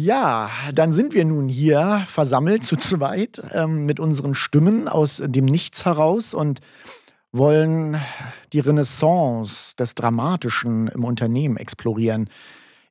Ja, 0.00 0.48
dann 0.74 0.92
sind 0.92 1.12
wir 1.12 1.24
nun 1.24 1.48
hier 1.48 2.04
versammelt 2.06 2.62
zu 2.62 2.76
zweit 2.76 3.42
ähm, 3.50 3.84
mit 3.84 3.98
unseren 3.98 4.36
Stimmen 4.36 4.86
aus 4.86 5.20
dem 5.26 5.44
Nichts 5.44 5.84
heraus 5.84 6.34
und 6.34 6.60
wollen 7.32 8.00
die 8.52 8.60
Renaissance 8.60 9.74
des 9.74 9.96
Dramatischen 9.96 10.86
im 10.86 11.02
Unternehmen 11.02 11.56
explorieren. 11.56 12.30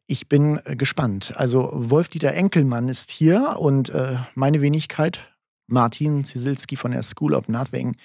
Ich 0.05 0.27
bin 0.27 0.59
gespannt. 0.65 1.31
Also 1.37 1.69
Wolf-Dieter 1.71 2.33
Enkelmann 2.33 2.89
ist 2.89 3.09
hier 3.09 3.55
und 3.57 3.87
äh, 3.91 4.17
meine 4.35 4.59
Wenigkeit, 4.59 5.29
Martin 5.67 6.25
Zisilski 6.25 6.75
von 6.75 6.91
der 6.91 7.03
School 7.03 7.35
of 7.35 7.47
Nothing. 7.47 7.95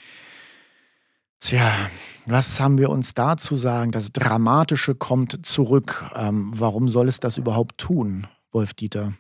Tja, 1.40 1.72
was 2.26 2.60
haben 2.60 2.78
wir 2.78 2.88
uns 2.88 3.14
da 3.14 3.36
zu 3.36 3.56
sagen? 3.56 3.90
Das 3.90 4.12
Dramatische 4.12 4.94
kommt 4.94 5.44
zurück. 5.44 6.08
Ähm, 6.14 6.52
warum 6.54 6.88
soll 6.88 7.08
es 7.08 7.18
das 7.18 7.36
überhaupt 7.36 7.78
tun, 7.78 8.28
Wolf-Dieter? 8.52 9.14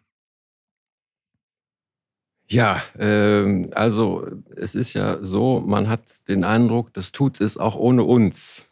Ja, 2.50 2.82
ähm, 2.98 3.70
also 3.74 4.26
es 4.56 4.74
ist 4.74 4.92
ja 4.92 5.22
so, 5.24 5.60
man 5.60 5.88
hat 5.88 6.28
den 6.28 6.44
Eindruck, 6.44 6.92
das 6.92 7.10
tut 7.12 7.40
es 7.40 7.56
auch 7.56 7.76
ohne 7.76 8.02
uns. 8.04 8.66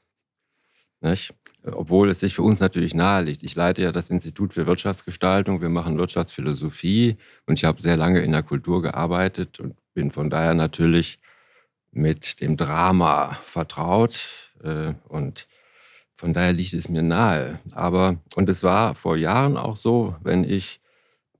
Nicht? 1.01 1.35
Obwohl 1.65 2.11
es 2.11 2.21
sich 2.21 2.35
für 2.35 2.43
uns 2.43 2.61
natürlich 2.61 2.95
nahe 2.95 3.23
liegt. 3.23 3.43
Ich 3.43 3.55
leite 3.55 3.81
ja 3.83 3.91
das 3.91 4.11
Institut 4.11 4.53
für 4.53 4.67
Wirtschaftsgestaltung, 4.67 5.63
wir 5.63 5.71
machen 5.71 5.97
Wirtschaftsphilosophie 5.97 7.17
und 7.47 7.59
ich 7.59 7.65
habe 7.65 7.81
sehr 7.81 7.97
lange 7.97 8.21
in 8.21 8.33
der 8.33 8.43
Kultur 8.43 8.83
gearbeitet 8.83 9.61
und 9.61 9.77
bin 9.95 10.11
von 10.11 10.29
daher 10.29 10.55
natürlich 10.55 11.19
mit 11.91 12.41
dem 12.43 12.57
Drama 12.59 13.39
vertraut 13.45 14.31
äh, 14.63 14.93
und 15.09 15.47
von 16.21 16.35
daher 16.35 16.53
liegt 16.53 16.75
es 16.75 16.91
mir 16.91 17.03
nahe. 17.03 17.61
Aber, 17.73 18.19
und 18.37 18.51
es 18.51 18.63
war 18.63 18.95
vor 18.95 19.17
Jahren 19.17 19.57
auch 19.57 19.75
so, 19.75 20.15
wenn 20.23 20.45
ich 20.45 20.83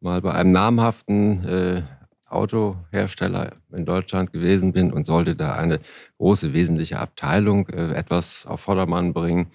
mal 0.01 0.23
bei 0.23 0.33
einem 0.33 0.53
namhaften 0.53 1.47
äh, 1.47 1.83
Autohersteller 2.31 3.53
in 3.73 3.85
Deutschland 3.85 4.33
gewesen 4.33 4.73
bin 4.73 4.91
und 4.91 5.05
sollte 5.05 5.37
da 5.37 5.55
eine 5.55 5.81
große 6.17 6.55
wesentliche 6.55 6.99
Abteilung 6.99 7.69
äh, 7.69 7.93
etwas 7.93 8.47
auf 8.47 8.63
Vordermann 8.63 9.13
bringen. 9.13 9.51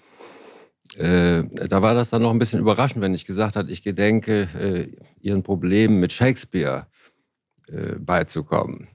Äh, 0.94 1.42
da 1.68 1.82
war 1.82 1.94
das 1.94 2.10
dann 2.10 2.22
noch 2.22 2.30
ein 2.30 2.38
bisschen 2.38 2.60
überraschend, 2.60 3.02
wenn 3.02 3.12
ich 3.12 3.24
gesagt 3.24 3.56
habe, 3.56 3.68
ich 3.68 3.82
gedenke, 3.82 4.42
äh, 4.54 4.96
ihren 5.20 5.42
Problemen 5.42 5.98
mit 5.98 6.12
Shakespeare 6.12 6.86
äh, 7.66 7.96
beizukommen. 7.98 8.86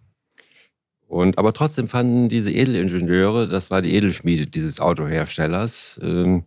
Und, 1.12 1.38
aber 1.38 1.52
trotzdem 1.52 1.90
fanden 1.90 2.30
diese 2.30 2.52
Edelingenieure, 2.52 3.50
das 3.50 3.70
war 3.70 3.82
die 3.82 3.94
Edelschmiede 3.96 4.48
dieses 4.48 4.80
Autoherstellers, 4.80 6.00
ähm, 6.02 6.46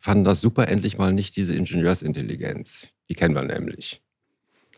fanden 0.00 0.24
das 0.24 0.40
super, 0.40 0.66
endlich 0.66 0.98
mal 0.98 1.12
nicht 1.12 1.36
diese 1.36 1.54
Ingenieursintelligenz. 1.54 2.88
Die 3.08 3.14
kennen 3.14 3.36
wir 3.36 3.44
nämlich. 3.44 4.02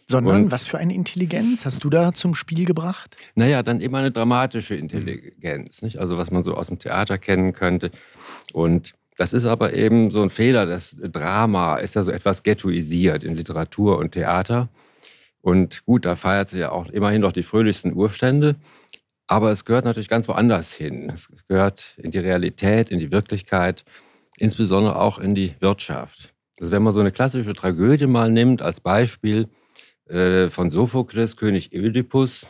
Sondern 0.06 0.44
und, 0.44 0.50
was 0.50 0.66
für 0.66 0.76
eine 0.76 0.92
Intelligenz 0.92 1.64
hast 1.64 1.82
du 1.82 1.88
da 1.88 2.12
zum 2.12 2.34
Spiel 2.34 2.66
gebracht? 2.66 3.16
Naja, 3.36 3.62
dann 3.62 3.80
eben 3.80 3.94
eine 3.94 4.10
dramatische 4.10 4.74
Intelligenz, 4.74 5.80
nicht? 5.80 5.96
also 5.96 6.18
was 6.18 6.30
man 6.30 6.42
so 6.42 6.54
aus 6.54 6.66
dem 6.66 6.78
Theater 6.78 7.16
kennen 7.16 7.54
könnte. 7.54 7.92
Und 8.52 8.92
das 9.16 9.32
ist 9.32 9.46
aber 9.46 9.72
eben 9.72 10.10
so 10.10 10.20
ein 10.20 10.28
Fehler. 10.28 10.66
Das 10.66 10.94
Drama 10.94 11.76
ist 11.76 11.94
ja 11.94 12.02
so 12.02 12.12
etwas 12.12 12.42
ghettoisiert 12.42 13.24
in 13.24 13.34
Literatur 13.34 13.96
und 13.96 14.12
Theater. 14.12 14.68
Und 15.46 15.86
gut, 15.86 16.04
da 16.06 16.16
feiert 16.16 16.48
sie 16.48 16.58
ja 16.58 16.72
auch 16.72 16.88
immerhin 16.88 17.20
noch 17.20 17.30
die 17.30 17.44
fröhlichsten 17.44 17.94
Urstände. 17.94 18.56
Aber 19.26 19.50
es 19.50 19.64
gehört 19.64 19.84
natürlich 19.84 20.08
ganz 20.08 20.28
woanders 20.28 20.72
hin. 20.72 21.10
Es 21.10 21.28
gehört 21.48 21.94
in 21.98 22.10
die 22.10 22.18
Realität, 22.18 22.90
in 22.90 22.98
die 22.98 23.10
Wirklichkeit, 23.10 23.84
insbesondere 24.38 25.00
auch 25.00 25.18
in 25.18 25.34
die 25.34 25.54
Wirtschaft. 25.60 26.32
Also 26.60 26.72
wenn 26.72 26.82
man 26.82 26.94
so 26.94 27.00
eine 27.00 27.12
klassische 27.12 27.52
Tragödie 27.52 28.06
mal 28.06 28.30
nimmt 28.30 28.62
als 28.62 28.80
Beispiel, 28.80 29.48
äh, 30.08 30.48
von 30.48 30.70
Sophokles, 30.70 31.36
König 31.36 31.72
Ödipus. 31.72 32.46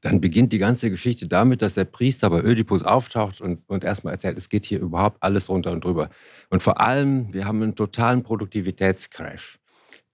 Dann 0.00 0.20
beginnt 0.20 0.52
die 0.52 0.58
ganze 0.58 0.90
Geschichte 0.90 1.26
damit, 1.26 1.62
dass 1.62 1.74
der 1.74 1.84
Priester 1.84 2.30
bei 2.30 2.42
Ödipus 2.42 2.82
auftaucht 2.82 3.40
und, 3.40 3.60
und 3.68 3.84
erstmal 3.84 4.14
erzählt, 4.14 4.38
es 4.38 4.48
geht 4.48 4.64
hier 4.64 4.80
überhaupt 4.80 5.22
alles 5.22 5.48
runter 5.48 5.72
und 5.72 5.84
drüber. 5.84 6.10
Und 6.48 6.62
vor 6.62 6.80
allem, 6.80 7.32
wir 7.32 7.46
haben 7.46 7.62
einen 7.62 7.74
totalen 7.74 8.22
Produktivitätscrash. 8.22 9.58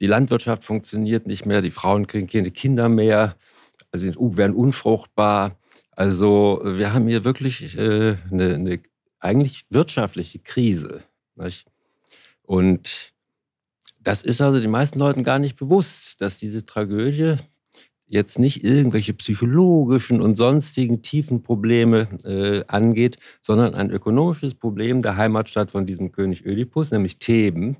Die 0.01 0.07
Landwirtschaft 0.07 0.65
funktioniert 0.65 1.27
nicht 1.27 1.47
mehr, 1.47 1.63
die 1.63 1.71
Frauen 1.71 2.07
kriegen 2.07 2.29
keine 2.29 2.51
Kinder 2.51 2.89
mehr, 2.89 3.37
also 4.05 4.37
werden 4.37 4.55
unfruchtbar. 4.55 5.59
Also 5.93 6.61
wir 6.65 6.93
haben 6.93 7.09
hier 7.09 7.25
wirklich 7.25 7.77
äh, 7.77 8.17
eine, 8.31 8.55
eine, 8.55 8.81
eigentlich 9.21 9.67
wirtschaftliche 9.71 10.39
Krise. 10.39 11.03
Nicht? 11.37 11.67
Und 12.43 13.13
das 14.01 14.23
ist 14.23 14.41
also 14.41 14.61
den 14.61 14.71
meisten 14.71 14.99
Leuten 14.99 15.25
gar 15.25 15.39
nicht 15.39 15.57
bewusst, 15.57 16.21
dass 16.21 16.39
diese 16.39 16.65
Tragödie 16.65 17.37
jetzt 18.07 18.39
nicht 18.39 18.63
irgendwelche 18.63 19.15
psychologischen 19.15 20.21
und 20.21 20.37
sonstigen 20.37 21.03
tiefen 21.03 21.43
Probleme 21.43 22.09
äh, 22.25 22.65
angeht, 22.69 23.17
sondern 23.41 23.75
ein 23.75 23.91
ökonomisches 23.91 24.55
Problem 24.55 25.03
der 25.03 25.17
Heimatstadt 25.17 25.73
von 25.73 25.87
diesem 25.87 26.13
König 26.13 26.47
Ödipus, 26.47 26.93
nämlich 26.93 27.19
Theben. 27.19 27.79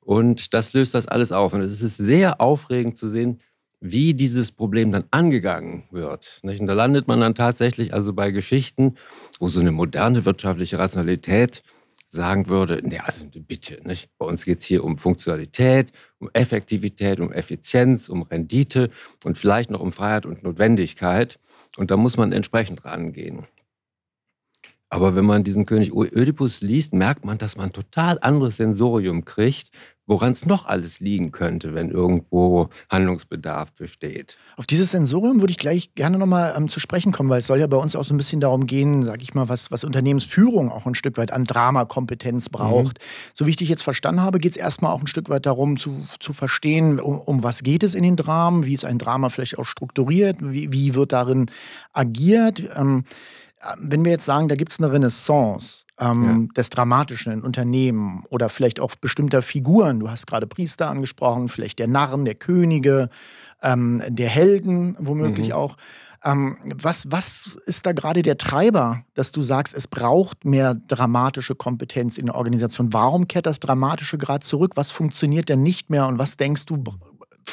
Und 0.00 0.54
das 0.54 0.72
löst 0.72 0.94
das 0.94 1.08
alles 1.08 1.32
auf. 1.32 1.54
Und 1.54 1.62
es 1.62 1.82
ist 1.82 1.96
sehr 1.96 2.40
aufregend 2.40 2.96
zu 2.96 3.08
sehen, 3.08 3.38
wie 3.82 4.14
dieses 4.14 4.52
Problem 4.52 4.92
dann 4.92 5.04
angegangen 5.10 5.82
wird. 5.90 6.40
Und 6.42 6.66
da 6.66 6.72
landet 6.72 7.08
man 7.08 7.20
dann 7.20 7.34
tatsächlich 7.34 7.92
also 7.92 8.12
bei 8.12 8.30
Geschichten, 8.30 8.94
wo 9.40 9.48
so 9.48 9.60
eine 9.60 9.72
moderne 9.72 10.24
wirtschaftliche 10.24 10.78
Rationalität 10.78 11.62
sagen 12.06 12.48
würde, 12.48 12.80
nee, 12.84 12.98
also 12.98 13.24
bitte, 13.34 13.80
nicht? 13.84 14.10
bei 14.18 14.26
uns 14.26 14.44
geht 14.44 14.60
es 14.60 14.66
hier 14.66 14.84
um 14.84 14.98
Funktionalität, 14.98 15.92
um 16.18 16.30
Effektivität, 16.32 17.18
um 17.18 17.32
Effizienz, 17.32 18.08
um 18.08 18.22
Rendite 18.22 18.90
und 19.24 19.36
vielleicht 19.36 19.70
noch 19.70 19.80
um 19.80 19.92
Freiheit 19.92 20.26
und 20.26 20.42
Notwendigkeit. 20.44 21.40
Und 21.76 21.90
da 21.90 21.96
muss 21.96 22.16
man 22.16 22.32
entsprechend 22.32 22.84
rangehen. 22.84 23.46
Aber 24.90 25.16
wenn 25.16 25.24
man 25.24 25.42
diesen 25.42 25.64
König 25.64 25.90
Ödipus 25.94 26.60
liest, 26.60 26.92
merkt 26.92 27.24
man, 27.24 27.38
dass 27.38 27.56
man 27.56 27.70
ein 27.70 27.72
total 27.72 28.18
anderes 28.20 28.58
Sensorium 28.58 29.24
kriegt, 29.24 29.70
woran 30.06 30.32
es 30.32 30.46
noch 30.46 30.66
alles 30.66 31.00
liegen 31.00 31.30
könnte, 31.30 31.74
wenn 31.74 31.90
irgendwo 31.90 32.68
Handlungsbedarf 32.90 33.72
besteht. 33.72 34.36
Auf 34.56 34.66
dieses 34.66 34.90
Sensorium 34.90 35.40
würde 35.40 35.52
ich 35.52 35.58
gleich 35.58 35.94
gerne 35.94 36.18
nochmal 36.18 36.54
ähm, 36.56 36.68
zu 36.68 36.80
sprechen 36.80 37.12
kommen, 37.12 37.28
weil 37.28 37.38
es 37.38 37.46
soll 37.46 37.60
ja 37.60 37.66
bei 37.66 37.76
uns 37.76 37.94
auch 37.94 38.04
so 38.04 38.12
ein 38.12 38.16
bisschen 38.16 38.40
darum 38.40 38.66
gehen, 38.66 39.04
sage 39.04 39.22
ich 39.22 39.34
mal, 39.34 39.48
was, 39.48 39.70
was 39.70 39.84
Unternehmensführung 39.84 40.70
auch 40.70 40.86
ein 40.86 40.94
Stück 40.94 41.18
weit 41.18 41.32
an 41.32 41.44
Dramakompetenz 41.44 42.48
mhm. 42.48 42.52
braucht. 42.52 42.98
Mhm. 42.98 43.32
So 43.34 43.46
wie 43.46 43.50
ich 43.50 43.56
dich 43.56 43.68
jetzt 43.68 43.82
verstanden 43.82 44.22
habe, 44.22 44.38
geht 44.38 44.52
es 44.52 44.56
erstmal 44.56 44.92
auch 44.92 45.00
ein 45.00 45.06
Stück 45.06 45.28
weit 45.28 45.46
darum 45.46 45.76
zu, 45.76 46.04
zu 46.18 46.32
verstehen, 46.32 46.98
um, 46.98 47.18
um 47.18 47.42
was 47.44 47.62
geht 47.62 47.82
es 47.82 47.94
in 47.94 48.02
den 48.02 48.16
Dramen, 48.16 48.64
wie 48.64 48.74
ist 48.74 48.84
ein 48.84 48.98
Drama 48.98 49.28
vielleicht 49.28 49.58
auch 49.58 49.66
strukturiert, 49.66 50.36
wie, 50.40 50.72
wie 50.72 50.94
wird 50.94 51.12
darin 51.12 51.50
agiert. 51.92 52.62
Ähm, 52.74 53.04
wenn 53.78 54.04
wir 54.04 54.12
jetzt 54.12 54.24
sagen, 54.24 54.48
da 54.48 54.56
gibt 54.56 54.72
es 54.72 54.80
eine 54.80 54.92
Renaissance, 54.92 55.84
ähm, 56.02 56.48
ja. 56.48 56.54
des 56.56 56.70
Dramatischen 56.70 57.32
in 57.32 57.42
Unternehmen 57.42 58.24
oder 58.30 58.48
vielleicht 58.48 58.80
auch 58.80 58.94
bestimmter 58.96 59.42
Figuren. 59.42 60.00
Du 60.00 60.10
hast 60.10 60.26
gerade 60.26 60.46
Priester 60.46 60.90
angesprochen, 60.90 61.48
vielleicht 61.48 61.78
der 61.78 61.88
Narren, 61.88 62.24
der 62.24 62.34
Könige, 62.34 63.08
ähm, 63.62 64.02
der 64.08 64.28
Helden 64.28 64.96
womöglich 64.98 65.48
mhm. 65.48 65.54
auch. 65.54 65.76
Ähm, 66.24 66.56
was, 66.64 67.10
was 67.10 67.56
ist 67.66 67.84
da 67.84 67.92
gerade 67.92 68.22
der 68.22 68.38
Treiber, 68.38 69.04
dass 69.14 69.32
du 69.32 69.42
sagst, 69.42 69.74
es 69.74 69.88
braucht 69.88 70.44
mehr 70.44 70.74
dramatische 70.74 71.54
Kompetenz 71.54 72.16
in 72.16 72.26
der 72.26 72.36
Organisation? 72.36 72.92
Warum 72.92 73.26
kehrt 73.26 73.46
das 73.46 73.60
Dramatische 73.60 74.18
gerade 74.18 74.44
zurück? 74.44 74.72
Was 74.76 74.90
funktioniert 74.90 75.48
denn 75.48 75.62
nicht 75.62 75.90
mehr 75.90 76.06
und 76.06 76.18
was 76.18 76.36
denkst 76.36 76.66
du 76.66 76.84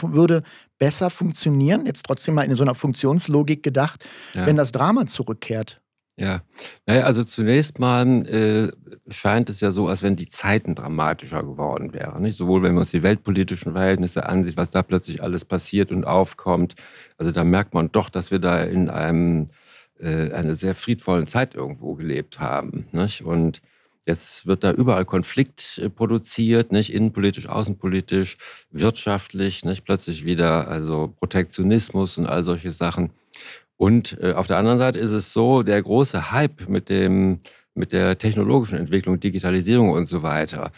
würde 0.02 0.44
besser 0.78 1.10
funktionieren? 1.10 1.88
Jetzt 1.88 2.06
trotzdem 2.06 2.36
mal 2.36 2.44
in 2.44 2.54
so 2.54 2.64
einer 2.64 2.76
Funktionslogik 2.76 3.64
gedacht, 3.64 4.06
ja. 4.36 4.46
wenn 4.46 4.56
das 4.56 4.72
Drama 4.72 5.08
zurückkehrt. 5.08 5.82
Ja, 6.20 6.42
naja, 6.86 7.04
also 7.04 7.24
zunächst 7.24 7.80
mal 7.80 8.06
äh, 8.28 8.72
scheint 9.12 9.50
es 9.50 9.62
ja 9.62 9.72
so, 9.72 9.88
als 9.88 10.04
wenn 10.04 10.18
die 10.18 10.28
Zeiten 10.28 10.76
dramatischer 10.76 11.44
geworden 11.44 11.94
wären. 11.94 12.24
Nicht? 12.24 12.38
Sowohl 12.38 12.62
wenn 12.62 12.74
man 12.74 12.82
uns 12.82 12.92
die 12.92 13.04
weltpolitischen 13.04 13.72
Verhältnisse 13.72 14.28
ansieht, 14.28 14.58
was 14.58 14.70
da 14.70 14.84
plötzlich 14.84 15.24
alles 15.24 15.46
passiert 15.46 15.94
und 15.94 16.06
aufkommt. 16.06 16.76
Also 17.18 17.32
da 17.32 17.46
merkt 17.46 17.74
man 17.74 17.92
doch, 17.94 18.10
dass 18.10 18.32
wir 18.32 18.40
da 18.40 18.62
in 18.64 18.90
einem, 18.90 19.46
äh, 19.98 20.34
einer 20.34 20.56
sehr 20.56 20.76
friedvollen 20.76 21.26
Zeit 21.26 21.56
irgendwo 21.56 21.96
gelebt 21.96 22.42
haben. 22.42 22.88
Nicht? 22.92 23.22
Und 23.22 23.62
jetzt 24.06 24.46
wird 24.46 24.66
da 24.66 24.74
überall 24.74 25.06
Konflikt 25.06 25.80
äh, 25.82 25.90
produziert, 25.90 26.74
nicht? 26.74 26.94
innenpolitisch, 26.94 27.48
außenpolitisch, 27.48 28.38
wirtschaftlich, 28.72 29.64
nicht? 29.64 29.86
plötzlich 29.86 30.26
wieder 30.26 30.68
also 30.68 31.16
Protektionismus 31.18 32.18
und 32.18 32.26
all 32.26 32.44
solche 32.44 32.72
Sachen. 32.72 33.12
Und 33.80 34.22
äh, 34.22 34.34
auf 34.34 34.46
der 34.48 34.58
anderen 34.58 34.78
Seite 34.78 35.00
ist 35.00 35.14
es 35.14 35.32
so, 35.32 35.64
der 35.64 35.82
große 35.82 36.34
Hype 36.34 36.68
mit, 36.68 36.90
dem, 36.90 37.40
mit 37.76 37.94
der 37.94 38.18
technologischen 38.18 38.78
Entwicklung, 38.78 39.22
Digitalisierung 39.22 39.92
und 39.92 40.10
so 40.10 40.22
weiter, 40.22 40.74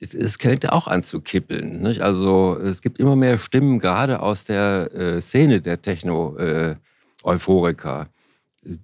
es, 0.00 0.14
es 0.14 0.38
könnte 0.38 0.72
auch 0.72 0.86
anzukippeln. 0.86 1.82
Nicht? 1.82 2.02
Also 2.02 2.56
es 2.56 2.82
gibt 2.82 3.00
immer 3.00 3.16
mehr 3.16 3.38
Stimmen, 3.38 3.80
gerade 3.80 4.20
aus 4.20 4.44
der 4.44 4.94
äh, 4.94 5.20
Szene 5.20 5.60
der 5.60 5.82
Techno-Euphoriker. 5.82 8.06
Äh, 8.64 8.76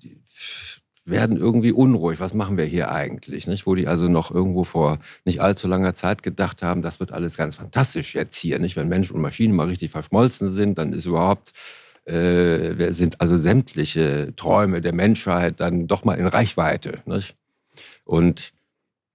werden 1.04 1.36
irgendwie 1.36 1.72
unruhig. 1.72 2.20
Was 2.20 2.32
machen 2.34 2.56
wir 2.56 2.64
hier 2.64 2.90
eigentlich? 2.90 3.46
Nicht? 3.46 3.64
Wo 3.66 3.76
die 3.76 3.86
also 3.86 4.08
noch 4.08 4.32
irgendwo 4.32 4.64
vor 4.64 4.98
nicht 5.24 5.40
allzu 5.40 5.68
langer 5.68 5.94
Zeit 5.94 6.24
gedacht 6.24 6.64
haben, 6.64 6.82
das 6.82 6.98
wird 7.00 7.12
alles 7.12 7.36
ganz 7.36 7.56
fantastisch 7.56 8.14
jetzt 8.14 8.36
hier. 8.36 8.58
Nicht? 8.58 8.74
Wenn 8.76 8.88
Mensch 8.88 9.12
und 9.12 9.20
Maschine 9.20 9.52
mal 9.52 9.68
richtig 9.68 9.90
verschmolzen 9.92 10.48
sind, 10.48 10.78
dann 10.78 10.92
ist 10.92 11.06
überhaupt 11.06 11.52
äh, 12.04 12.90
sind 12.92 13.20
also 13.20 13.36
sämtliche 13.36 14.32
Träume 14.36 14.80
der 14.80 14.92
Menschheit 14.92 15.60
dann 15.60 15.86
doch 15.86 16.04
mal 16.04 16.14
in 16.14 16.26
Reichweite. 16.26 16.98
Nicht? 17.06 17.36
Und 18.04 18.52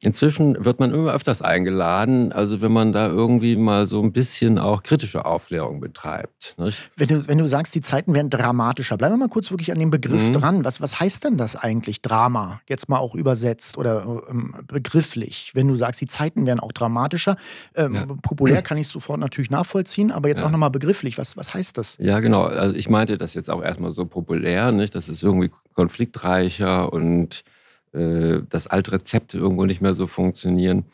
Inzwischen 0.03 0.63
wird 0.63 0.79
man 0.79 0.93
immer 0.93 1.11
öfters 1.11 1.41
eingeladen, 1.41 2.31
also 2.31 2.61
wenn 2.61 2.71
man 2.71 2.93
da 2.93 3.07
irgendwie 3.07 3.55
mal 3.55 3.87
so 3.87 3.99
ein 4.03 4.11
bisschen 4.11 4.59
auch 4.59 4.83
kritische 4.83 5.25
Aufklärung 5.25 5.79
betreibt. 5.79 6.55
Wenn 6.95 7.07
du, 7.07 7.27
wenn 7.27 7.39
du 7.39 7.47
sagst, 7.47 7.73
die 7.73 7.81
Zeiten 7.81 8.13
werden 8.13 8.29
dramatischer, 8.29 8.95
bleiben 8.95 9.15
wir 9.15 9.17
mal 9.17 9.29
kurz 9.29 9.49
wirklich 9.49 9.71
an 9.71 9.79
dem 9.79 9.89
Begriff 9.89 10.21
mhm. 10.21 10.33
dran. 10.33 10.65
Was, 10.65 10.81
was 10.81 10.99
heißt 10.99 11.23
denn 11.23 11.37
das 11.37 11.55
eigentlich, 11.55 12.03
Drama? 12.03 12.61
Jetzt 12.69 12.89
mal 12.89 12.99
auch 12.99 13.15
übersetzt 13.15 13.75
oder 13.79 14.21
ähm, 14.29 14.53
begrifflich. 14.67 15.51
Wenn 15.55 15.67
du 15.67 15.75
sagst, 15.75 15.99
die 15.99 16.07
Zeiten 16.07 16.45
werden 16.45 16.59
auch 16.59 16.73
dramatischer. 16.73 17.35
Ähm, 17.73 17.95
ja. 17.95 18.05
Populär 18.21 18.61
kann 18.61 18.77
ich 18.77 18.89
sofort 18.89 19.19
natürlich 19.19 19.49
nachvollziehen, 19.49 20.11
aber 20.11 20.29
jetzt 20.29 20.41
ja. 20.41 20.45
auch 20.45 20.51
nochmal 20.51 20.69
begrifflich. 20.69 21.17
Was, 21.17 21.37
was 21.37 21.55
heißt 21.55 21.75
das? 21.75 21.97
Ja, 21.99 22.19
genau. 22.19 22.43
Also 22.43 22.75
ich 22.75 22.87
meinte 22.87 23.17
das 23.17 23.33
jetzt 23.33 23.49
auch 23.49 23.63
erstmal 23.63 23.91
so 23.91 24.05
populär, 24.05 24.71
nicht? 24.71 24.93
Das 24.93 25.09
ist 25.09 25.23
irgendwie 25.23 25.49
konfliktreicher 25.73 26.93
und 26.93 27.43
dass 27.91 28.67
alte 28.67 28.91
Rezepte 28.91 29.37
irgendwo 29.37 29.65
nicht 29.65 29.81
mehr 29.81 29.93
so 29.93 30.07
funktionieren. 30.07 30.85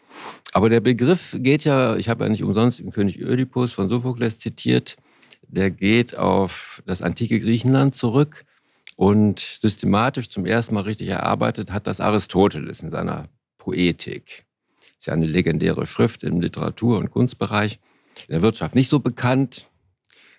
Aber 0.53 0.69
der 0.69 0.79
Begriff 0.79 1.35
geht 1.39 1.63
ja, 1.63 1.95
ich 1.95 2.07
habe 2.07 2.23
ja 2.23 2.29
nicht 2.29 2.43
umsonst 2.43 2.79
den 2.79 2.91
König 2.91 3.19
Ödipus 3.19 3.73
von 3.73 3.89
Sophokles 3.89 4.39
zitiert, 4.39 4.95
der 5.47 5.69
geht 5.71 6.17
auf 6.17 6.81
das 6.85 7.01
antike 7.01 7.39
Griechenland 7.39 7.95
zurück 7.95 8.45
und 8.95 9.39
systematisch 9.39 10.29
zum 10.29 10.45
ersten 10.45 10.75
Mal 10.75 10.81
richtig 10.81 11.09
erarbeitet 11.09 11.71
hat 11.71 11.87
das 11.87 11.99
Aristoteles 11.99 12.81
in 12.81 12.89
seiner 12.89 13.27
Poetik. 13.57 14.45
Ist 14.97 15.07
ja 15.07 15.13
eine 15.13 15.25
legendäre 15.25 15.85
Schrift 15.85 16.23
im 16.23 16.41
Literatur- 16.41 16.99
und 16.99 17.11
Kunstbereich, 17.11 17.79
in 18.27 18.33
der 18.33 18.41
Wirtschaft 18.41 18.75
nicht 18.75 18.89
so 18.89 18.99
bekannt, 18.99 19.67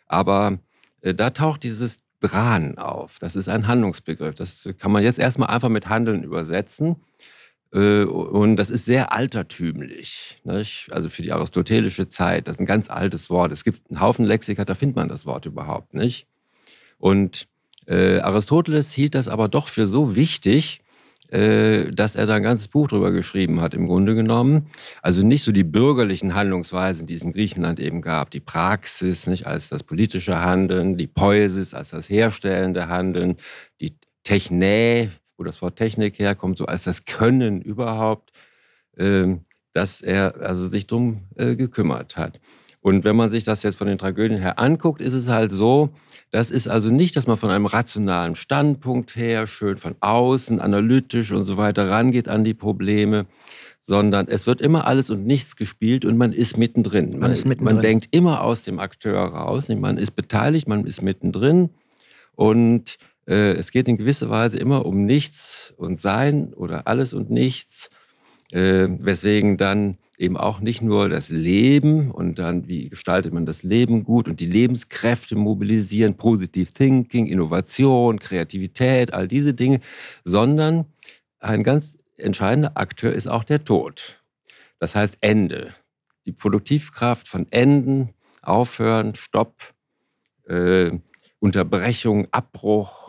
aber 0.06 0.58
äh, 1.00 1.14
da 1.14 1.30
taucht 1.30 1.64
dieses 1.64 1.98
Dran 2.24 2.78
auf. 2.78 3.18
Das 3.18 3.36
ist 3.36 3.48
ein 3.48 3.66
Handlungsbegriff. 3.66 4.34
Das 4.34 4.68
kann 4.78 4.92
man 4.92 5.02
jetzt 5.02 5.18
erstmal 5.18 5.50
einfach 5.50 5.68
mit 5.68 5.88
Handeln 5.88 6.22
übersetzen. 6.22 6.96
Äh, 7.72 8.04
und 8.04 8.56
das 8.56 8.70
ist 8.70 8.86
sehr 8.86 9.12
altertümlich, 9.12 10.40
nicht? 10.44 10.88
also 10.92 11.10
für 11.10 11.22
die 11.22 11.32
aristotelische 11.32 12.08
Zeit. 12.08 12.48
Das 12.48 12.56
ist 12.56 12.60
ein 12.60 12.66
ganz 12.66 12.88
altes 12.88 13.28
Wort. 13.28 13.52
Es 13.52 13.64
gibt 13.64 13.90
einen 13.90 14.00
Haufen 14.00 14.24
Lexika, 14.24 14.64
da 14.64 14.74
findet 14.74 14.96
man 14.96 15.08
das 15.08 15.26
Wort 15.26 15.44
überhaupt 15.44 15.92
nicht. 15.92 16.26
Und 16.98 17.46
äh, 17.86 18.20
Aristoteles 18.20 18.92
hielt 18.92 19.14
das 19.14 19.28
aber 19.28 19.48
doch 19.48 19.68
für 19.68 19.86
so 19.86 20.16
wichtig, 20.16 20.80
dass 21.30 22.16
er 22.16 22.26
da 22.26 22.34
ein 22.34 22.42
ganzes 22.42 22.68
Buch 22.68 22.86
drüber 22.86 23.10
geschrieben 23.10 23.60
hat, 23.60 23.74
im 23.74 23.86
Grunde 23.86 24.14
genommen. 24.14 24.66
Also 25.02 25.24
nicht 25.24 25.42
so 25.42 25.50
die 25.50 25.64
bürgerlichen 25.64 26.34
Handlungsweisen, 26.34 27.06
die 27.06 27.14
es 27.14 27.22
in 27.22 27.32
Griechenland 27.32 27.80
eben 27.80 28.02
gab, 28.02 28.30
die 28.30 28.40
Praxis 28.40 29.26
nicht 29.26 29.46
als 29.46 29.68
das 29.68 29.82
politische 29.82 30.40
Handeln, 30.40 30.96
die 30.96 31.08
Poesis 31.08 31.74
als 31.74 31.90
das 31.90 32.08
herstellende 32.08 32.88
Handeln, 32.88 33.36
die 33.80 33.96
Technä, 34.22 35.10
wo 35.36 35.44
das 35.44 35.60
Wort 35.62 35.76
Technik 35.76 36.18
herkommt, 36.18 36.58
so 36.58 36.66
als 36.66 36.84
das 36.84 37.04
Können 37.04 37.60
überhaupt, 37.60 38.32
ähm, 38.96 39.44
dass 39.72 40.02
er 40.02 40.40
also 40.40 40.68
sich 40.68 40.86
darum 40.86 41.22
äh, 41.36 41.56
gekümmert 41.56 42.16
hat. 42.16 42.40
Und 42.84 43.06
wenn 43.06 43.16
man 43.16 43.30
sich 43.30 43.44
das 43.44 43.62
jetzt 43.62 43.76
von 43.76 43.86
den 43.86 43.96
Tragödien 43.96 44.38
her 44.38 44.58
anguckt, 44.58 45.00
ist 45.00 45.14
es 45.14 45.30
halt 45.30 45.52
so, 45.52 45.88
das 46.30 46.50
ist 46.50 46.68
also 46.68 46.90
nicht, 46.90 47.16
dass 47.16 47.26
man 47.26 47.38
von 47.38 47.48
einem 47.48 47.64
rationalen 47.64 48.36
Standpunkt 48.36 49.16
her 49.16 49.46
schön 49.46 49.78
von 49.78 49.94
außen, 50.00 50.60
analytisch 50.60 51.32
und 51.32 51.46
so 51.46 51.56
weiter 51.56 51.88
rangeht 51.88 52.28
an 52.28 52.44
die 52.44 52.52
Probleme, 52.52 53.24
sondern 53.80 54.28
es 54.28 54.46
wird 54.46 54.60
immer 54.60 54.86
alles 54.86 55.08
und 55.08 55.24
nichts 55.24 55.56
gespielt 55.56 56.04
und 56.04 56.18
man 56.18 56.34
ist 56.34 56.58
mittendrin. 56.58 57.12
Man, 57.12 57.20
man 57.20 57.30
ist 57.30 57.46
mittendrin. 57.46 57.76
Man 57.76 57.82
denkt 57.82 58.08
immer 58.10 58.42
aus 58.42 58.64
dem 58.64 58.78
Akteur 58.78 59.18
raus. 59.18 59.70
Man 59.70 59.96
ist 59.96 60.10
beteiligt, 60.10 60.68
man 60.68 60.84
ist 60.84 61.00
mittendrin 61.00 61.70
und 62.34 62.98
äh, 63.26 63.52
es 63.52 63.72
geht 63.72 63.88
in 63.88 63.96
gewisser 63.96 64.28
Weise 64.28 64.58
immer 64.58 64.84
um 64.84 65.06
nichts 65.06 65.72
und 65.78 66.02
Sein 66.02 66.52
oder 66.52 66.86
alles 66.86 67.14
und 67.14 67.30
nichts 67.30 67.88
äh, 68.52 68.88
weswegen 68.90 69.56
dann 69.56 69.96
eben 70.18 70.36
auch 70.36 70.60
nicht 70.60 70.82
nur 70.82 71.08
das 71.08 71.30
Leben 71.30 72.10
und 72.10 72.38
dann, 72.38 72.68
wie 72.68 72.88
gestaltet 72.88 73.32
man 73.32 73.46
das 73.46 73.62
Leben 73.62 74.04
gut 74.04 74.28
und 74.28 74.40
die 74.40 74.46
Lebenskräfte 74.46 75.36
mobilisieren, 75.36 76.16
Positive 76.16 76.72
Thinking, 76.72 77.26
Innovation, 77.26 78.20
Kreativität, 78.20 79.12
all 79.12 79.28
diese 79.28 79.54
Dinge, 79.54 79.80
sondern 80.24 80.86
ein 81.40 81.62
ganz 81.62 81.96
entscheidender 82.16 82.76
Akteur 82.76 83.12
ist 83.12 83.26
auch 83.26 83.44
der 83.44 83.64
Tod. 83.64 84.22
Das 84.78 84.94
heißt 84.94 85.18
Ende. 85.20 85.74
Die 86.26 86.32
Produktivkraft 86.32 87.28
von 87.28 87.46
Enden, 87.50 88.10
Aufhören, 88.40 89.14
Stopp, 89.14 89.74
äh, 90.48 90.90
Unterbrechung, 91.38 92.28
Abbruch, 92.30 93.03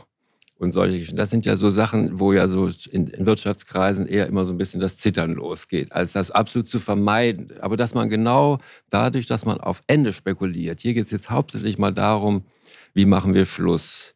und 0.57 0.72
solche 0.72 0.94
Geschichten. 0.94 1.18
Das 1.18 1.30
sind 1.30 1.46
ja 1.46 1.56
so 1.57 1.69
Sachen, 1.69 2.19
wo 2.19 2.31
ja 2.34 2.48
so 2.48 2.69
in, 2.92 3.07
in, 3.07 3.25
Wirtschaftskreisen 3.25 4.07
eher 4.07 4.28
immer 4.28 4.46
so 4.46 4.54
ein 4.54 4.57
bisschen 4.57 4.80
das 4.80 4.98
Zittern 4.98 5.34
losgeht, 5.34 5.92
als 5.92 6.13
das 6.13 6.31
absolut 6.31 6.68
zu 6.68 6.80
vermeiden. 6.80 7.54
Aber 7.60 7.78
dass 7.78 7.94
man 7.94 8.10
genau 8.10 8.60
dadurch, 8.90 9.28
dass 9.28 9.46
man 9.46 9.60
auf 9.60 9.84
Ende 9.88 10.13
spekuliert, 10.13 10.80
hier 10.80 10.94
geht 10.94 11.06
es 11.06 11.12
jetzt 11.12 11.30
hauptsächlich 11.30 11.78
mal 11.78 11.94
darum, 11.94 12.46
wie 12.94 13.06
machen 13.06 13.34
wir 13.34 13.46
Schluss. 13.46 14.13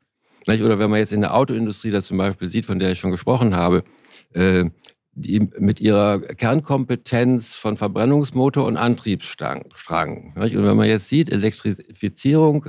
Oder 0.47 0.80
wenn 0.80 0.89
man 0.89 1.00
jetzt 1.00 1.12
in 1.12 1.21
der 1.21 1.36
Autoindustrie 1.36 1.91
das 1.91 2.07
zum 2.07 2.18
Beispiel 2.18 2.47
sieht, 2.47 2.65
von 2.65 2.80
der 2.80 2.92
ich 2.92 3.00
schon 3.00 3.12
gesprochen 3.12 3.56
habe, 3.56 3.83
äh, 4.33 4.65
die 5.12 5.39
mit 5.59 5.81
ihrer 5.81 6.19
Kernkompetenz 6.19 7.53
von 7.53 7.77
Verbrennungsmotor 7.77 8.65
und 8.65 8.77
Antriebsstrang. 8.77 9.65
Und 10.35 10.65
wenn 10.65 10.77
man 10.77 10.88
jetzt 10.88 11.09
sieht, 11.09 11.30
Elektrifizierung, 11.30 12.65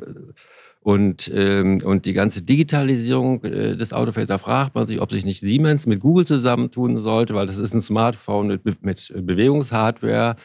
und, 0.83 1.31
ähm, 1.35 1.79
und 1.85 2.07
die 2.07 2.15
ganze 2.15 2.41
Digitalisierung 2.43 3.45
äh, 3.45 3.77
des 3.77 3.93
Autofelds, 3.93 4.29
da 4.29 4.39
fragt 4.39 4.75
man 4.75 4.87
sich, 4.87 5.01
ob 5.01 5.11
sich 5.13 5.27
nicht 5.27 5.41
Siemens 5.41 5.87
mit 5.87 6.01
Google 6.01 6.27
zusammentun 6.27 6.99
sollte, 7.01 7.35
weil 7.35 7.47
das 7.47 7.59
ist 7.59 7.75
ein 7.75 7.83
Smartphone 7.83 8.61
mit, 8.65 8.83
mit 8.83 9.13
Bewegungshardware. 9.15 10.37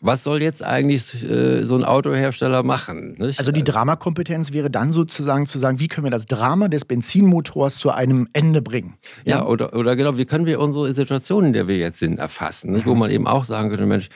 Was 0.00 0.22
soll 0.22 0.42
jetzt 0.42 0.62
eigentlich 0.62 1.24
äh, 1.24 1.64
so 1.64 1.76
ein 1.76 1.82
Autohersteller 1.82 2.62
machen? 2.62 3.16
Nicht? 3.18 3.38
Also 3.38 3.50
die 3.50 3.64
Dramakompetenz 3.64 4.52
wäre 4.52 4.70
dann 4.70 4.92
sozusagen 4.92 5.46
zu 5.46 5.58
sagen, 5.58 5.80
wie 5.80 5.88
können 5.88 6.04
wir 6.04 6.10
das 6.10 6.26
Drama 6.26 6.68
des 6.68 6.84
Benzinmotors 6.84 7.78
zu 7.78 7.90
einem 7.90 8.28
Ende 8.34 8.62
bringen? 8.62 8.94
Ja, 9.24 9.38
ja 9.38 9.46
oder, 9.46 9.74
oder 9.74 9.96
genau, 9.96 10.16
wie 10.16 10.26
können 10.26 10.46
wir 10.46 10.60
unsere 10.60 10.92
Situation, 10.92 11.46
in 11.46 11.52
der 11.52 11.66
wir 11.66 11.78
jetzt 11.78 11.98
sind, 11.98 12.18
erfassen? 12.18 12.72
Nicht? 12.72 12.86
Wo 12.86 12.92
mhm. 12.92 13.00
man 13.00 13.10
eben 13.10 13.26
auch 13.26 13.44
sagen 13.44 13.70
könnte, 13.70 13.86
Mensch, 13.86 14.08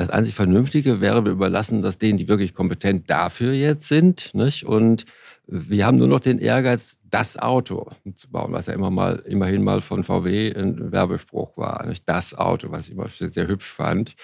das 0.00 0.08
einzig 0.08 0.34
Vernünftige 0.34 1.02
wäre, 1.02 1.26
wir 1.26 1.32
überlassen 1.32 1.82
das 1.82 1.98
denen, 1.98 2.16
die 2.16 2.26
wirklich 2.26 2.54
kompetent 2.54 3.10
dafür 3.10 3.52
jetzt 3.52 3.86
sind. 3.86 4.34
Nicht? 4.34 4.64
Und 4.64 5.04
wir 5.46 5.84
haben 5.84 5.98
nur 5.98 6.08
noch 6.08 6.20
den 6.20 6.38
Ehrgeiz, 6.38 6.98
das 7.04 7.36
Auto 7.36 7.90
zu 8.16 8.30
bauen, 8.30 8.52
was 8.52 8.66
ja 8.66 8.72
immer 8.72 8.90
mal, 8.90 9.16
immerhin 9.26 9.62
mal 9.62 9.82
von 9.82 10.02
VW 10.02 10.54
ein 10.56 10.90
Werbespruch 10.90 11.54
war. 11.58 11.84
Nicht? 11.84 12.08
Das 12.08 12.34
Auto, 12.34 12.70
was 12.70 12.88
ich 12.88 12.94
immer 12.94 13.08
sehr 13.08 13.46
hübsch 13.46 13.70
fand. 13.70 14.14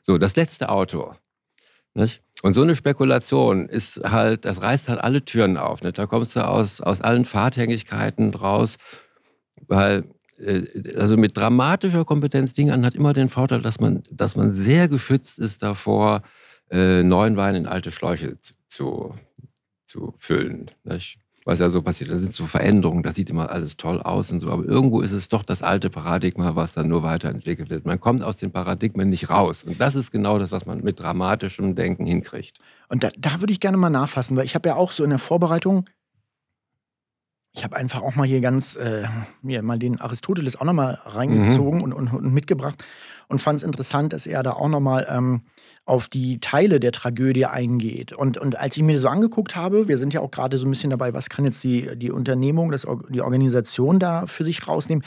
So, 0.00 0.16
das 0.16 0.36
letzte 0.36 0.70
Auto. 0.70 1.14
Nicht? 1.92 2.22
Und 2.42 2.54
so 2.54 2.62
eine 2.62 2.74
Spekulation 2.74 3.68
ist 3.68 4.00
halt, 4.04 4.46
das 4.46 4.62
reißt 4.62 4.88
halt 4.88 5.00
alle 5.00 5.22
Türen 5.22 5.58
auf. 5.58 5.82
Nicht? 5.82 5.98
Da 5.98 6.06
kommst 6.06 6.34
du 6.34 6.46
aus, 6.46 6.80
aus 6.80 7.02
allen 7.02 7.26
Fahrthängigkeiten 7.26 8.32
raus, 8.32 8.76
weil 9.68 10.04
also 10.96 11.16
mit 11.16 11.36
dramatischer 11.36 12.04
Kompetenz 12.04 12.52
Dingern 12.52 12.84
hat 12.84 12.94
immer 12.94 13.12
den 13.12 13.28
Vorteil, 13.28 13.62
dass 13.62 13.80
man, 13.80 14.02
dass 14.10 14.36
man 14.36 14.52
sehr 14.52 14.88
geschützt 14.88 15.38
ist 15.38 15.62
davor, 15.62 16.22
äh, 16.70 17.02
neuen 17.02 17.36
Wein 17.36 17.54
in 17.54 17.66
alte 17.66 17.90
Schläuche 17.90 18.38
zu, 18.68 19.14
zu 19.86 20.14
füllen. 20.18 20.70
Nicht? 20.84 21.18
Was 21.44 21.60
ja 21.60 21.70
so 21.70 21.80
passiert, 21.80 22.12
da 22.12 22.16
sind 22.18 22.34
so 22.34 22.44
Veränderungen, 22.44 23.04
das 23.04 23.14
sieht 23.14 23.30
immer 23.30 23.50
alles 23.50 23.76
toll 23.76 24.02
aus 24.02 24.32
und 24.32 24.40
so, 24.40 24.50
aber 24.50 24.64
irgendwo 24.64 25.00
ist 25.00 25.12
es 25.12 25.28
doch 25.28 25.44
das 25.44 25.62
alte 25.62 25.90
Paradigma, 25.90 26.56
was 26.56 26.74
dann 26.74 26.88
nur 26.88 27.04
weiterentwickelt 27.04 27.70
wird. 27.70 27.86
Man 27.86 28.00
kommt 28.00 28.24
aus 28.24 28.36
den 28.36 28.50
Paradigmen 28.50 29.08
nicht 29.08 29.30
raus. 29.30 29.62
Und 29.62 29.80
das 29.80 29.94
ist 29.94 30.10
genau 30.10 30.40
das, 30.40 30.50
was 30.50 30.66
man 30.66 30.82
mit 30.82 30.98
dramatischem 30.98 31.76
Denken 31.76 32.04
hinkriegt. 32.04 32.58
Und 32.88 33.04
da, 33.04 33.10
da 33.16 33.40
würde 33.40 33.52
ich 33.52 33.60
gerne 33.60 33.76
mal 33.76 33.90
nachfassen, 33.90 34.36
weil 34.36 34.44
ich 34.44 34.56
habe 34.56 34.68
ja 34.70 34.74
auch 34.74 34.90
so 34.90 35.04
in 35.04 35.10
der 35.10 35.20
Vorbereitung 35.20 35.84
ich 37.56 37.64
habe 37.64 37.74
einfach 37.76 38.02
auch 38.02 38.14
mal 38.16 38.26
hier 38.26 38.40
ganz, 38.40 38.76
äh, 38.76 39.04
mir 39.40 39.62
mal 39.62 39.78
den 39.78 39.98
Aristoteles 39.98 40.60
auch 40.60 40.64
nochmal 40.64 40.98
reingezogen 41.06 41.78
mhm. 41.78 41.84
und, 41.84 41.92
und, 41.94 42.08
und, 42.08 42.34
mitgebracht 42.34 42.84
und 43.28 43.40
fand 43.40 43.56
es 43.56 43.62
interessant, 43.62 44.12
dass 44.12 44.26
er 44.26 44.42
da 44.42 44.52
auch 44.52 44.68
nochmal 44.68 45.06
ähm, 45.10 45.40
auf 45.86 46.06
die 46.06 46.38
Teile 46.38 46.80
der 46.80 46.92
Tragödie 46.92 47.46
eingeht. 47.46 48.12
Und, 48.12 48.36
und 48.36 48.58
als 48.58 48.76
ich 48.76 48.82
mir 48.82 48.92
das 48.92 49.02
so 49.02 49.08
angeguckt 49.08 49.56
habe, 49.56 49.88
wir 49.88 49.96
sind 49.96 50.12
ja 50.12 50.20
auch 50.20 50.30
gerade 50.30 50.58
so 50.58 50.66
ein 50.66 50.70
bisschen 50.70 50.90
dabei, 50.90 51.14
was 51.14 51.30
kann 51.30 51.46
jetzt 51.46 51.64
die, 51.64 51.96
die 51.96 52.10
Unternehmung, 52.10 52.70
das, 52.70 52.86
die 53.08 53.22
Organisation 53.22 53.98
da 53.98 54.26
für 54.26 54.44
sich 54.44 54.68
rausnehmen, 54.68 55.02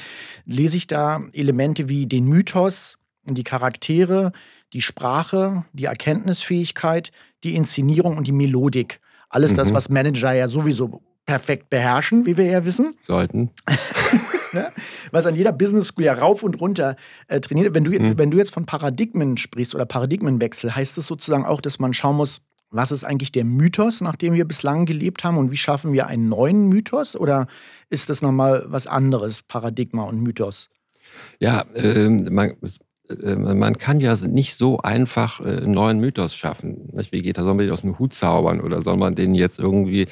lese 0.46 0.76
ich 0.76 0.88
da 0.88 1.22
Elemente 1.34 1.88
wie 1.88 2.08
den 2.08 2.26
Mythos, 2.26 2.98
die 3.26 3.44
Charaktere, 3.44 4.32
die 4.74 4.82
Sprache, 4.82 5.66
die 5.74 5.86
Erkenntnisfähigkeit, 5.86 7.12
die 7.44 7.56
Inszenierung 7.56 8.18
und 8.18 8.26
die 8.26 8.32
Melodik. 8.32 9.02
Alles 9.30 9.54
das, 9.54 9.70
mhm. 9.70 9.76
was 9.76 9.90
Manager 9.90 10.34
ja 10.34 10.48
sowieso 10.48 11.04
perfekt 11.30 11.70
beherrschen, 11.70 12.26
wie 12.26 12.38
wir 12.38 12.46
ja 12.46 12.66
wissen. 12.66 12.90
Sollten. 13.04 13.52
ne? 14.54 14.72
was 15.12 15.28
an 15.28 15.36
jeder 15.36 15.52
Business 15.52 15.90
School 15.90 16.06
ja 16.06 16.16
rauf 16.16 16.42
und 16.42 16.60
runter 16.60 16.96
äh, 17.28 17.40
trainiert. 17.40 17.76
Wenn 17.76 17.84
du, 17.84 17.92
mhm. 17.92 18.18
wenn 18.18 18.32
du 18.32 18.38
jetzt 18.40 18.52
von 18.52 18.66
Paradigmen 18.66 19.38
sprichst 19.38 19.76
oder 19.76 19.86
Paradigmenwechsel, 19.86 20.76
heißt 20.76 20.98
das 20.98 21.06
sozusagen 21.06 21.46
auch, 21.46 21.62
dass 21.62 21.78
man 21.78 21.94
schauen 21.94 22.18
muss, 22.18 22.42
was 22.72 22.92
ist 22.92 23.04
eigentlich 23.04 23.32
der 23.32 23.46
Mythos, 23.46 24.02
nach 24.02 24.16
dem 24.16 24.34
wir 24.34 24.44
bislang 24.46 24.88
gelebt 24.88 25.24
haben 25.24 25.38
und 25.38 25.52
wie 25.52 25.58
schaffen 25.58 25.94
wir 25.94 26.08
einen 26.08 26.30
neuen 26.30 26.68
Mythos? 26.68 27.16
Oder 27.16 27.46
ist 27.92 28.10
das 28.10 28.24
nochmal 28.24 28.66
was 28.68 28.88
anderes, 28.88 29.44
Paradigma 29.44 30.06
und 30.06 30.22
Mythos? 30.22 30.70
Ja, 31.40 31.62
äh, 31.76 32.10
man, 32.10 32.56
man 33.24 33.78
kann 33.78 34.00
ja 34.00 34.14
nicht 34.28 34.56
so 34.56 34.80
einfach 34.80 35.40
äh, 35.40 35.58
einen 35.58 35.72
neuen 35.72 36.00
Mythos 36.00 36.36
schaffen. 36.36 36.90
Wie 37.10 37.22
geht 37.22 37.38
das? 37.38 37.44
Soll 37.44 37.56
man 37.56 37.66
den 37.66 37.74
aus 37.74 37.82
dem 37.82 37.98
Hut 37.98 38.14
zaubern 38.14 38.62
oder 38.62 38.82
soll 38.82 38.98
man 38.98 39.16
den 39.16 39.34
jetzt 39.34 39.60
irgendwie 39.60 40.08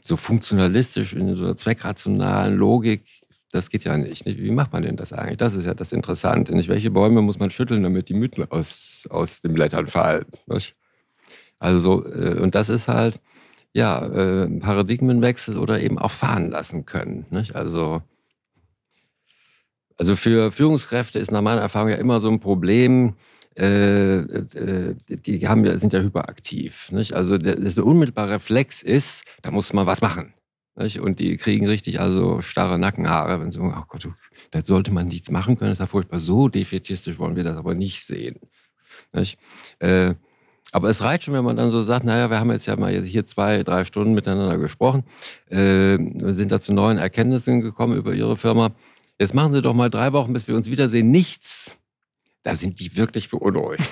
so 0.00 0.16
funktionalistisch 0.16 1.12
in 1.12 1.36
so 1.36 1.44
einer 1.44 1.56
zweckrationalen 1.56 2.56
Logik 2.56 3.02
das 3.50 3.70
geht 3.70 3.84
ja 3.84 3.96
nicht. 3.96 4.26
Wie 4.26 4.50
macht 4.50 4.74
man 4.74 4.82
denn 4.82 4.96
das 4.96 5.14
eigentlich? 5.14 5.38
Das 5.38 5.54
ist 5.54 5.64
ja 5.64 5.72
das 5.72 5.92
Interessante. 5.92 6.54
Nicht? 6.54 6.68
Welche 6.68 6.90
Bäume 6.90 7.22
muss 7.22 7.38
man 7.38 7.48
schütteln, 7.48 7.82
damit 7.82 8.10
die 8.10 8.14
Mythen 8.14 8.44
aus, 8.50 9.08
aus 9.10 9.40
den 9.40 9.54
Blättern 9.54 9.86
fallen? 9.86 10.26
Nicht? 10.46 10.76
Also, 11.58 12.04
äh, 12.04 12.38
und 12.38 12.54
das 12.54 12.68
ist 12.68 12.88
halt, 12.88 13.22
ja, 13.72 14.00
Paradigmenwechsel 14.60 15.56
oder 15.56 15.80
eben 15.80 15.98
auch 15.98 16.10
fahren 16.10 16.50
lassen 16.50 16.84
können. 16.84 17.26
Nicht? 17.30 17.56
Also, 17.56 18.02
also 19.98 20.16
für 20.16 20.52
Führungskräfte 20.52 21.18
ist 21.18 21.32
nach 21.32 21.42
meiner 21.42 21.60
Erfahrung 21.60 21.90
ja 21.90 21.96
immer 21.96 22.20
so 22.20 22.30
ein 22.30 22.40
Problem, 22.40 23.14
äh, 23.58 24.18
äh, 24.18 24.94
die 25.08 25.48
haben, 25.48 25.76
sind 25.76 25.92
ja 25.92 26.00
hyperaktiv. 26.00 26.90
Nicht? 26.92 27.12
Also 27.14 27.36
der, 27.36 27.56
der 27.56 27.84
unmittelbare 27.84 28.34
Reflex 28.34 28.82
ist, 28.82 29.24
da 29.42 29.50
muss 29.50 29.72
man 29.72 29.86
was 29.86 30.00
machen. 30.00 30.32
Nicht? 30.76 31.00
Und 31.00 31.18
die 31.18 31.36
kriegen 31.36 31.66
richtig 31.66 31.98
also 31.98 32.40
starre 32.40 32.78
Nackenhaare, 32.78 33.40
wenn 33.40 33.50
sie 33.50 33.58
sagen, 33.58 33.74
ach 33.76 33.88
Gott, 33.88 34.08
da 34.52 34.64
sollte 34.64 34.92
man 34.92 35.08
nichts 35.08 35.30
machen 35.32 35.58
können, 35.58 35.70
das 35.70 35.78
ist 35.78 35.80
ja 35.80 35.86
furchtbar. 35.88 36.20
So 36.20 36.46
defetistisch 36.48 37.18
wollen 37.18 37.34
wir 37.34 37.42
das 37.42 37.56
aber 37.56 37.74
nicht 37.74 38.06
sehen. 38.06 38.38
Nicht? 39.12 39.38
Äh, 39.80 40.14
aber 40.70 40.90
es 40.90 41.02
reicht 41.02 41.24
schon, 41.24 41.34
wenn 41.34 41.44
man 41.44 41.56
dann 41.56 41.70
so 41.72 41.80
sagt, 41.80 42.04
naja, 42.04 42.30
wir 42.30 42.38
haben 42.38 42.52
jetzt 42.52 42.66
ja 42.66 42.76
mal 42.76 43.02
hier 43.02 43.24
zwei, 43.26 43.64
drei 43.64 43.84
Stunden 43.84 44.14
miteinander 44.14 44.58
gesprochen, 44.58 45.02
äh, 45.48 45.96
sind 46.32 46.52
da 46.52 46.60
zu 46.60 46.72
neuen 46.72 46.98
Erkenntnissen 46.98 47.60
gekommen 47.60 47.96
über 47.96 48.12
Ihre 48.12 48.36
Firma. 48.36 48.70
Jetzt 49.18 49.34
machen 49.34 49.52
Sie 49.52 49.60
doch 49.60 49.74
mal 49.74 49.90
drei 49.90 50.12
Wochen, 50.12 50.32
bis 50.32 50.46
wir 50.46 50.54
uns 50.54 50.70
wiedersehen, 50.70 51.10
nichts. 51.10 51.78
Da 52.44 52.54
sind 52.54 52.78
die 52.78 52.96
wirklich 52.96 53.30
beunruhigt. 53.30 53.82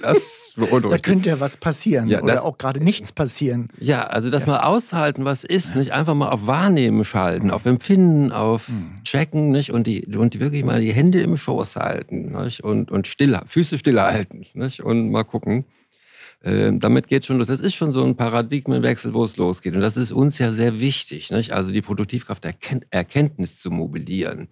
Das 0.00 0.54
beunruhigt. 0.56 0.92
da 0.92 0.98
könnte 0.98 1.28
ja 1.28 1.40
was 1.40 1.58
passieren 1.58 2.08
ja, 2.08 2.22
oder 2.22 2.42
auch 2.44 2.56
gerade 2.56 2.82
nichts 2.82 3.12
passieren. 3.12 3.68
Ja, 3.78 4.06
also 4.06 4.30
das 4.30 4.42
ja. 4.42 4.48
mal 4.48 4.60
aushalten, 4.60 5.26
was 5.26 5.44
ist, 5.44 5.76
nicht 5.76 5.92
einfach 5.92 6.14
mal 6.14 6.30
auf 6.30 6.46
Wahrnehmen 6.46 7.04
schalten, 7.04 7.50
auf 7.50 7.66
Empfinden, 7.66 8.32
auf 8.32 8.70
mhm. 8.70 9.04
Checken, 9.04 9.50
nicht 9.50 9.72
und 9.72 9.86
die 9.86 10.06
und 10.06 10.40
wirklich 10.40 10.64
mal 10.64 10.80
die 10.80 10.92
Hände 10.92 11.20
im 11.20 11.36
Schoß 11.36 11.76
halten, 11.76 12.32
nicht? 12.32 12.64
und 12.64 12.90
und 12.90 13.06
still, 13.06 13.38
Füße 13.46 13.76
stillhalten, 13.76 14.46
nicht? 14.54 14.80
und 14.80 15.10
mal 15.10 15.24
gucken. 15.24 15.66
Äh, 16.40 16.72
damit 16.72 17.06
geht 17.06 17.26
schon 17.26 17.38
los. 17.38 17.46
Das 17.46 17.60
ist 17.60 17.74
schon 17.74 17.92
so 17.92 18.02
ein 18.02 18.16
Paradigmenwechsel, 18.16 19.14
wo 19.14 19.22
es 19.22 19.36
losgeht. 19.36 19.76
Und 19.76 19.80
das 19.80 19.96
ist 19.96 20.10
uns 20.10 20.38
ja 20.38 20.50
sehr 20.50 20.80
wichtig, 20.80 21.30
nicht? 21.30 21.52
also 21.52 21.70
die 21.70 21.82
Produktivkraft 21.82 22.42
der 22.42 22.54
Erkenntnis 22.90 23.60
zu 23.60 23.70
mobilieren 23.70 24.48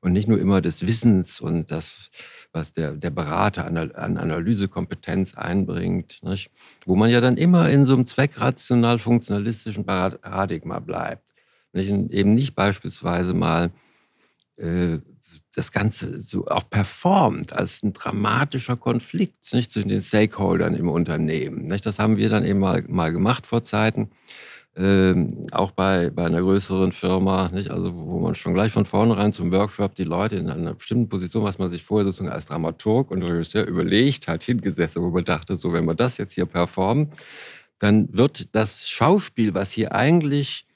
und 0.00 0.12
nicht 0.12 0.28
nur 0.28 0.38
immer 0.38 0.60
des 0.60 0.86
Wissens 0.86 1.40
und 1.40 1.70
das, 1.70 2.10
was 2.52 2.72
der, 2.72 2.92
der 2.92 3.10
Berater 3.10 3.66
an, 3.66 3.76
an 3.76 4.16
Analysekompetenz 4.16 5.34
einbringt, 5.34 6.20
nicht? 6.22 6.50
wo 6.86 6.96
man 6.96 7.10
ja 7.10 7.20
dann 7.20 7.36
immer 7.36 7.68
in 7.68 7.84
so 7.84 7.94
einem 7.94 8.06
zweckrational-funktionalistischen 8.06 9.84
Paradigma 9.84 10.78
bleibt. 10.78 11.30
Nicht? 11.72 11.90
Und 11.90 12.12
eben 12.12 12.34
nicht 12.34 12.54
beispielsweise 12.54 13.34
mal 13.34 13.70
äh, 14.56 14.98
das 15.54 15.72
Ganze 15.72 16.20
so 16.20 16.46
auch 16.46 16.68
performt 16.68 17.52
als 17.52 17.82
ein 17.82 17.92
dramatischer 17.92 18.76
Konflikt 18.76 19.52
nicht, 19.52 19.72
zwischen 19.72 19.88
den 19.88 20.00
Stakeholdern 20.00 20.74
im 20.74 20.88
Unternehmen. 20.88 21.66
Nicht? 21.66 21.84
Das 21.84 21.98
haben 21.98 22.16
wir 22.16 22.28
dann 22.28 22.44
eben 22.44 22.60
mal, 22.60 22.84
mal 22.88 23.12
gemacht 23.12 23.46
vor 23.46 23.62
Zeiten 23.62 24.10
ähm, 24.76 25.42
auch 25.52 25.72
bei, 25.72 26.10
bei 26.10 26.26
einer 26.26 26.40
größeren 26.40 26.92
Firma, 26.92 27.50
nicht? 27.52 27.70
Also, 27.70 27.92
wo 27.94 28.20
man 28.20 28.34
schon 28.34 28.54
gleich 28.54 28.72
von 28.72 28.86
vornherein 28.86 29.32
zum 29.32 29.50
Workshop 29.52 29.94
die 29.94 30.04
Leute 30.04 30.36
in 30.36 30.48
einer 30.48 30.74
bestimmten 30.74 31.08
Position, 31.08 31.44
was 31.44 31.58
man 31.58 31.70
sich 31.70 31.82
vorher 31.82 32.04
sozusagen 32.04 32.32
als 32.32 32.46
Dramaturg 32.46 33.10
und 33.10 33.22
Regisseur 33.22 33.66
überlegt 33.66 34.28
hat, 34.28 34.42
hingesetzt, 34.42 34.96
wo 34.96 35.10
man 35.10 35.24
dachte, 35.24 35.56
so, 35.56 35.72
wenn 35.72 35.84
wir 35.86 35.94
das 35.94 36.18
jetzt 36.18 36.34
hier 36.34 36.46
performen, 36.46 37.10
dann 37.78 38.08
wird 38.12 38.54
das 38.54 38.88
Schauspiel, 38.88 39.54
was 39.54 39.72
hier 39.72 39.92
eigentlich 39.92 40.66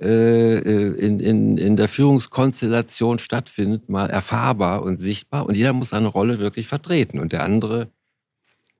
äh, 0.00 0.58
äh, 0.58 0.98
in, 0.98 1.20
in, 1.20 1.58
in 1.58 1.76
der 1.76 1.86
Führungskonstellation 1.86 3.18
stattfindet, 3.18 3.90
mal 3.90 4.08
erfahrbar 4.08 4.82
und 4.82 4.98
sichtbar. 4.98 5.44
Und 5.44 5.56
jeder 5.56 5.74
muss 5.74 5.90
seine 5.90 6.08
Rolle 6.08 6.38
wirklich 6.38 6.68
vertreten. 6.68 7.18
Und 7.20 7.32
der 7.32 7.44
andere 7.44 7.90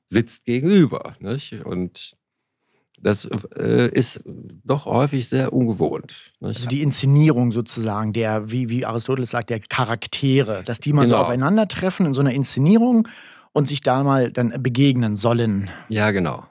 sitzt 0.07 0.47
gegenüber. 0.47 1.17
Nicht? 1.21 1.65
Und 1.65 2.17
das 3.03 3.29
äh, 3.57 3.89
ist 3.89 4.23
doch 4.65 4.85
häufig 4.87 5.29
sehr 5.29 5.53
ungewohnt. 5.53 6.33
Nicht? 6.41 6.57
Also 6.57 6.69
die 6.69 6.83
Inszenierung 6.83 7.53
sozusagen, 7.53 8.13
der, 8.13 8.51
wie, 8.51 8.69
wie 8.69 8.85
Aristoteles 8.85 9.31
sagt, 9.31 9.51
der 9.51 9.61
Charaktere, 9.61 10.63
dass 10.65 10.81
die 10.81 10.93
mal 10.93 11.05
genau. 11.05 11.17
so 11.17 11.23
aufeinandertreffen 11.23 12.07
in 12.07 12.15
so 12.15 12.21
einer 12.21 12.33
Inszenierung 12.33 13.09
und 13.53 13.69
sich 13.69 13.81
da 13.81 14.03
mal 14.03 14.31
dann 14.31 14.63
begegnen 14.63 15.17
sollen. 15.17 15.71
Ja, 15.89 16.11
genau. 16.11 16.45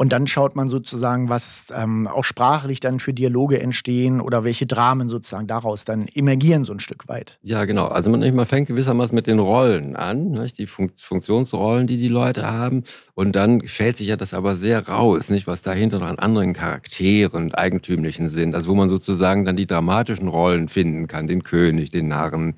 Und 0.00 0.14
dann 0.14 0.26
schaut 0.26 0.56
man 0.56 0.70
sozusagen, 0.70 1.28
was 1.28 1.66
ähm, 1.76 2.06
auch 2.06 2.24
sprachlich 2.24 2.80
dann 2.80 3.00
für 3.00 3.12
Dialoge 3.12 3.60
entstehen 3.60 4.22
oder 4.22 4.44
welche 4.44 4.64
Dramen 4.64 5.10
sozusagen 5.10 5.46
daraus 5.46 5.84
dann 5.84 6.08
emergieren 6.14 6.64
so 6.64 6.72
ein 6.72 6.80
Stück 6.80 7.06
weit. 7.06 7.38
Ja, 7.42 7.66
genau. 7.66 7.88
Also 7.88 8.08
man, 8.08 8.34
man 8.34 8.46
fängt 8.46 8.68
gewissermaßen 8.68 9.14
mit 9.14 9.26
den 9.26 9.38
Rollen 9.38 9.96
an, 9.96 10.30
nicht? 10.30 10.56
die 10.56 10.66
Fun 10.66 10.90
Funktionsrollen, 10.96 11.86
die 11.86 11.98
die 11.98 12.08
Leute 12.08 12.46
haben. 12.46 12.84
Und 13.12 13.36
dann 13.36 13.60
fällt 13.68 13.98
sich 13.98 14.08
ja 14.08 14.16
das 14.16 14.32
aber 14.32 14.54
sehr 14.54 14.88
raus, 14.88 15.28
nicht? 15.28 15.46
was 15.46 15.60
dahinter 15.60 15.98
noch 15.98 16.06
an 16.06 16.18
anderen 16.18 16.54
Charakteren 16.54 17.52
Eigentümlichen 17.52 18.30
sind. 18.30 18.54
Also 18.54 18.70
wo 18.70 18.74
man 18.74 18.88
sozusagen 18.88 19.44
dann 19.44 19.56
die 19.56 19.66
dramatischen 19.66 20.28
Rollen 20.28 20.70
finden 20.70 21.08
kann, 21.08 21.26
den 21.26 21.44
König, 21.44 21.90
den 21.90 22.08
Narren, 22.08 22.54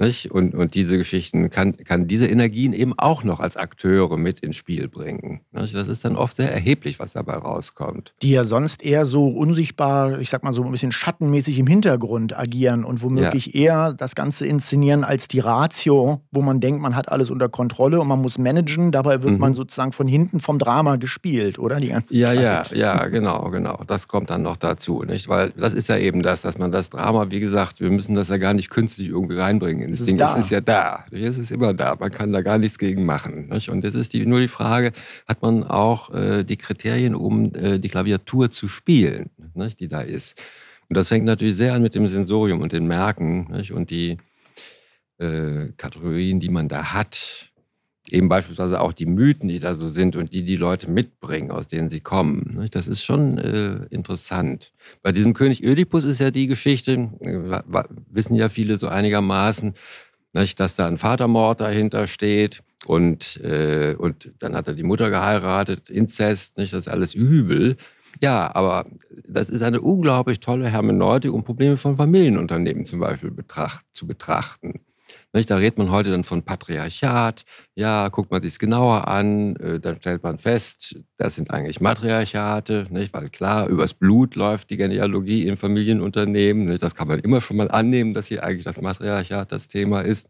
nicht? 0.00 0.30
Und, 0.30 0.54
und 0.54 0.74
diese 0.74 0.96
Geschichten 0.96 1.50
kann, 1.50 1.76
kann 1.76 2.06
diese 2.06 2.26
Energien 2.26 2.72
eben 2.72 2.98
auch 2.98 3.22
noch 3.24 3.40
als 3.40 3.56
Akteure 3.56 4.16
mit 4.16 4.40
ins 4.40 4.56
Spiel 4.56 4.88
bringen. 4.88 5.40
Nicht? 5.52 5.74
Das 5.74 5.88
ist 5.88 6.04
dann 6.04 6.16
oft 6.16 6.36
sehr 6.36 6.52
erheblich, 6.52 6.98
was 6.98 7.12
dabei 7.12 7.34
rauskommt. 7.34 8.14
Die 8.22 8.30
ja 8.30 8.44
sonst 8.44 8.82
eher 8.82 9.06
so 9.06 9.28
unsichtbar, 9.28 10.18
ich 10.18 10.30
sag 10.30 10.42
mal 10.42 10.52
so 10.52 10.64
ein 10.64 10.70
bisschen 10.70 10.92
schattenmäßig 10.92 11.58
im 11.58 11.66
Hintergrund 11.66 12.36
agieren 12.36 12.84
und 12.84 13.02
womöglich 13.02 13.46
ja. 13.48 13.60
eher 13.60 13.92
das 13.92 14.14
Ganze 14.14 14.46
inszenieren 14.46 15.04
als 15.04 15.28
die 15.28 15.40
Ratio, 15.40 16.22
wo 16.30 16.42
man 16.42 16.60
denkt, 16.60 16.80
man 16.80 16.96
hat 16.96 17.10
alles 17.10 17.30
unter 17.30 17.48
Kontrolle 17.48 18.00
und 18.00 18.08
man 18.08 18.20
muss 18.20 18.38
managen. 18.38 18.92
Dabei 18.92 19.22
wird 19.22 19.34
mhm. 19.34 19.40
man 19.40 19.54
sozusagen 19.54 19.92
von 19.92 20.06
hinten 20.06 20.40
vom 20.40 20.58
Drama 20.58 20.96
gespielt, 20.96 21.58
oder? 21.58 21.76
Die 21.76 21.88
ganze 21.88 22.14
ja, 22.14 22.62
Zeit. 22.62 22.72
ja, 22.72 22.96
ja, 22.96 23.06
genau, 23.08 23.50
genau. 23.50 23.82
Das 23.86 24.08
kommt 24.08 24.30
dann 24.30 24.42
noch 24.42 24.56
dazu, 24.56 25.02
nicht? 25.02 25.28
Weil 25.28 25.50
das 25.50 25.74
ist 25.74 25.88
ja 25.88 25.98
eben 25.98 26.22
das, 26.22 26.40
dass 26.40 26.58
man 26.58 26.72
das 26.72 26.90
Drama, 26.90 27.30
wie 27.30 27.40
gesagt, 27.40 27.80
wir 27.80 27.90
müssen 27.90 28.14
das 28.14 28.28
ja 28.28 28.38
gar 28.38 28.54
nicht 28.54 28.70
künstlich 28.70 29.08
irgendwie 29.08 29.36
reinbringen 29.36 29.89
das 29.90 30.04
Ding 30.04 30.16
da. 30.16 30.34
ist 30.36 30.50
ja 30.50 30.60
da. 30.60 31.04
Es 31.10 31.38
ist 31.38 31.50
immer 31.50 31.74
da. 31.74 31.96
Man 31.98 32.10
kann 32.10 32.32
da 32.32 32.42
gar 32.42 32.58
nichts 32.58 32.78
gegen 32.78 33.04
machen. 33.04 33.48
Nicht? 33.48 33.68
Und 33.68 33.84
es 33.84 33.94
ist 33.94 34.12
die, 34.12 34.26
nur 34.26 34.40
die 34.40 34.48
Frage, 34.48 34.92
hat 35.26 35.42
man 35.42 35.64
auch 35.64 36.12
äh, 36.14 36.44
die 36.44 36.56
Kriterien, 36.56 37.14
um 37.14 37.54
äh, 37.54 37.78
die 37.78 37.88
Klaviatur 37.88 38.50
zu 38.50 38.68
spielen, 38.68 39.30
nicht? 39.54 39.80
die 39.80 39.88
da 39.88 40.00
ist. 40.00 40.40
Und 40.88 40.96
das 40.96 41.08
fängt 41.08 41.24
natürlich 41.24 41.56
sehr 41.56 41.74
an 41.74 41.82
mit 41.82 41.94
dem 41.94 42.06
Sensorium 42.08 42.60
und 42.60 42.72
den 42.72 42.86
Merken 42.86 43.48
nicht? 43.50 43.72
und 43.72 43.90
die 43.90 44.18
äh, 45.18 45.68
Kategorien, 45.76 46.40
die 46.40 46.48
man 46.48 46.68
da 46.68 46.92
hat 46.92 47.49
eben 48.08 48.28
beispielsweise 48.28 48.80
auch 48.80 48.92
die 48.92 49.06
Mythen, 49.06 49.48
die 49.48 49.58
da 49.58 49.74
so 49.74 49.88
sind 49.88 50.16
und 50.16 50.34
die 50.34 50.42
die 50.44 50.56
Leute 50.56 50.90
mitbringen, 50.90 51.50
aus 51.50 51.68
denen 51.68 51.90
sie 51.90 52.00
kommen. 52.00 52.66
Das 52.70 52.88
ist 52.88 53.04
schon 53.04 53.38
äh, 53.38 53.84
interessant. 53.90 54.72
Bei 55.02 55.12
diesem 55.12 55.34
König 55.34 55.62
Ödipus 55.62 56.04
ist 56.04 56.20
ja 56.20 56.30
die 56.30 56.46
Geschichte, 56.46 57.10
äh, 57.20 57.62
wissen 58.10 58.34
ja 58.34 58.48
viele 58.48 58.76
so 58.78 58.88
einigermaßen, 58.88 59.74
dass 60.32 60.74
da 60.76 60.86
ein 60.86 60.98
Vatermord 60.98 61.60
dahinter 61.60 62.06
steht 62.06 62.62
und, 62.86 63.36
äh, 63.42 63.94
und 63.98 64.32
dann 64.38 64.54
hat 64.54 64.68
er 64.68 64.74
die 64.74 64.82
Mutter 64.82 65.10
geheiratet, 65.10 65.90
Inzest, 65.90 66.56
nicht? 66.56 66.72
das 66.72 66.86
ist 66.86 66.92
alles 66.92 67.14
übel. 67.14 67.76
Ja, 68.20 68.54
aber 68.54 68.86
das 69.26 69.50
ist 69.50 69.62
eine 69.62 69.80
unglaublich 69.80 70.40
tolle 70.40 70.68
Hermeneutik, 70.68 71.32
um 71.32 71.44
Probleme 71.44 71.76
von 71.76 71.96
Familienunternehmen 71.96 72.86
zum 72.86 73.00
Beispiel 73.00 73.30
betracht, 73.30 73.84
zu 73.92 74.06
betrachten. 74.06 74.80
Da 75.32 75.56
redet 75.56 75.78
man 75.78 75.90
heute 75.90 76.10
dann 76.10 76.24
von 76.24 76.42
Patriarchat. 76.42 77.44
Ja, 77.76 78.08
guckt 78.08 78.32
man 78.32 78.42
sich 78.42 78.52
es 78.52 78.58
genauer 78.58 79.06
an, 79.06 79.54
äh, 79.56 79.78
dann 79.78 79.96
stellt 79.98 80.22
man 80.24 80.38
fest, 80.38 80.96
das 81.18 81.36
sind 81.36 81.52
eigentlich 81.52 81.80
Matriarchate, 81.80 82.88
nicht? 82.90 83.14
weil 83.14 83.30
klar, 83.30 83.68
übers 83.68 83.94
Blut 83.94 84.34
läuft 84.34 84.70
die 84.70 84.76
Genealogie 84.76 85.46
im 85.46 85.56
Familienunternehmen. 85.56 86.64
Nicht? 86.64 86.82
Das 86.82 86.96
kann 86.96 87.06
man 87.06 87.20
immer 87.20 87.40
schon 87.40 87.56
mal 87.56 87.70
annehmen, 87.70 88.12
dass 88.12 88.26
hier 88.26 88.42
eigentlich 88.42 88.64
das 88.64 88.80
Matriarchat 88.80 89.52
das 89.52 89.68
Thema 89.68 90.00
ist. 90.00 90.28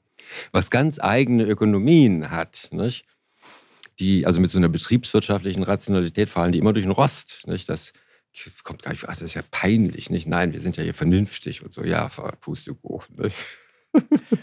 Was 0.52 0.70
ganz 0.70 1.00
eigene 1.00 1.44
Ökonomien 1.44 2.30
hat, 2.30 2.68
nicht? 2.72 3.06
die 4.00 4.26
also 4.26 4.40
mit 4.40 4.50
so 4.50 4.58
einer 4.58 4.68
betriebswirtschaftlichen 4.68 5.62
Rationalität 5.62 6.30
fallen, 6.30 6.52
die 6.52 6.58
immer 6.58 6.72
durch 6.72 6.84
den 6.84 6.92
Rost. 6.92 7.46
Nicht? 7.46 7.68
Das 7.68 7.92
kommt 8.64 8.82
gar 8.82 8.92
nicht, 8.92 9.04
ach, 9.04 9.08
das 9.08 9.22
ist 9.22 9.34
ja 9.34 9.42
peinlich, 9.50 10.10
nicht? 10.10 10.26
Nein, 10.26 10.52
wir 10.52 10.60
sind 10.60 10.76
ja 10.76 10.82
hier 10.82 10.94
vernünftig 10.94 11.62
und 11.62 11.72
so, 11.72 11.84
ja, 11.84 12.08
Pustekuchen. 12.40 13.16
Nicht? 13.16 13.36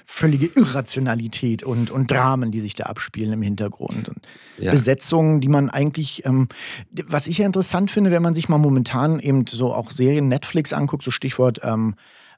Völlige 0.05 0.47
Irrationalität 0.55 1.63
und, 1.63 1.91
und 1.91 2.11
Dramen, 2.11 2.51
die 2.51 2.59
sich 2.59 2.75
da 2.75 2.85
abspielen 2.85 3.33
im 3.33 3.41
Hintergrund. 3.41 4.09
Und 4.09 4.19
ja. 4.57 4.71
Besetzungen, 4.71 5.41
die 5.41 5.47
man 5.47 5.69
eigentlich, 5.69 6.25
ähm, 6.25 6.47
was 6.91 7.27
ich 7.27 7.39
ja 7.39 7.45
interessant 7.45 7.91
finde, 7.91 8.11
wenn 8.11 8.21
man 8.21 8.33
sich 8.33 8.49
mal 8.49 8.57
momentan 8.57 9.19
eben 9.19 9.45
so 9.47 9.73
auch 9.73 9.89
Serien 9.91 10.27
Netflix 10.27 10.73
anguckt, 10.73 11.03
so 11.03 11.11
Stichwort 11.11 11.61
ähm, 11.63 11.95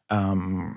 ähm, 0.09 0.75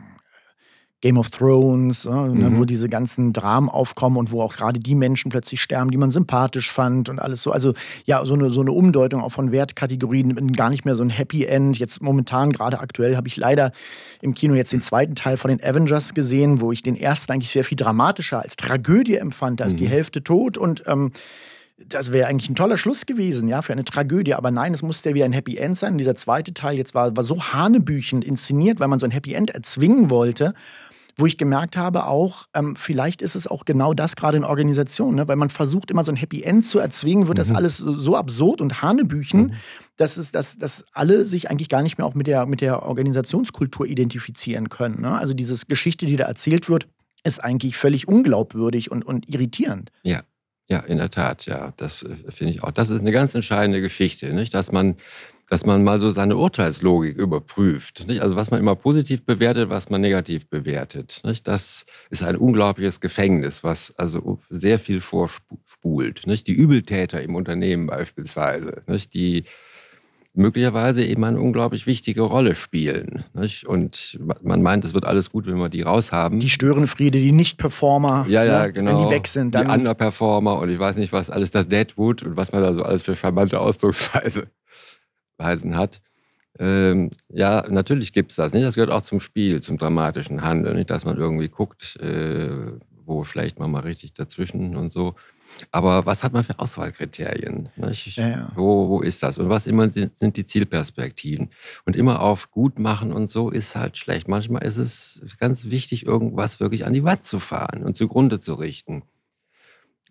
Game 1.03 1.19
of 1.19 1.31
Thrones, 1.31 2.05
ne, 2.05 2.13
mhm. 2.13 2.57
wo 2.57 2.65
diese 2.65 2.89
ganzen 2.89 3.33
Dramen 3.33 3.69
aufkommen 3.69 4.17
und 4.17 4.31
wo 4.31 4.41
auch 4.41 4.55
gerade 4.55 4.79
die 4.79 4.95
Menschen 4.95 5.31
plötzlich 5.31 5.61
sterben, 5.61 5.91
die 5.91 5.97
man 5.97 6.13
sympathisch 6.13 6.71
fand 6.71 7.09
und 7.09 7.19
alles 7.19 7.43
so. 7.43 7.51
Also 7.51 7.75
ja, 8.05 8.25
so 8.25 8.35
eine, 8.35 8.51
so 8.51 8.61
eine 8.61 8.71
Umdeutung 8.71 9.21
auch 9.21 9.33
von 9.33 9.51
Wertkategorien, 9.51 10.53
gar 10.53 10.71
nicht 10.71 10.85
mehr 10.85 10.95
so 10.95 11.03
ein 11.03 11.11
Happy 11.11 11.45
End. 11.45 11.77
Jetzt 11.77 12.03
momentan, 12.03 12.53
gerade 12.53 12.79
aktuell, 12.79 13.17
habe 13.17 13.27
ich 13.27 13.37
leider 13.37 13.73
im 14.21 14.33
Kino 14.35 14.55
jetzt 14.55 14.73
den 14.73 14.81
zweiten 14.81 15.17
Teil 15.17 15.37
von 15.37 15.49
den 15.49 15.63
Avengers 15.63 16.15
gesehen, 16.15 16.61
wo 16.61 16.71
ich 16.71 16.83
den 16.83 16.95
ersten 16.95 17.33
eigentlich 17.33 17.51
sehr 17.51 17.65
viel 17.65 17.77
dramatischer 17.77 18.41
als 18.41 18.55
Tragödie 18.55 19.17
empfand. 19.17 19.59
Da 19.59 19.65
ist 19.65 19.73
mhm. 19.73 19.79
die 19.79 19.89
Hälfte 19.89 20.23
tot 20.23 20.57
und 20.57 20.85
ähm, 20.87 21.11
das 21.89 22.13
wäre 22.13 22.29
eigentlich 22.29 22.49
ein 22.49 22.55
toller 22.55 22.77
Schluss 22.77 23.07
gewesen, 23.07 23.49
ja, 23.49 23.61
für 23.61 23.73
eine 23.73 23.83
Tragödie. 23.83 24.35
Aber 24.35 24.53
nein, 24.53 24.73
es 24.73 24.83
musste 24.83 25.09
ja 25.09 25.15
wieder 25.17 25.25
ein 25.25 25.33
Happy 25.33 25.57
End 25.57 25.77
sein. 25.77 25.95
Und 25.95 25.99
dieser 25.99 26.15
zweite 26.15 26.55
Teil 26.55 26.77
jetzt 26.77 26.95
war, 26.95 27.17
war 27.17 27.25
so 27.25 27.43
hanebüchend 27.43 28.25
inszeniert, 28.25 28.79
weil 28.79 28.87
man 28.87 29.01
so 29.01 29.07
ein 29.07 29.11
Happy 29.11 29.35
End 29.35 29.51
erzwingen 29.51 30.09
wollte 30.09 30.55
wo 31.17 31.27
ich 31.27 31.39
gemerkt 31.39 31.77
habe, 31.77 32.07
auch, 32.07 32.47
ähm, 32.55 32.77
vielleicht 32.77 33.23
ist 33.23 33.35
es 33.35 33.47
auch 33.47 33.65
genau 33.65 33.95
das 33.95 34.17
gerade 34.17 34.37
in 34.37 34.45
Organisationen, 34.45 35.17
ne? 35.17 35.29
weil 35.29 35.37
man 35.37 35.51
versucht 35.51 35.91
immer 35.91 36.05
so 36.05 36.13
ein 36.13 36.17
Happy 36.17 36.43
End 36.43 36.65
zu 36.65 36.79
erzwingen, 36.79 37.29
wird 37.29 37.39
mhm. 37.39 37.43
das 37.43 37.53
alles 37.53 37.79
so 37.79 38.17
absurd 38.17 38.61
und 38.61 38.83
Hanebüchen, 38.83 39.41
mhm. 39.41 39.53
dass, 39.97 40.17
es, 40.17 40.33
dass, 40.33 40.59
dass 40.59 40.85
alle 40.93 41.25
sich 41.25 41.51
eigentlich 41.51 41.69
gar 41.69 41.83
nicht 41.83 41.99
mehr 41.99 42.07
auch 42.07 42.15
mit 42.15 42.27
der, 42.27 42.47
mit 42.47 42.61
der 42.61 42.83
Organisationskultur 42.83 43.87
identifizieren 43.87 44.69
können. 44.69 45.01
Ne? 45.01 45.19
Also 45.19 45.35
diese 45.35 45.67
Geschichte, 45.67 46.07
die 46.07 46.17
da 46.17 46.25
erzählt 46.25 46.69
wird, 46.69 46.89
ist 47.25 47.43
eigentlich 47.43 47.77
völlig 47.77 48.09
unglaubwürdig 48.09 48.91
und, 48.91 49.05
und 49.05 49.29
irritierend. 49.29 49.91
Ja. 50.03 50.23
Ja, 50.69 50.79
in 50.79 50.97
der 50.97 51.11
Tat, 51.11 51.45
ja. 51.47 51.75
Das 51.77 52.03
äh, 52.03 52.17
finde 52.31 52.55
ich 52.55 52.63
auch. 52.63 52.71
Das 52.71 52.89
ist 52.89 53.01
eine 53.01 53.13
ganz 53.13 53.35
entscheidende 53.35 53.83
Geschichte, 53.83 54.33
nicht? 54.33 54.55
dass 54.55 54.73
man 54.73 54.97
dass 55.53 55.67
man 55.67 55.85
mal 55.85 56.01
so 56.01 56.09
seine 56.09 56.39
Urteilslogik 56.39 57.15
überprüft. 57.15 58.09
Nicht? 58.09 58.23
Also 58.23 58.37
was 58.37 58.51
man 58.51 58.59
immer 58.59 58.75
positiv 58.75 59.27
bewertet, 59.27 59.69
was 59.69 59.91
man 59.91 60.01
negativ 60.01 60.49
bewertet. 60.49 61.21
Nicht? 61.25 61.47
Das 61.47 61.85
ist 62.09 62.23
ein 62.23 62.37
unglaubliches 62.37 63.03
Gefängnis, 63.03 63.63
was 63.63 63.95
also 63.99 64.39
sehr 64.49 64.79
viel 64.79 65.03
vorspult. 65.03 66.27
Nicht? 66.27 66.47
Die 66.47 66.55
Übeltäter 66.55 67.21
im 67.21 67.35
Unternehmen 67.35 67.87
beispielsweise, 67.87 68.83
die 69.13 69.45
möglicherweise 70.33 71.05
eben 71.05 71.23
eine 71.23 71.39
unglaublich 71.39 71.87
wichtige 71.87 72.23
Rolle 72.23 72.55
spielen. 72.55 73.25
Nicht? 73.35 73.67
Und 73.67 74.19
man 74.43 74.63
meint, 74.63 74.87
es 74.87 74.95
wird 74.95 75.05
alles 75.05 75.29
gut, 75.29 75.47
wenn 75.47 75.59
wir 75.59 75.69
die 75.69 75.83
raushaben. 75.83 76.41
Die 76.41 76.49
Störenfriede, 76.49 77.21
die 77.21 77.33
Nicht-Performer, 77.33 78.25
ja, 78.27 78.43
ja, 78.43 78.63
ne? 78.63 78.73
genau. 78.73 78.99
wenn 78.99 79.07
die 79.07 79.15
weg 79.15 79.27
sind. 79.27 79.55
Dann 79.55 79.67
die 79.67 79.75
Underperformer 79.75 80.59
und 80.61 80.71
ich 80.71 80.79
weiß 80.79 80.97
nicht 80.97 81.13
was, 81.13 81.29
alles 81.29 81.51
das 81.51 81.69
Deadwood 81.69 82.23
und 82.23 82.39
was 82.39 82.53
man 82.53 82.63
da 82.63 82.73
so 82.73 82.83
alles 82.83 83.03
für 83.03 83.15
charmante 83.15 83.61
Ausdrucksweise 83.61 84.49
Weisen 85.43 85.77
hat. 85.77 86.01
Ähm, 86.59 87.11
ja, 87.29 87.65
natürlich 87.69 88.13
gibt 88.13 88.31
es 88.31 88.37
das. 88.37 88.53
Nicht? 88.53 88.65
Das 88.65 88.75
gehört 88.75 88.91
auch 88.91 89.03
zum 89.03 89.21
Spiel, 89.21 89.61
zum 89.63 89.79
dramatischen 89.79 90.43
Handeln. 90.43 90.77
Nicht? 90.77 90.91
Dass 90.91 91.05
man 91.05 91.17
irgendwie 91.17 91.49
guckt, 91.49 91.97
äh, 91.97 92.73
wo 93.05 93.25
schlägt 93.25 93.59
man 93.59 93.71
mal 93.71 93.81
richtig 93.81 94.13
dazwischen 94.13 94.77
und 94.77 94.93
so. 94.93 95.15
Aber 95.71 96.07
was 96.07 96.25
hat 96.25 96.33
man 96.33 96.45
für 96.45 96.59
Auswahlkriterien? 96.59 97.69
Ja, 98.17 98.29
ja. 98.29 98.53
Wo, 98.55 98.89
wo 98.89 99.01
ist 99.01 99.23
das? 99.23 99.39
Und 99.39 99.49
was 99.49 99.67
immer 99.67 99.91
sind, 99.91 100.17
sind 100.17 100.37
die 100.37 100.47
Zielperspektiven? 100.47 101.51
Und 101.85 101.97
immer 101.97 102.21
auf 102.21 102.51
gut 102.51 102.79
machen 102.79 103.13
und 103.13 103.29
so 103.29 103.51
ist 103.51 103.77
halt 103.77 103.99
schlecht. 103.99 104.29
Manchmal 104.29 104.63
ist 104.63 104.79
es 104.79 105.25
ganz 105.39 105.71
wichtig, 105.71 106.07
irgendwas 106.07 106.61
wirklich 106.61 106.87
an 106.87 106.93
die 106.93 107.05
Wand 107.05 107.25
zu 107.25 107.39
fahren 107.39 107.83
und 107.83 107.97
zugrunde 107.97 108.39
zu 108.39 108.55
richten. 108.55 109.03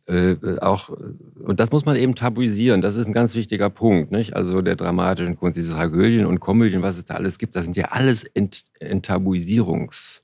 Äh, 0.07 0.35
auch, 0.59 0.89
und 0.89 1.59
das 1.59 1.71
muss 1.71 1.85
man 1.85 1.95
eben 1.95 2.15
tabuisieren, 2.15 2.81
das 2.81 2.97
ist 2.97 3.05
ein 3.05 3.13
ganz 3.13 3.35
wichtiger 3.35 3.69
Punkt. 3.69 4.11
Nicht? 4.11 4.35
Also 4.35 4.61
der 4.61 4.75
dramatischen 4.75 5.37
Kunst, 5.37 5.57
diese 5.57 5.73
Tragödien 5.73 6.25
und 6.25 6.39
Komödien, 6.39 6.81
was 6.81 6.97
es 6.97 7.05
da 7.05 7.15
alles 7.15 7.37
gibt, 7.37 7.55
das 7.55 7.65
sind 7.65 7.77
ja 7.77 7.89
alles 7.91 8.23
Ent 8.23 8.63
Enttabuisierungs- 8.79 10.21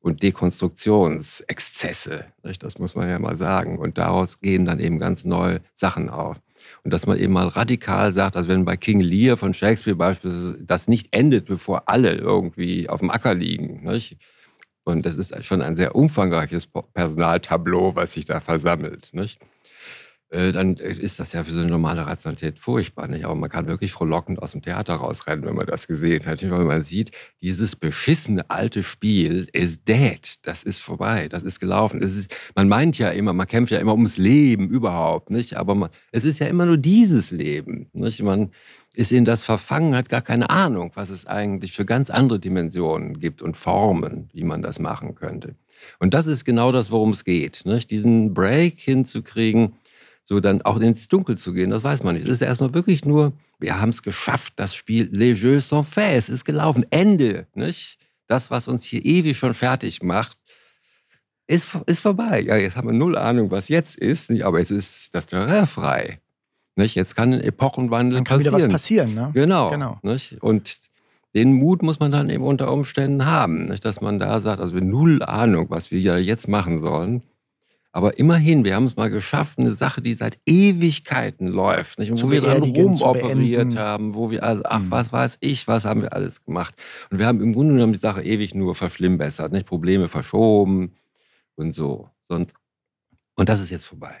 und 0.00 0.22
Dekonstruktionsexzesse. 0.22 2.26
Nicht? 2.44 2.62
Das 2.62 2.78
muss 2.78 2.94
man 2.94 3.08
ja 3.08 3.18
mal 3.18 3.36
sagen. 3.36 3.78
Und 3.78 3.98
daraus 3.98 4.40
gehen 4.40 4.64
dann 4.64 4.80
eben 4.80 4.98
ganz 4.98 5.24
neue 5.24 5.60
Sachen 5.74 6.08
auf. 6.08 6.40
Und 6.84 6.92
dass 6.92 7.06
man 7.06 7.18
eben 7.18 7.32
mal 7.32 7.48
radikal 7.48 8.12
sagt, 8.12 8.36
also 8.36 8.48
wenn 8.48 8.64
bei 8.64 8.76
King 8.76 9.00
Lear 9.00 9.36
von 9.36 9.54
Shakespeare 9.54 9.96
beispielsweise 9.96 10.58
das 10.60 10.88
nicht 10.88 11.14
endet, 11.14 11.46
bevor 11.46 11.88
alle 11.88 12.14
irgendwie 12.14 12.88
auf 12.88 13.00
dem 13.00 13.10
Acker 13.10 13.34
liegen, 13.34 13.84
nicht? 13.84 14.16
Und 14.88 15.04
das 15.04 15.16
ist 15.16 15.44
schon 15.44 15.60
ein 15.60 15.76
sehr 15.76 15.94
umfangreiches 15.94 16.66
Personaltableau, 16.94 17.94
was 17.94 18.14
sich 18.14 18.24
da 18.24 18.40
versammelt. 18.40 19.10
Nicht? 19.12 19.38
Äh, 20.30 20.52
dann 20.52 20.76
ist 20.76 21.20
das 21.20 21.34
ja 21.34 21.44
für 21.44 21.52
so 21.52 21.60
eine 21.60 21.70
normale 21.70 22.06
Rationalität 22.06 22.58
furchtbar. 22.58 23.06
Nicht? 23.06 23.26
Aber 23.26 23.34
man 23.34 23.50
kann 23.50 23.66
wirklich 23.66 23.92
frohlockend 23.92 24.40
aus 24.40 24.52
dem 24.52 24.62
Theater 24.62 24.94
rausrennen, 24.94 25.44
wenn 25.44 25.56
man 25.56 25.66
das 25.66 25.88
gesehen 25.88 26.24
hat. 26.24 26.42
Weil 26.42 26.64
man 26.64 26.82
sieht, 26.82 27.10
dieses 27.42 27.76
beschissene 27.76 28.48
alte 28.48 28.82
Spiel 28.82 29.50
ist 29.52 29.86
dead. 29.86 30.36
Das 30.40 30.62
ist 30.62 30.78
vorbei. 30.78 31.28
Das 31.28 31.42
ist 31.42 31.60
gelaufen. 31.60 32.02
Es 32.02 32.16
ist, 32.16 32.34
man 32.54 32.68
meint 32.68 32.96
ja 32.96 33.10
immer, 33.10 33.34
man 33.34 33.46
kämpft 33.46 33.72
ja 33.72 33.80
immer 33.80 33.92
ums 33.92 34.16
Leben 34.16 34.70
überhaupt. 34.70 35.28
Nicht? 35.28 35.58
Aber 35.58 35.74
man, 35.74 35.90
es 36.12 36.24
ist 36.24 36.38
ja 36.38 36.46
immer 36.46 36.64
nur 36.64 36.78
dieses 36.78 37.30
Leben. 37.30 37.90
Nicht? 37.92 38.22
Man, 38.22 38.52
ist 38.94 39.12
in 39.12 39.24
das 39.24 39.44
verfangen, 39.44 39.94
hat 39.94 40.08
gar 40.08 40.22
keine 40.22 40.50
Ahnung, 40.50 40.92
was 40.94 41.10
es 41.10 41.26
eigentlich 41.26 41.72
für 41.72 41.84
ganz 41.84 42.10
andere 42.10 42.40
Dimensionen 42.40 43.20
gibt 43.20 43.42
und 43.42 43.56
Formen, 43.56 44.30
wie 44.32 44.44
man 44.44 44.62
das 44.62 44.78
machen 44.78 45.14
könnte. 45.14 45.54
Und 45.98 46.14
das 46.14 46.26
ist 46.26 46.44
genau 46.44 46.72
das, 46.72 46.90
worum 46.90 47.10
es 47.10 47.24
geht. 47.24 47.64
Nicht? 47.64 47.90
Diesen 47.90 48.34
Break 48.34 48.78
hinzukriegen, 48.78 49.74
so 50.24 50.40
dann 50.40 50.62
auch 50.62 50.80
ins 50.80 51.08
Dunkel 51.08 51.38
zu 51.38 51.52
gehen, 51.52 51.70
das 51.70 51.84
weiß 51.84 52.02
man 52.02 52.14
nicht. 52.14 52.26
Es 52.26 52.32
ist 52.32 52.42
erstmal 52.42 52.74
wirklich 52.74 53.04
nur, 53.04 53.32
wir 53.58 53.80
haben 53.80 53.90
es 53.90 54.02
geschafft, 54.02 54.54
das 54.56 54.74
Spiel 54.74 55.08
Les 55.12 55.40
Jeux 55.40 55.68
sont 55.68 55.86
faits, 55.86 56.28
es 56.28 56.36
ist 56.36 56.44
gelaufen, 56.44 56.84
Ende. 56.90 57.46
Nicht? 57.54 57.98
Das, 58.26 58.50
was 58.50 58.68
uns 58.68 58.84
hier 58.84 59.04
ewig 59.04 59.38
schon 59.38 59.54
fertig 59.54 60.02
macht, 60.02 60.38
ist, 61.46 61.68
ist 61.86 62.00
vorbei. 62.00 62.42
Ja, 62.42 62.56
jetzt 62.56 62.76
haben 62.76 62.88
wir 62.88 62.92
null 62.92 63.16
Ahnung, 63.16 63.50
was 63.50 63.68
jetzt 63.68 63.96
ist, 63.96 64.30
aber 64.42 64.60
es 64.60 64.70
ist 64.70 65.14
das 65.14 65.26
Terrain 65.26 65.66
frei. 65.66 66.20
Nicht? 66.78 66.94
Jetzt 66.94 67.16
kann 67.16 67.32
ein 67.32 67.40
Epochenwandel 67.40 68.14
dann 68.14 68.24
kann 68.24 68.38
passieren. 68.38 68.54
wieder 68.54 68.64
was 68.64 68.72
passieren. 68.72 69.14
Ne? 69.14 69.30
Genau. 69.34 69.70
genau. 69.70 69.98
Nicht? 70.02 70.40
Und 70.40 70.78
den 71.34 71.52
Mut 71.52 71.82
muss 71.82 71.98
man 71.98 72.12
dann 72.12 72.30
eben 72.30 72.44
unter 72.44 72.72
Umständen 72.72 73.26
haben, 73.26 73.64
nicht? 73.64 73.84
dass 73.84 74.00
man 74.00 74.20
da 74.20 74.38
sagt, 74.38 74.60
also 74.60 74.74
wir 74.74 74.82
null 74.82 75.22
Ahnung, 75.22 75.66
was 75.70 75.90
wir 75.90 76.00
ja 76.00 76.16
jetzt 76.16 76.48
machen 76.48 76.80
sollen. 76.80 77.22
Aber 77.90 78.16
immerhin, 78.18 78.64
wir 78.64 78.76
haben 78.76 78.86
es 78.86 78.94
mal 78.94 79.10
geschafft, 79.10 79.58
eine 79.58 79.72
Sache, 79.72 80.00
die 80.00 80.14
seit 80.14 80.38
Ewigkeiten 80.46 81.48
läuft, 81.48 81.98
nicht? 81.98 82.12
Und 82.12 82.22
wo 82.22 82.30
wir 82.30 82.42
dann 82.42 82.62
rumoperiert 82.62 83.76
haben, 83.76 84.14
wo 84.14 84.30
wir 84.30 84.44
also, 84.44 84.62
ach, 84.64 84.82
mhm. 84.82 84.90
was 84.90 85.12
weiß 85.12 85.38
ich, 85.40 85.66
was 85.66 85.84
haben 85.84 86.02
wir 86.02 86.12
alles 86.12 86.44
gemacht. 86.44 86.74
Und 87.10 87.18
wir 87.18 87.26
haben 87.26 87.40
im 87.40 87.54
Grunde 87.54 87.74
genommen 87.74 87.94
die 87.94 87.98
Sache 87.98 88.22
ewig 88.22 88.54
nur 88.54 88.76
verschlimmbessert, 88.76 89.50
nicht? 89.50 89.66
Probleme 89.66 90.06
verschoben 90.06 90.94
und 91.56 91.74
so. 91.74 92.08
Und, 92.28 92.52
und 93.34 93.48
das 93.48 93.60
ist 93.60 93.70
jetzt 93.70 93.86
vorbei. 93.86 94.14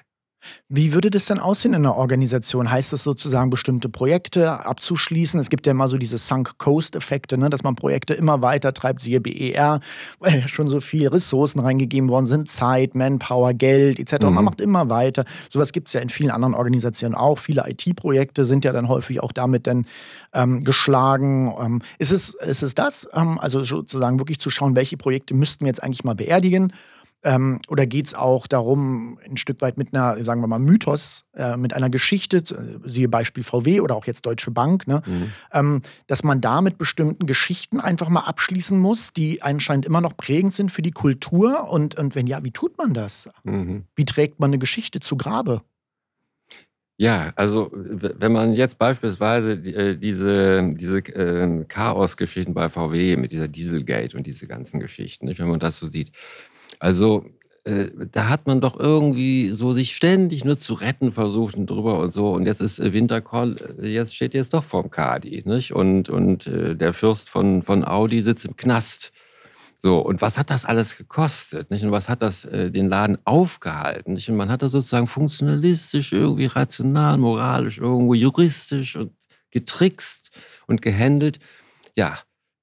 Wie 0.68 0.92
würde 0.92 1.10
das 1.10 1.26
denn 1.26 1.38
aussehen 1.38 1.72
in 1.72 1.84
einer 1.84 1.96
Organisation? 1.96 2.70
Heißt 2.70 2.92
das 2.92 3.02
sozusagen, 3.02 3.50
bestimmte 3.50 3.88
Projekte 3.88 4.64
abzuschließen? 4.64 5.40
Es 5.40 5.50
gibt 5.50 5.66
ja 5.66 5.72
immer 5.72 5.88
so 5.88 5.98
diese 5.98 6.18
Sunk-Coast-Effekte, 6.18 7.38
ne? 7.38 7.50
dass 7.50 7.62
man 7.62 7.74
Projekte 7.74 8.14
immer 8.14 8.42
weiter 8.42 8.72
treibt, 8.72 9.00
siehe 9.00 9.20
BER, 9.20 9.80
weil 10.18 10.46
schon 10.48 10.68
so 10.68 10.80
viele 10.80 11.12
Ressourcen 11.12 11.60
reingegeben 11.60 12.08
worden 12.08 12.26
sind, 12.26 12.48
Zeit, 12.50 12.94
Manpower, 12.94 13.54
Geld 13.54 13.98
etc. 13.98 14.26
Mhm. 14.26 14.34
Man 14.34 14.44
macht 14.44 14.60
immer 14.60 14.90
weiter. 14.90 15.24
Sowas 15.50 15.72
gibt 15.72 15.88
es 15.88 15.94
ja 15.94 16.00
in 16.00 16.10
vielen 16.10 16.30
anderen 16.30 16.54
Organisationen 16.54 17.14
auch. 17.14 17.38
Viele 17.38 17.64
IT-Projekte 17.68 18.44
sind 18.44 18.64
ja 18.64 18.72
dann 18.72 18.88
häufig 18.88 19.20
auch 19.22 19.32
damit 19.32 19.66
dann 19.66 19.86
ähm, 20.34 20.62
geschlagen. 20.62 21.54
Ähm, 21.60 21.82
ist, 21.98 22.12
es, 22.12 22.34
ist 22.34 22.62
es 22.62 22.74
das? 22.74 23.08
Ähm, 23.14 23.38
also 23.40 23.62
sozusagen 23.64 24.18
wirklich 24.18 24.38
zu 24.38 24.50
schauen, 24.50 24.76
welche 24.76 24.96
Projekte 24.96 25.34
müssten 25.34 25.64
wir 25.64 25.68
jetzt 25.68 25.82
eigentlich 25.82 26.04
mal 26.04 26.14
beerdigen? 26.14 26.72
Ähm, 27.24 27.60
oder 27.68 27.86
geht 27.86 28.06
es 28.06 28.14
auch 28.14 28.46
darum, 28.46 29.18
ein 29.28 29.36
Stück 29.36 29.60
weit 29.60 29.76
mit 29.76 29.92
einer, 29.92 30.22
sagen 30.22 30.40
wir 30.40 30.46
mal, 30.46 30.60
Mythos, 30.60 31.24
äh, 31.34 31.56
mit 31.56 31.74
einer 31.74 31.90
Geschichte, 31.90 32.38
äh, 32.38 32.88
siehe 32.88 33.08
Beispiel 33.08 33.42
VW 33.42 33.80
oder 33.80 33.96
auch 33.96 34.06
jetzt 34.06 34.24
Deutsche 34.24 34.52
Bank, 34.52 34.86
ne, 34.86 35.02
mhm. 35.04 35.32
ähm, 35.52 35.82
dass 36.06 36.22
man 36.22 36.40
da 36.40 36.60
mit 36.60 36.78
bestimmten 36.78 37.26
Geschichten 37.26 37.80
einfach 37.80 38.08
mal 38.08 38.20
abschließen 38.20 38.78
muss, 38.78 39.12
die 39.12 39.42
anscheinend 39.42 39.84
immer 39.84 40.00
noch 40.00 40.16
prägend 40.16 40.54
sind 40.54 40.70
für 40.70 40.82
die 40.82 40.92
Kultur? 40.92 41.68
Und, 41.68 41.96
und 41.96 42.14
wenn 42.14 42.28
ja, 42.28 42.44
wie 42.44 42.52
tut 42.52 42.78
man 42.78 42.94
das? 42.94 43.28
Mhm. 43.42 43.84
Wie 43.96 44.04
trägt 44.04 44.38
man 44.38 44.50
eine 44.50 44.58
Geschichte 44.58 45.00
zu 45.00 45.16
Grabe? 45.16 45.62
Ja, 47.00 47.32
also 47.36 47.70
wenn 47.72 48.32
man 48.32 48.54
jetzt 48.54 48.76
beispielsweise 48.76 49.52
äh, 49.52 49.96
diese, 49.96 50.68
diese 50.72 50.98
äh, 50.98 51.64
Chaos-Geschichten 51.64 52.54
bei 52.54 52.68
VW 52.68 53.16
mit 53.16 53.30
dieser 53.30 53.46
Dieselgate 53.46 54.16
und 54.16 54.26
diese 54.26 54.48
ganzen 54.48 54.80
Geschichten, 54.80 55.26
nicht, 55.26 55.38
wenn 55.38 55.48
man 55.48 55.60
das 55.60 55.76
so 55.76 55.86
sieht, 55.86 56.10
also 56.78 57.24
äh, 57.68 57.90
da 58.12 58.28
hat 58.28 58.46
man 58.46 58.60
doch 58.60 58.78
irgendwie 58.78 59.52
so 59.52 59.72
sich 59.72 59.94
ständig 59.94 60.44
nur 60.44 60.58
zu 60.58 60.74
retten 60.74 61.12
versucht 61.12 61.56
und 61.56 61.68
drüber 61.68 61.98
und 61.98 62.12
so. 62.12 62.32
Und 62.32 62.46
jetzt 62.46 62.60
ist 62.60 62.78
äh, 62.78 62.92
Wintercall, 62.92 63.56
äh, 63.80 63.88
jetzt 63.88 64.14
steht 64.14 64.34
jetzt 64.34 64.54
doch 64.54 64.64
vorm 64.64 64.90
Kadi. 64.90 65.42
Nicht? 65.44 65.72
Und, 65.72 66.08
und 66.08 66.46
äh, 66.46 66.74
der 66.74 66.92
Fürst 66.92 67.28
von, 67.28 67.62
von 67.62 67.84
Audi 67.84 68.22
sitzt 68.22 68.46
im 68.46 68.56
Knast. 68.56 69.12
So, 69.82 69.98
und 69.98 70.22
was 70.22 70.38
hat 70.38 70.50
das 70.50 70.64
alles 70.64 70.96
gekostet? 70.96 71.70
Nicht? 71.70 71.84
Und 71.84 71.92
was 71.92 72.08
hat 72.08 72.22
das 72.22 72.44
äh, 72.44 72.70
den 72.70 72.88
Laden 72.88 73.18
aufgehalten? 73.24 74.14
Nicht? 74.14 74.30
Und 74.30 74.36
man 74.36 74.50
hat 74.50 74.62
da 74.62 74.68
sozusagen 74.68 75.06
funktionalistisch, 75.06 76.12
irgendwie 76.12 76.46
rational, 76.46 77.18
moralisch, 77.18 77.78
irgendwo 77.78 78.14
juristisch 78.14 78.96
und 78.96 79.12
getrickst 79.50 80.30
und 80.66 80.82
gehandelt. 80.82 81.38
Ja, 81.96 82.18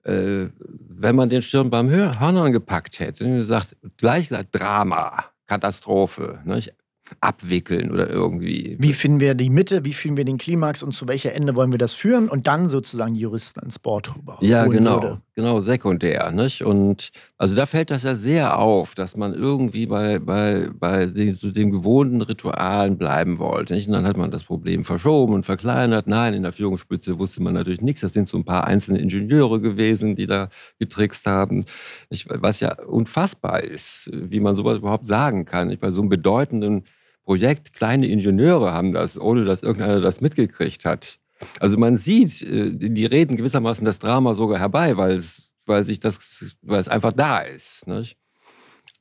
äh, 0.06 0.50
wenn 0.60 1.16
man 1.16 1.30
den 1.30 1.42
Stirn 1.42 1.70
beim 1.70 1.90
Hörnern 1.90 2.52
gepackt 2.52 3.00
hätte 3.00 3.26
und 3.26 3.38
gesagt, 3.38 3.76
gleich, 3.98 4.30
gleich 4.30 4.50
Drama, 4.52 5.26
Katastrophe, 5.48 6.42
nicht? 6.46 6.74
Abwickeln 7.22 7.92
oder 7.92 8.10
irgendwie. 8.10 8.78
Wie 8.80 8.94
finden 8.94 9.20
wir 9.20 9.36
die 9.36 9.50
Mitte, 9.50 9.86
wie 9.86 9.94
finden 9.94 10.18
wir 10.18 10.26
den 10.26 10.38
Klimax 10.38 10.82
und 10.84 10.94
zu 10.94 11.08
welcher 11.08 11.34
Ende 11.34 11.56
wollen 11.56 11.72
wir 11.72 11.78
das 11.78 11.94
führen 11.94 12.30
und 12.30 12.48
dann 12.48 12.68
sozusagen 12.68 13.16
Juristen 13.16 13.60
ans 13.60 13.80
Board 13.80 14.14
Ja, 14.42 14.66
genau, 14.66 15.02
würde. 15.02 15.22
genau, 15.36 15.60
sekundär. 15.60 16.32
Nicht? 16.32 16.64
Und 16.64 17.12
also 17.38 17.56
da 17.56 17.66
fällt 17.66 17.92
das 17.92 18.04
ja 18.04 18.16
sehr 18.16 18.58
auf, 18.58 18.96
dass 18.96 19.18
man 19.18 19.34
irgendwie 19.34 19.86
bei, 19.86 20.20
bei, 20.20 20.70
bei 20.74 21.06
den, 21.06 21.34
so 21.34 21.52
den 21.52 21.72
gewohnten 21.72 22.22
Ritualen 22.22 22.98
bleiben 22.98 23.38
wollte. 23.40 23.76
Nicht? 23.76 23.88
Und 23.88 23.94
dann 23.94 24.06
hat 24.08 24.18
man 24.18 24.32
das 24.32 24.44
Problem 24.44 24.84
verschoben 24.84 25.34
und 25.34 25.46
verkleinert. 25.46 26.08
Nein, 26.08 26.34
in 26.34 26.44
der 26.44 26.54
Führungsspitze 26.54 27.20
wusste 27.20 27.44
man 27.44 27.54
natürlich 27.54 27.82
nichts. 27.82 28.02
Das 28.02 28.14
sind 28.14 28.28
so 28.28 28.38
ein 28.38 28.46
paar 28.46 28.66
einzelne 28.66 29.00
Ingenieure 29.00 29.62
gewesen, 29.62 30.16
die 30.16 30.26
da 30.26 30.50
getrickst 30.80 31.26
haben. 31.28 31.66
Ich, 32.10 32.26
was 32.30 32.60
ja 32.62 32.82
unfassbar 32.84 33.62
ist, 33.64 34.10
wie 34.12 34.40
man 34.40 34.56
sowas 34.56 34.80
überhaupt 34.80 35.06
sagen 35.06 35.46
kann. 35.46 35.70
Ich, 35.70 35.80
bei 35.80 35.92
so 35.92 36.02
einem 36.02 36.10
bedeutenden 36.10 36.86
Projekt, 37.26 37.74
kleine 37.74 38.08
Ingenieure 38.08 38.72
haben 38.72 38.94
das, 38.94 39.20
ohne 39.20 39.46
dass 39.46 39.64
irgendeiner 39.64 40.00
das 40.00 40.22
mitgekriegt 40.22 40.86
hat. 40.86 41.20
Also 41.60 41.78
man 41.78 41.98
sieht, 41.98 42.42
äh, 42.44 42.72
die 42.72 43.06
reden 43.06 43.36
gewissermaßen 43.36 43.86
das 43.86 44.00
Drama 44.00 44.36
sogar 44.36 44.60
herbei, 44.60 44.96
weil 44.96 45.16
es, 45.16 45.54
weil 45.66 45.84
sich 45.84 46.00
das, 46.00 46.58
weil 46.62 46.80
es 46.80 46.88
einfach 46.88 47.12
da 47.12 47.40
ist. 47.40 47.88
Nicht? 47.88 48.18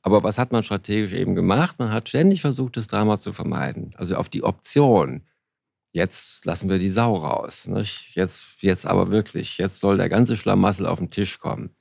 Aber 0.01 0.23
was 0.23 0.37
hat 0.37 0.51
man 0.51 0.63
strategisch 0.63 1.13
eben 1.13 1.35
gemacht? 1.35 1.79
Man 1.79 1.91
hat 1.91 2.09
ständig 2.09 2.41
versucht, 2.41 2.77
das 2.77 2.87
Drama 2.87 3.17
zu 3.17 3.31
vermeiden. 3.31 3.93
Also 3.97 4.15
auf 4.15 4.29
die 4.29 4.43
Option. 4.43 5.23
Jetzt 5.93 6.45
lassen 6.45 6.69
wir 6.69 6.77
die 6.77 6.89
Sau 6.89 7.15
raus. 7.15 7.67
Nicht? 7.67 8.15
Jetzt, 8.15 8.61
jetzt 8.61 8.85
aber 8.85 9.11
wirklich. 9.11 9.57
Jetzt 9.57 9.79
soll 9.79 9.97
der 9.97 10.09
ganze 10.09 10.35
Schlamassel 10.35 10.85
auf 10.87 10.99
den 10.99 11.09
Tisch 11.09 11.39
kommen. 11.39 11.75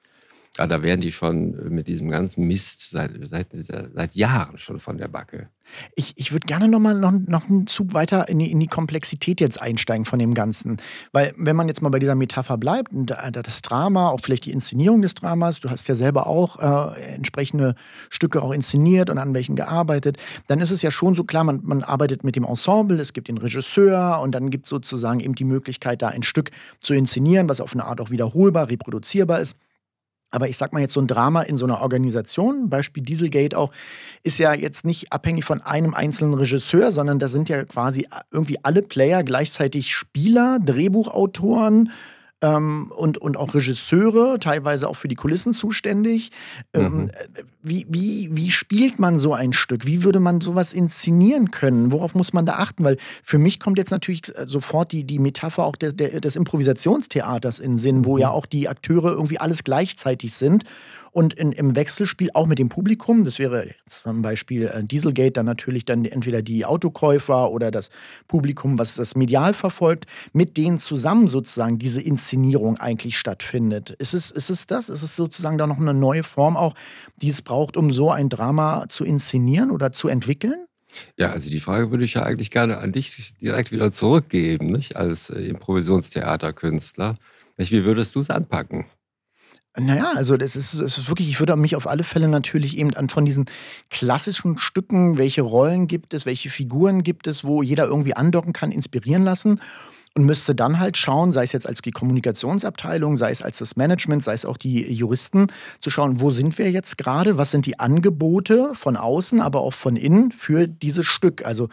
Ja, 0.57 0.69
da 0.69 0.83
werden 0.85 1.01
die 1.01 1.11
schon 1.11 1.75
mit 1.75 1.89
diesem 1.89 2.11
ganzen 2.11 2.47
Mist 2.47 2.91
seit, 2.91 3.11
seit, 3.29 3.49
seit 3.53 4.15
Jahren 4.15 4.57
schon 4.57 4.79
von 4.79 4.99
der 4.99 5.09
Backe. 5.09 5.49
Ich, 5.97 6.13
ich 6.17 6.31
würde 6.31 6.47
gerne 6.47 6.69
noch 6.69 6.79
mal 6.79 6.95
noch, 6.95 7.11
noch 7.11 7.49
einen 7.49 7.67
Zug 7.67 7.93
weiter 7.93 8.29
in 8.29 8.39
die, 8.39 8.53
in 8.53 8.61
die 8.61 8.69
Komplexität 8.69 9.41
jetzt 9.41 9.61
einsteigen 9.61 10.05
von 10.05 10.21
dem 10.21 10.33
Ganzen. 10.33 10.77
Weil, 11.11 11.35
wenn 11.37 11.57
man 11.57 11.67
jetzt 11.67 11.83
mal 11.83 11.89
bei 11.89 11.99
dieser 11.99 12.15
Metapher 12.15 12.57
bleibt, 12.57 12.93
das 12.93 13.63
Drama, 13.63 14.11
auch 14.11 14.21
vielleicht 14.23 14.47
die 14.47 14.53
Inszenierung 14.53 15.03
des 15.03 15.15
Dramas, 15.15 15.59
du 15.59 15.71
hast 15.71 15.89
ja 15.89 15.97
selber 15.97 16.29
auch 16.29 16.59
äh, 16.61 17.15
entsprechende 17.15 17.75
Stücke 18.09 18.41
auch 18.41 18.53
inszeniert 18.53 19.11
und 19.11 19.19
an 19.19 19.35
welchen 19.35 19.57
gearbeitet, 19.57 20.19
dann 20.47 20.61
ist 20.61 20.71
es 20.71 20.83
ja 20.83 20.93
schon 20.93 21.17
so 21.17 21.25
klar, 21.25 21.43
man, 21.43 21.63
man 21.65 21.83
arbeitet 21.83 22.23
mit 22.23 22.37
dem 22.37 22.45
Ensemble, 22.45 23.01
es 23.01 23.13
gibt 23.13 23.27
den 23.27 23.39
Regisseur 23.39 24.21
und 24.21 24.33
dann 24.37 24.51
gibt 24.51 24.67
es 24.67 24.71
sozusagen 24.71 25.19
eben 25.19 25.35
die 25.35 25.45
Möglichkeit, 25.45 26.01
da 26.01 26.09
ein 26.09 26.23
Stück 26.23 26.53
zu 26.79 26.95
inszenieren, 26.95 27.49
was 27.49 27.61
auf 27.61 27.73
eine 27.73 27.87
Art 27.87 28.01
auch 28.01 28.11
wiederholbar, 28.11 28.69
reproduzierbar 28.69 29.41
ist. 29.41 29.57
Aber 30.35 30.49
ich 30.49 30.57
sag 30.57 30.73
mal 30.73 30.81
jetzt 30.81 30.95
so 30.95 31.01
ein 31.01 31.07
Drama 31.07 31.43
in 31.43 31.57
so 31.57 31.65
einer 31.65 31.81
Organisation, 31.81 32.69
Beispiel 32.69 33.05
Dieselgate 33.05 33.57
auch, 33.57 33.71
ist 34.25 34.39
ja 34.39 34.53
jetzt 34.53 34.85
nicht 34.85 35.13
abhängig 35.13 35.45
von 35.45 35.63
einem 35.63 35.95
einzelnen 35.95 36.35
Regisseur, 36.35 36.91
sondern 36.91 37.21
da 37.21 37.29
sind 37.29 37.49
ja 37.49 37.65
quasi 37.65 38.09
irgendwie 38.33 38.59
alle 38.65 38.83
Player 38.83 39.23
gleichzeitig 39.23 39.95
Spieler, 39.95 40.59
Drehbuchautoren, 40.59 41.93
ähm, 42.45 42.93
und, 42.95 43.19
und 43.19 43.37
auch 43.37 43.55
Regisseure, 43.55 44.39
teilweise 44.39 44.89
auch 44.89 44.97
für 44.97 45.09
die 45.09 45.15
Kulissen 45.15 45.55
zuständig. 45.55 46.31
Ähm, 46.75 46.95
mhm. 46.95 47.11
wie, 47.63 47.87
wie, 47.89 48.29
wie 48.33 48.51
spielt 48.51 48.99
man 48.99 49.19
so 49.19 49.33
ein 49.33 49.53
Stück? 49.53 49.87
Wie 49.87 50.05
würde 50.05 50.21
man 50.21 50.41
sowas 50.41 50.73
inszenieren 50.73 51.51
können? 51.51 51.93
Worauf 51.93 52.15
muss 52.15 52.33
man 52.33 52.45
da 52.45 52.55
achten? 52.55 52.85
Weil 52.85 52.99
für 53.23 53.39
mich 53.39 53.61
kommt 53.61 53.79
jetzt 53.79 53.91
natürlich 53.91 54.37
äh, 54.37 54.47
sofort 54.47 54.93
die, 54.93 55.05
die 55.05 55.19
Metapher 55.19 55.65
auch 55.65 55.77
der, 55.77 55.93
der, 55.93 56.21
des 56.21 56.37
Improvisationstheaters 56.37 57.61
in 57.61 57.73
den 57.73 57.79
Sinn, 57.79 58.05
wo 58.05 58.19
ja 58.19 58.29
mhm. 58.29 58.35
auch 58.35 58.47
die 58.47 58.69
Akteure 58.69 59.13
irgendwie 59.13 59.39
alles 59.39 59.65
gleichzeitig 59.65 60.35
sind 60.35 60.65
und 61.15 61.33
in, 61.33 61.53
im 61.53 61.77
Wechselspiel 61.77 62.31
auch 62.35 62.47
mit 62.47 62.59
dem 62.59 62.69
Publikum. 62.69 63.25
Das 63.25 63.39
wäre 63.39 63.69
jetzt 63.69 64.03
zum 64.03 64.21
Beispiel 64.21 64.67
äh, 64.67 64.83
Dieselgate, 64.83 65.31
dann 65.31 65.47
natürlich 65.47 65.85
dann 65.85 66.05
entweder 66.05 66.43
die 66.43 66.67
Autokäufer 66.67 67.53
oder 67.53 67.71
das 67.71 67.91
Publikum, 68.27 68.79
was 68.79 68.97
das 68.97 69.15
medial 69.15 69.55
verfolgt, 69.55 70.07
mit 70.33 70.57
denen 70.57 70.81
zusammen 70.81 71.29
sozusagen 71.29 71.79
diese 71.79 72.03
Inszenierung 72.03 72.79
eigentlich 72.79 73.17
stattfindet. 73.17 73.91
Ist 73.91 74.13
es, 74.13 74.33
ist 74.33 74.51
es 74.51 74.67
das? 74.67 74.89
Ist 74.89 75.05
es 75.05 75.15
sozusagen 75.15 75.57
da 75.57 75.69
noch 75.69 75.79
eine 75.79 75.95
neue 75.95 76.25
Form 76.25 76.57
auch, 76.57 76.75
die 77.23 77.29
es 77.29 77.43
braucht, 77.43 77.77
um 77.77 77.93
so 77.93 78.11
ein 78.11 78.29
Drama 78.29 78.87
zu 78.89 79.05
inszenieren 79.05 79.71
oder 79.71 79.93
zu 79.93 80.09
entwickeln? 80.09 80.67
Ja, 81.17 81.31
also 81.31 81.49
die 81.49 81.61
Frage 81.61 81.93
würde 81.93 82.05
ich 82.05 82.15
ja 82.15 82.25
eigentlich 82.25 82.51
gerne 82.51 82.79
an 82.79 82.91
dich 82.91 83.35
direkt 83.41 83.71
wieder 83.71 83.93
zurückgeben, 83.93 84.67
nicht? 84.67 84.97
als 84.97 85.31
äh, 85.31 85.41
Improvisationstheaterkünstler. 85.43 87.17
Wie 87.57 87.85
würdest 87.85 88.17
du 88.17 88.21
es 88.21 88.31
anpacken? 88.31 88.87
Naja, 89.77 90.13
also 90.15 90.37
das 90.37 90.55
ist, 90.55 90.81
das 90.81 90.99
ist 90.99 91.09
wirklich, 91.09 91.29
ich 91.29 91.41
würde 91.41 91.57
mich 91.57 91.75
auf 91.75 91.89
alle 91.89 92.05
Fälle 92.05 92.29
natürlich 92.29 92.79
eben 92.79 92.95
an 92.95 93.09
von 93.09 93.25
diesen 93.25 93.47
klassischen 93.91 94.59
Stücken, 94.59 95.19
welche 95.19 95.43
Rollen 95.43 95.89
gibt 95.89 96.15
es, 96.15 96.27
welche 96.27 96.49
Figuren 96.49 97.03
gibt 97.03 97.27
es, 97.27 97.45
wo 97.45 97.61
jeder 97.61 97.87
irgendwie 97.87 98.15
andocken 98.15 98.53
kann, 98.53 98.71
inspirieren 98.71 99.25
lassen 99.25 99.61
und 100.15 100.25
müsste 100.25 100.55
dann 100.55 100.79
halt 100.79 100.97
schauen, 100.97 101.33
sei 101.33 101.43
es 101.43 101.51
jetzt 101.51 101.67
als 101.67 101.83
die 101.83 101.91
Kommunikationsabteilung, 101.91 103.17
sei 103.17 103.33
es 103.33 103.43
als 103.43 103.59
das 103.59 103.75
Management, 103.75 104.23
sei 104.23 104.35
es 104.35 104.45
auch 104.45 104.57
die 104.57 104.93
Juristen, 104.93 105.49
zu 105.81 105.91
schauen, 105.91 106.21
wo 106.21 106.31
sind 106.31 106.57
wir 106.57 106.71
jetzt 106.71 106.97
gerade, 106.97 107.37
was 107.37 107.51
sind 107.51 107.67
die 107.67 107.81
Angebote 107.81 108.71
von 108.75 108.97
außen, 108.97 109.41
aber 109.41 109.61
auch 109.61 109.75
von 109.75 109.97
innen 109.97 110.31
für 110.31 110.69
dieses 110.69 111.07
Stück. 111.07 111.45
Also 111.45 111.69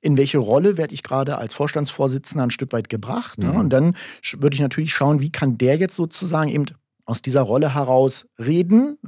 in 0.00 0.18
welche 0.18 0.38
Rolle 0.38 0.76
werde 0.76 0.94
ich 0.94 1.04
gerade 1.04 1.38
als 1.38 1.54
Vorstandsvorsitzender 1.54 2.44
ein 2.44 2.50
Stück 2.50 2.72
weit 2.72 2.88
gebracht. 2.88 3.38
Ne? 3.38 3.50
Mhm. 3.50 3.56
Und 3.56 3.70
dann 3.70 3.96
würde 4.36 4.54
ich 4.54 4.60
natürlich 4.60 4.92
schauen, 4.92 5.20
wie 5.20 5.30
kann 5.30 5.56
der 5.56 5.76
jetzt 5.76 5.96
sozusagen 5.96 6.50
eben 6.50 6.66
aus 7.06 7.22
dieser 7.22 7.42
Rolle 7.42 7.74
heraus 7.74 8.26
reden. 8.38 8.98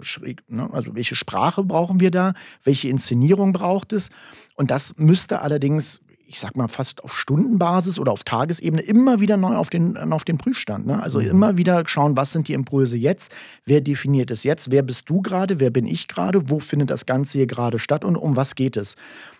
Ne, 0.47 0.69
also 0.73 0.95
welche 0.95 1.17
Sprache 1.17 1.65
brauchen 1.65 2.01
wir 2.01 2.11
da? 2.11 2.33
Welche 2.63 2.89
Inszenierung 2.89 3.53
braucht 3.53 3.93
es? 3.93 4.09
Und 4.55 4.71
das 4.71 4.95
müsste 4.97 5.43
allerdings, 5.43 6.01
ich 6.27 6.39
sag 6.39 6.57
mal, 6.57 6.69
fast 6.69 7.03
auf 7.03 7.17
Stundenbasis 7.17 7.99
oder 7.99 8.13
auf 8.13 8.23
Tagesebene 8.23 8.83
immer 8.83 9.21
wieder 9.21 9.37
neu 9.37 9.57
auf 9.57 9.69
den, 9.69 9.97
auf 10.13 10.25
den 10.25 10.39
Prüfstand. 10.39 10.87
Ne? 10.87 11.03
Also 11.03 11.21
mhm. 11.21 11.27
immer 11.27 11.57
wieder 11.57 11.83
schauen, 11.87 12.17
was 12.17 12.31
sind 12.31 12.47
die 12.47 12.53
Impulse 12.53 12.97
jetzt? 12.97 13.35
Wer 13.65 13.81
definiert 13.81 14.31
es 14.31 14.45
jetzt? 14.45 14.71
Wer 14.71 14.83
bist 14.83 15.11
du 15.11 15.21
gerade? 15.21 15.59
Wer 15.59 15.71
bin 15.71 15.87
ich 15.87 16.07
gerade? 16.07 16.49
Wo 16.49 16.61
findet 16.61 16.91
das 16.91 17.05
Ganze 17.05 17.39
hier 17.39 17.47
gerade 17.49 17.81
statt? 17.81 18.05
Und 18.05 18.17
um 18.17 18.37
was 18.37 18.55
geht 18.55 18.77
es? 18.77 18.95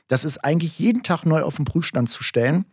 Das 0.09 0.25
ist 0.25 0.39
eigentlich 0.39 0.81
jeden 0.81 1.05
Tag 1.05 1.25
neu 1.25 1.43
auf 1.43 1.57
den 1.57 1.65
Prüfstand 1.65 2.11
zu 2.11 2.25
stellen 2.25 2.65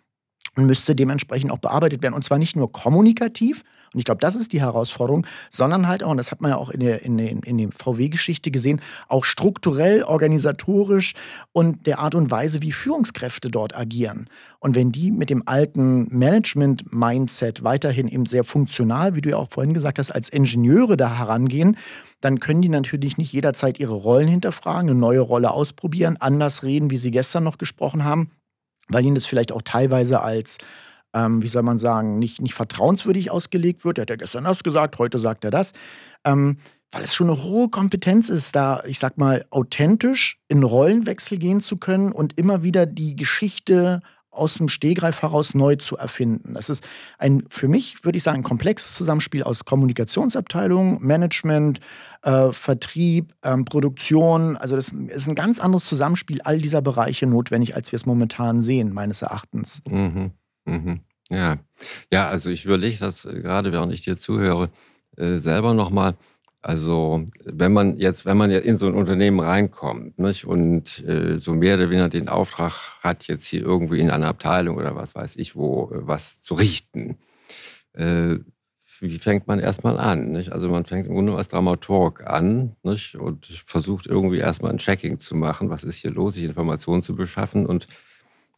und 0.56 0.66
müsste 0.66 0.96
dementsprechend 0.96 1.52
auch 1.52 1.60
bearbeitet 1.60 2.02
werden. 2.02 2.16
Und 2.16 2.24
zwar 2.24 2.40
nicht 2.40 2.56
nur 2.56 2.72
kommunikativ, 2.72 3.64
und 3.96 4.00
ich 4.00 4.06
glaube, 4.06 4.20
das 4.20 4.36
ist 4.36 4.52
die 4.52 4.60
Herausforderung, 4.60 5.26
sondern 5.50 5.88
halt 5.88 6.04
auch, 6.04 6.12
und 6.12 6.18
das 6.18 6.30
hat 6.30 6.42
man 6.42 6.52
ja 6.52 6.58
auch 6.58 6.70
in 6.70 6.82
der, 6.82 7.04
in 7.04 7.18
der, 7.18 7.30
in 7.30 7.58
der 7.58 7.70
VW-Geschichte 7.72 8.52
gesehen, 8.52 8.82
auch 9.08 9.24
strukturell, 9.24 10.04
organisatorisch 10.04 11.14
und 11.54 11.88
der 11.88 12.00
Art 12.00 12.14
und 12.14 12.30
Weise, 12.30 12.62
wie 12.62 12.74
Führungskräfte 12.74 13.50
dort 13.50 13.74
agieren. 13.74 14.30
Und 14.60 14.76
wenn 14.76 14.92
die 14.92 15.12
mit 15.12 15.30
dem 15.30 15.44
alten 15.48 16.08
Management-Mindset 16.10 17.64
weiterhin 17.64 18.10
eben 18.10 18.26
sehr 18.26 18.44
funktional, 18.44 19.16
wie 19.16 19.22
du 19.22 19.30
ja 19.30 19.38
auch 19.38 19.50
vorhin 19.50 19.74
gesagt 19.74 19.98
hast, 19.98 20.12
als 20.12 20.28
Ingenieure 20.28 20.98
da 20.98 21.18
herangehen, 21.18 21.78
dann 22.20 22.42
können 22.42 22.62
die 22.62 22.70
natürlich 22.70 23.18
nicht 23.18 23.32
jederzeit 23.32 23.80
ihre 23.80 23.94
Rollen 23.94 24.28
hinterfragen, 24.28 24.90
eine 24.90 25.00
neue 25.00 25.22
Rolle 25.22 25.52
ausprobieren, 25.52 26.18
anders 26.20 26.64
reden, 26.64 26.92
wie 26.92 26.98
sie 26.98 27.12
gestern 27.12 27.46
noch 27.46 27.58
gesprochen 27.58 28.04
haben, 28.04 28.32
weil 28.90 29.06
ihnen 29.06 29.16
das 29.16 29.26
vielleicht 29.26 29.54
auch 29.54 29.62
teilweise 29.62 30.22
als 30.22 30.58
ähm, 31.16 31.42
wie 31.42 31.48
soll 31.48 31.64
man 31.64 31.80
sagen, 31.80 32.20
nicht, 32.20 32.42
nicht 32.42 32.54
vertrauenswürdig 32.54 33.32
ausgelegt 33.32 33.86
wird. 33.86 33.98
Er 33.98 34.04
hat 34.04 34.10
ja 34.10 34.18
gestern 34.18 34.44
das 34.44 34.64
gesagt, 34.64 35.00
heute 35.00 35.18
sagt 35.18 35.46
er 35.46 35.52
das. 35.52 35.72
Ähm, 36.26 36.58
weil 36.92 37.04
es 37.04 37.16
schon 37.16 37.30
eine 37.30 37.42
hohe 37.44 37.70
Kompetenz 37.70 38.30
ist, 38.30 38.56
da, 38.56 38.84
ich 38.86 39.00
sag 39.00 39.18
mal, 39.18 39.46
authentisch 39.50 40.40
in 40.48 40.64
Rollenwechsel 40.64 41.38
gehen 41.38 41.60
zu 41.60 41.78
können 41.78 42.12
und 42.12 42.38
immer 42.38 42.64
wieder 42.64 42.86
die 42.86 43.16
Geschichte 43.16 44.02
aus 44.30 44.56
dem 44.56 44.68
Stehgreif 44.68 45.22
heraus 45.22 45.56
neu 45.56 45.78
zu 45.78 45.98
erfinden. 45.98 46.54
Das 46.54 46.70
ist 46.70 46.86
ein, 47.18 47.44
für 47.50 47.70
mich 47.70 48.04
würde 48.04 48.18
ich 48.18 48.24
sagen, 48.24 48.40
ein 48.40 48.44
komplexes 48.44 48.94
Zusammenspiel 48.94 49.44
aus 49.44 49.64
Kommunikationsabteilung, 49.64 51.02
Management, 51.02 51.80
äh, 52.22 52.52
Vertrieb, 52.52 53.34
ähm, 53.44 53.64
Produktion. 53.64 54.58
Also 54.58 54.76
das 54.76 54.90
ist 54.90 55.28
ein 55.28 55.36
ganz 55.36 55.60
anderes 55.62 55.86
Zusammenspiel 55.86 56.42
all 56.42 56.60
dieser 56.60 56.82
Bereiche 56.82 57.28
notwendig, 57.28 57.76
als 57.76 57.92
wir 57.94 57.98
es 57.98 58.06
momentan 58.06 58.62
sehen, 58.62 58.94
meines 58.94 59.22
Erachtens. 59.22 59.82
Mhm. 59.90 60.32
Mhm. 60.66 61.02
Ja. 61.30 61.58
Ja, 62.12 62.28
also 62.30 62.50
ich 62.52 62.66
überlege 62.66 62.98
das 63.00 63.26
äh, 63.26 63.40
gerade, 63.40 63.72
während 63.72 63.94
ich 63.94 64.02
dir 64.04 64.18
zuhöre, 64.18 64.70
äh, 65.18 65.38
selber 65.40 65.74
nochmal. 65.74 66.16
Also, 66.62 67.24
wenn 67.44 67.74
man 67.74 67.98
jetzt, 67.98 68.26
wenn 68.26 68.38
man 68.38 68.50
ja 68.50 68.58
in 68.60 68.76
so 68.78 68.88
ein 68.88 68.96
Unternehmen 68.96 69.40
reinkommt 69.40 70.18
nicht, 70.18 70.46
und 70.46 71.04
äh, 71.06 71.38
so 71.40 71.54
mehr 71.54 71.76
oder 71.76 71.90
weniger 71.92 72.10
den 72.10 72.28
Auftrag 72.30 72.74
hat, 73.02 73.28
jetzt 73.28 73.46
hier 73.48 73.62
irgendwie 73.62 74.00
in 74.00 74.10
einer 74.10 74.28
Abteilung 74.28 74.78
oder 74.78 74.96
was 74.96 75.14
weiß 75.16 75.36
ich 75.38 75.56
wo, 75.56 75.92
äh, 75.94 76.08
was 76.08 76.44
zu 76.44 76.56
richten, 76.56 77.18
äh, 77.94 78.38
wie 79.02 79.20
fängt 79.20 79.48
man 79.48 79.60
erstmal 79.60 79.98
an? 80.00 80.32
Nicht? 80.32 80.52
Also 80.54 80.70
man 80.70 80.86
fängt 80.86 81.08
im 81.08 81.14
Grunde 81.16 81.36
als 81.36 81.50
Dramaturg 81.50 82.26
an 82.28 82.76
nicht? 82.84 83.16
und 83.16 83.46
versucht 83.68 84.08
irgendwie 84.08 84.38
erstmal 84.40 84.72
ein 84.72 84.78
Checking 84.80 85.20
zu 85.20 85.36
machen, 85.36 85.70
was 85.70 85.84
ist 85.84 85.98
hier 85.98 86.12
los, 86.12 86.36
sich 86.36 86.46
Informationen 86.46 87.02
zu 87.02 87.16
beschaffen 87.16 87.66
und 87.66 87.88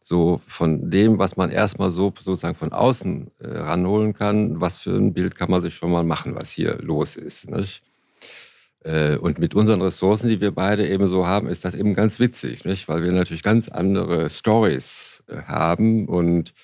so 0.08 0.40
von 0.46 0.88
dem, 0.90 1.18
was 1.18 1.36
man 1.36 1.50
erstmal 1.50 1.90
so 1.90 2.14
sozusagen 2.18 2.54
von 2.54 2.72
außen 2.72 3.30
äh, 3.40 3.46
ranholen 3.46 4.14
kann, 4.14 4.58
was 4.58 4.78
für 4.78 4.96
ein 4.96 5.12
Bild 5.12 5.34
kann 5.34 5.50
man 5.50 5.60
sich 5.60 5.74
schon 5.74 5.92
mal 5.92 6.02
machen, 6.02 6.34
was 6.34 6.50
hier 6.50 6.78
los 6.80 7.16
ist. 7.16 7.50
Nicht? 7.50 7.82
Äh, 8.84 9.18
und 9.18 9.38
mit 9.38 9.54
unseren 9.54 9.82
Ressourcen, 9.82 10.30
die 10.30 10.40
wir 10.40 10.52
beide 10.52 10.88
eben 10.88 11.08
so 11.08 11.26
haben, 11.26 11.46
ist 11.46 11.66
das 11.66 11.74
eben 11.74 11.92
ganz 11.92 12.18
witzig, 12.20 12.64
nicht? 12.64 12.88
weil 12.88 13.02
wir 13.02 13.12
natürlich 13.12 13.42
ganz 13.42 13.68
andere 13.68 14.30
Stories 14.30 15.22
äh, 15.28 15.42
haben 15.42 16.08
und 16.08 16.54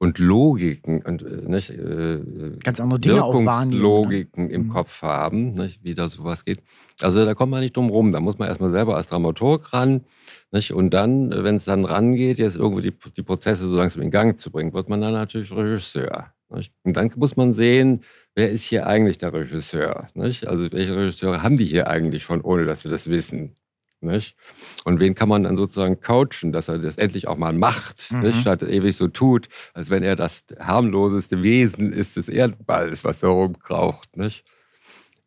und 0.00 0.18
Logiken 0.18 1.02
und 1.02 1.22
äh, 1.22 1.46
nicht, 1.46 1.68
äh, 1.68 2.20
ganz 2.64 2.80
andere 2.80 2.98
Dinge 3.00 3.22
auch 3.22 3.44
wahrnehmen, 3.44 3.82
Logiken 3.82 4.46
ne? 4.46 4.52
im 4.52 4.62
mhm. 4.64 4.70
Kopf 4.70 5.02
haben, 5.02 5.50
nicht, 5.50 5.84
wie 5.84 5.94
da 5.94 6.08
sowas 6.08 6.46
geht. 6.46 6.62
Also 7.02 7.22
da 7.22 7.34
kommt 7.34 7.50
man 7.50 7.60
nicht 7.60 7.76
drum 7.76 7.90
rum. 7.90 8.10
Da 8.10 8.18
muss 8.18 8.38
man 8.38 8.48
erstmal 8.48 8.70
selber 8.70 8.96
als 8.96 9.08
Dramaturg 9.08 9.74
ran. 9.74 10.06
Nicht? 10.52 10.72
Und 10.72 10.94
dann, 10.94 11.30
wenn 11.44 11.56
es 11.56 11.66
dann 11.66 11.84
rangeht, 11.84 12.38
jetzt 12.38 12.56
irgendwie 12.56 12.90
die, 12.90 12.94
die 13.14 13.22
Prozesse 13.22 13.66
so 13.66 13.76
langsam 13.76 14.00
in 14.00 14.10
Gang 14.10 14.38
zu 14.38 14.50
bringen, 14.50 14.72
wird 14.72 14.88
man 14.88 15.02
dann 15.02 15.12
natürlich 15.12 15.52
Regisseur. 15.52 16.32
Nicht? 16.48 16.72
Und 16.82 16.96
dann 16.96 17.12
muss 17.16 17.36
man 17.36 17.52
sehen, 17.52 18.00
wer 18.34 18.50
ist 18.50 18.62
hier 18.62 18.86
eigentlich 18.86 19.18
der 19.18 19.34
Regisseur? 19.34 20.08
Nicht? 20.14 20.46
Also 20.46 20.72
welche 20.72 20.96
Regisseure 20.96 21.42
haben 21.42 21.58
die 21.58 21.66
hier 21.66 21.88
eigentlich 21.88 22.22
schon, 22.22 22.40
ohne 22.40 22.64
dass 22.64 22.84
wir 22.84 22.90
das 22.90 23.10
wissen? 23.10 23.54
Nicht? 24.02 24.36
Und 24.84 24.98
wen 24.98 25.14
kann 25.14 25.28
man 25.28 25.44
dann 25.44 25.56
sozusagen 25.56 26.00
coachen, 26.00 26.52
dass 26.52 26.68
er 26.68 26.78
das 26.78 26.96
endlich 26.96 27.28
auch 27.28 27.36
mal 27.36 27.52
macht, 27.52 28.10
mhm. 28.12 28.20
nicht? 28.20 28.40
statt 28.40 28.62
ewig 28.62 28.96
so 28.96 29.08
tut, 29.08 29.48
als 29.74 29.90
wenn 29.90 30.02
er 30.02 30.16
das 30.16 30.44
harmloseste 30.58 31.42
Wesen 31.42 31.92
ist 31.92 32.16
des 32.16 32.28
Erdballs, 32.28 33.04
was 33.04 33.20
da 33.20 33.28
rumkraucht. 33.28 34.16
Nicht? 34.16 34.44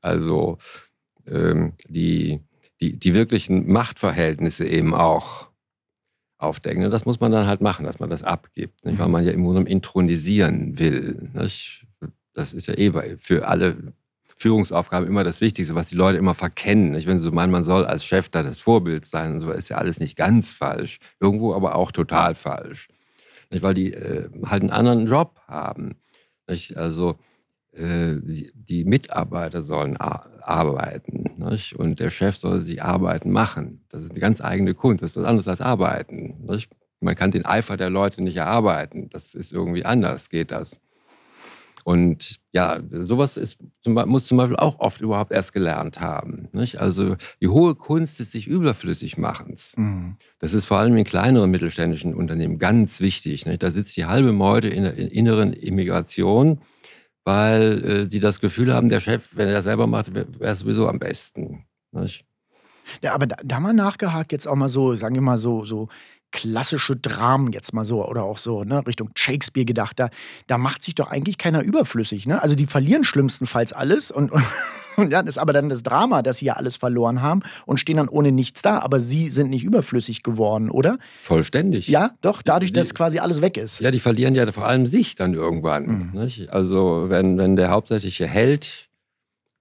Also 0.01 0.57
ähm, 1.27 1.73
die, 1.87 2.41
die, 2.81 2.97
die 2.97 3.13
wirklichen 3.13 3.71
Machtverhältnisse 3.71 4.65
eben 4.65 4.93
auch 4.93 5.49
aufdecken. 6.37 6.83
Und 6.83 6.91
das 6.91 7.05
muss 7.05 7.19
man 7.19 7.31
dann 7.31 7.47
halt 7.47 7.61
machen, 7.61 7.85
dass 7.85 7.99
man 7.99 8.09
das 8.09 8.23
abgibt, 8.23 8.85
nicht? 8.85 8.99
weil 8.99 9.07
mhm. 9.07 9.11
man 9.13 9.25
ja 9.25 9.31
im 9.31 9.43
Grunde 9.43 9.69
intronisieren 9.69 10.77
will. 10.79 11.29
Nicht? 11.33 11.85
Das 12.33 12.53
ist 12.53 12.67
ja 12.67 12.73
eh 12.73 13.17
für 13.19 13.47
alle 13.47 13.93
Führungsaufgaben 14.43 15.07
immer 15.07 15.23
das 15.23 15.39
Wichtigste, 15.39 15.73
was 15.73 15.87
die 15.87 15.95
Leute 15.95 16.17
immer 16.17 16.33
verkennen. 16.33 16.91
Nicht? 16.91 17.07
Wenn 17.07 17.17
sie 17.17 17.23
so 17.23 17.31
meinen, 17.31 17.51
man 17.51 17.63
soll 17.63 17.85
als 17.85 18.03
Chef 18.03 18.27
da 18.27 18.43
das 18.43 18.59
Vorbild 18.59 19.05
sein 19.05 19.35
und 19.35 19.41
so, 19.41 19.51
ist 19.51 19.69
ja 19.69 19.77
alles 19.77 20.01
nicht 20.01 20.17
ganz 20.17 20.51
falsch. 20.51 20.99
Irgendwo 21.21 21.53
aber 21.53 21.77
auch 21.77 21.93
total 21.93 22.35
falsch. 22.35 22.89
Nicht? 23.49 23.63
Weil 23.63 23.73
die 23.73 23.93
äh, 23.93 24.27
halt 24.45 24.63
einen 24.63 24.69
anderen 24.69 25.07
Job 25.07 25.39
haben. 25.47 25.95
Nicht? 26.45 26.75
Also 26.75 27.15
äh, 27.71 28.17
die, 28.21 28.51
die, 28.53 28.83
Mitarbeiter 28.83 29.61
sollen 29.61 29.95
arbeiten 29.95 31.23
nicht? 31.37 31.73
und 31.73 32.01
der 32.01 32.09
Chef 32.09 32.35
soll 32.35 32.59
sie 32.59 32.81
arbeiten 32.81 33.31
machen. 33.31 33.85
Das 33.87 34.03
ist 34.03 34.11
eine 34.11 34.19
ganz 34.19 34.41
eigene 34.41 34.73
Kunst. 34.73 35.03
Das 35.03 35.11
ist 35.11 35.15
was 35.15 35.25
anderes 35.25 35.47
als 35.47 35.61
arbeiten. 35.61 36.45
Man 36.99 37.15
kann 37.15 37.31
den 37.31 37.45
Eifer 37.45 37.77
der 37.77 37.89
Leute 37.89 38.21
nicht 38.21 38.35
erarbeiten. 38.35 39.09
Das 39.09 39.35
ist 39.35 39.53
irgendwie 39.53 39.85
anders, 39.85 40.29
geht 40.29 40.51
das. 40.51 40.82
Und 41.83 42.39
ja, 42.53 42.79
sowas 42.91 43.35
ist, 43.35 43.57
muss 43.85 44.27
zum 44.27 44.37
Beispiel 44.37 44.55
auch 44.55 44.79
oft 44.79 45.01
überhaupt 45.01 45.31
erst 45.31 45.53
gelernt 45.53 45.99
haben. 45.99 46.47
Nicht? 46.53 46.79
Also 46.79 47.15
die 47.41 47.49
hohe 47.49 47.75
Kunst 47.75 48.19
des 48.19 48.31
sich 48.31 48.47
überflüssig 48.47 49.17
machens. 49.17 49.73
Mhm. 49.77 50.15
Das 50.39 50.53
ist 50.53 50.65
vor 50.65 50.77
allem 50.77 50.95
in 50.95 51.03
kleineren 51.03 51.51
mittelständischen 51.51 52.13
Unternehmen 52.13 52.57
ganz 52.57 53.01
wichtig. 53.01 53.45
Nicht? 53.45 53.63
Da 53.63 53.71
sitzt 53.71 53.97
die 53.97 54.05
halbe 54.05 54.31
Meute 54.31 54.69
in 54.69 54.83
der 54.83 54.97
inneren 54.97 55.51
Immigration, 55.51 56.61
weil 57.25 57.83
äh, 57.83 58.09
sie 58.09 58.19
das 58.19 58.39
Gefühl 58.39 58.73
haben, 58.73 58.87
der 58.87 59.01
Chef, 59.01 59.35
wenn 59.35 59.47
er 59.47 59.53
das 59.53 59.65
selber 59.65 59.87
macht, 59.87 60.13
wäre 60.13 60.27
es 60.39 60.59
sowieso 60.59 60.87
am 60.87 60.99
besten. 60.99 61.65
Nicht? 61.91 62.25
Ja, 63.01 63.13
aber 63.13 63.27
da, 63.27 63.37
da 63.43 63.59
mal 63.59 63.73
nachgehakt, 63.73 64.31
jetzt 64.31 64.47
auch 64.47 64.55
mal 64.55 64.69
so, 64.69 64.95
sagen 64.95 65.15
wir 65.15 65.21
mal 65.21 65.37
so, 65.37 65.65
so 65.65 65.87
klassische 66.33 66.97
Dramen 66.97 67.53
jetzt 67.53 67.73
mal 67.73 67.85
so 67.85 68.05
oder 68.05 68.23
auch 68.23 68.39
so 68.39 68.65
ne, 68.65 68.85
Richtung 68.85 69.11
Shakespeare 69.15 69.65
gedacht, 69.65 69.99
da, 69.99 70.09
da 70.47 70.57
macht 70.57 70.83
sich 70.83 70.95
doch 70.95 71.09
eigentlich 71.09 71.37
keiner 71.37 71.61
überflüssig. 71.61 72.25
Ne? 72.25 72.41
Also 72.41 72.55
die 72.55 72.65
verlieren 72.65 73.05
schlimmstenfalls 73.05 73.71
alles 73.71 74.11
und, 74.11 74.31
und, 74.31 74.43
und 74.97 75.11
das 75.11 75.25
ist 75.27 75.37
aber 75.37 75.53
dann 75.53 75.69
das 75.69 75.83
Drama, 75.83 76.23
dass 76.23 76.39
sie 76.39 76.45
ja 76.45 76.53
alles 76.53 76.75
verloren 76.75 77.21
haben 77.21 77.43
und 77.65 77.79
stehen 77.79 77.97
dann 77.97 78.09
ohne 78.09 78.31
nichts 78.31 78.63
da, 78.63 78.79
aber 78.79 78.99
sie 78.99 79.29
sind 79.29 79.51
nicht 79.51 79.63
überflüssig 79.63 80.23
geworden, 80.23 80.69
oder? 80.71 80.97
Vollständig. 81.21 81.87
Ja, 81.87 82.11
doch, 82.21 82.41
dadurch, 82.41 82.73
dass 82.73 82.95
quasi 82.95 83.19
alles 83.19 83.41
weg 83.41 83.55
ist. 83.55 83.79
Ja, 83.79 83.91
die 83.91 83.99
verlieren 83.99 84.33
ja 84.33 84.51
vor 84.51 84.65
allem 84.65 84.87
sich 84.87 85.15
dann 85.15 85.35
irgendwann. 85.35 86.11
Mhm. 86.13 86.49
Also 86.49 87.05
wenn, 87.09 87.37
wenn 87.37 87.55
der 87.55 87.69
hauptsächliche 87.69 88.27
Held 88.27 88.89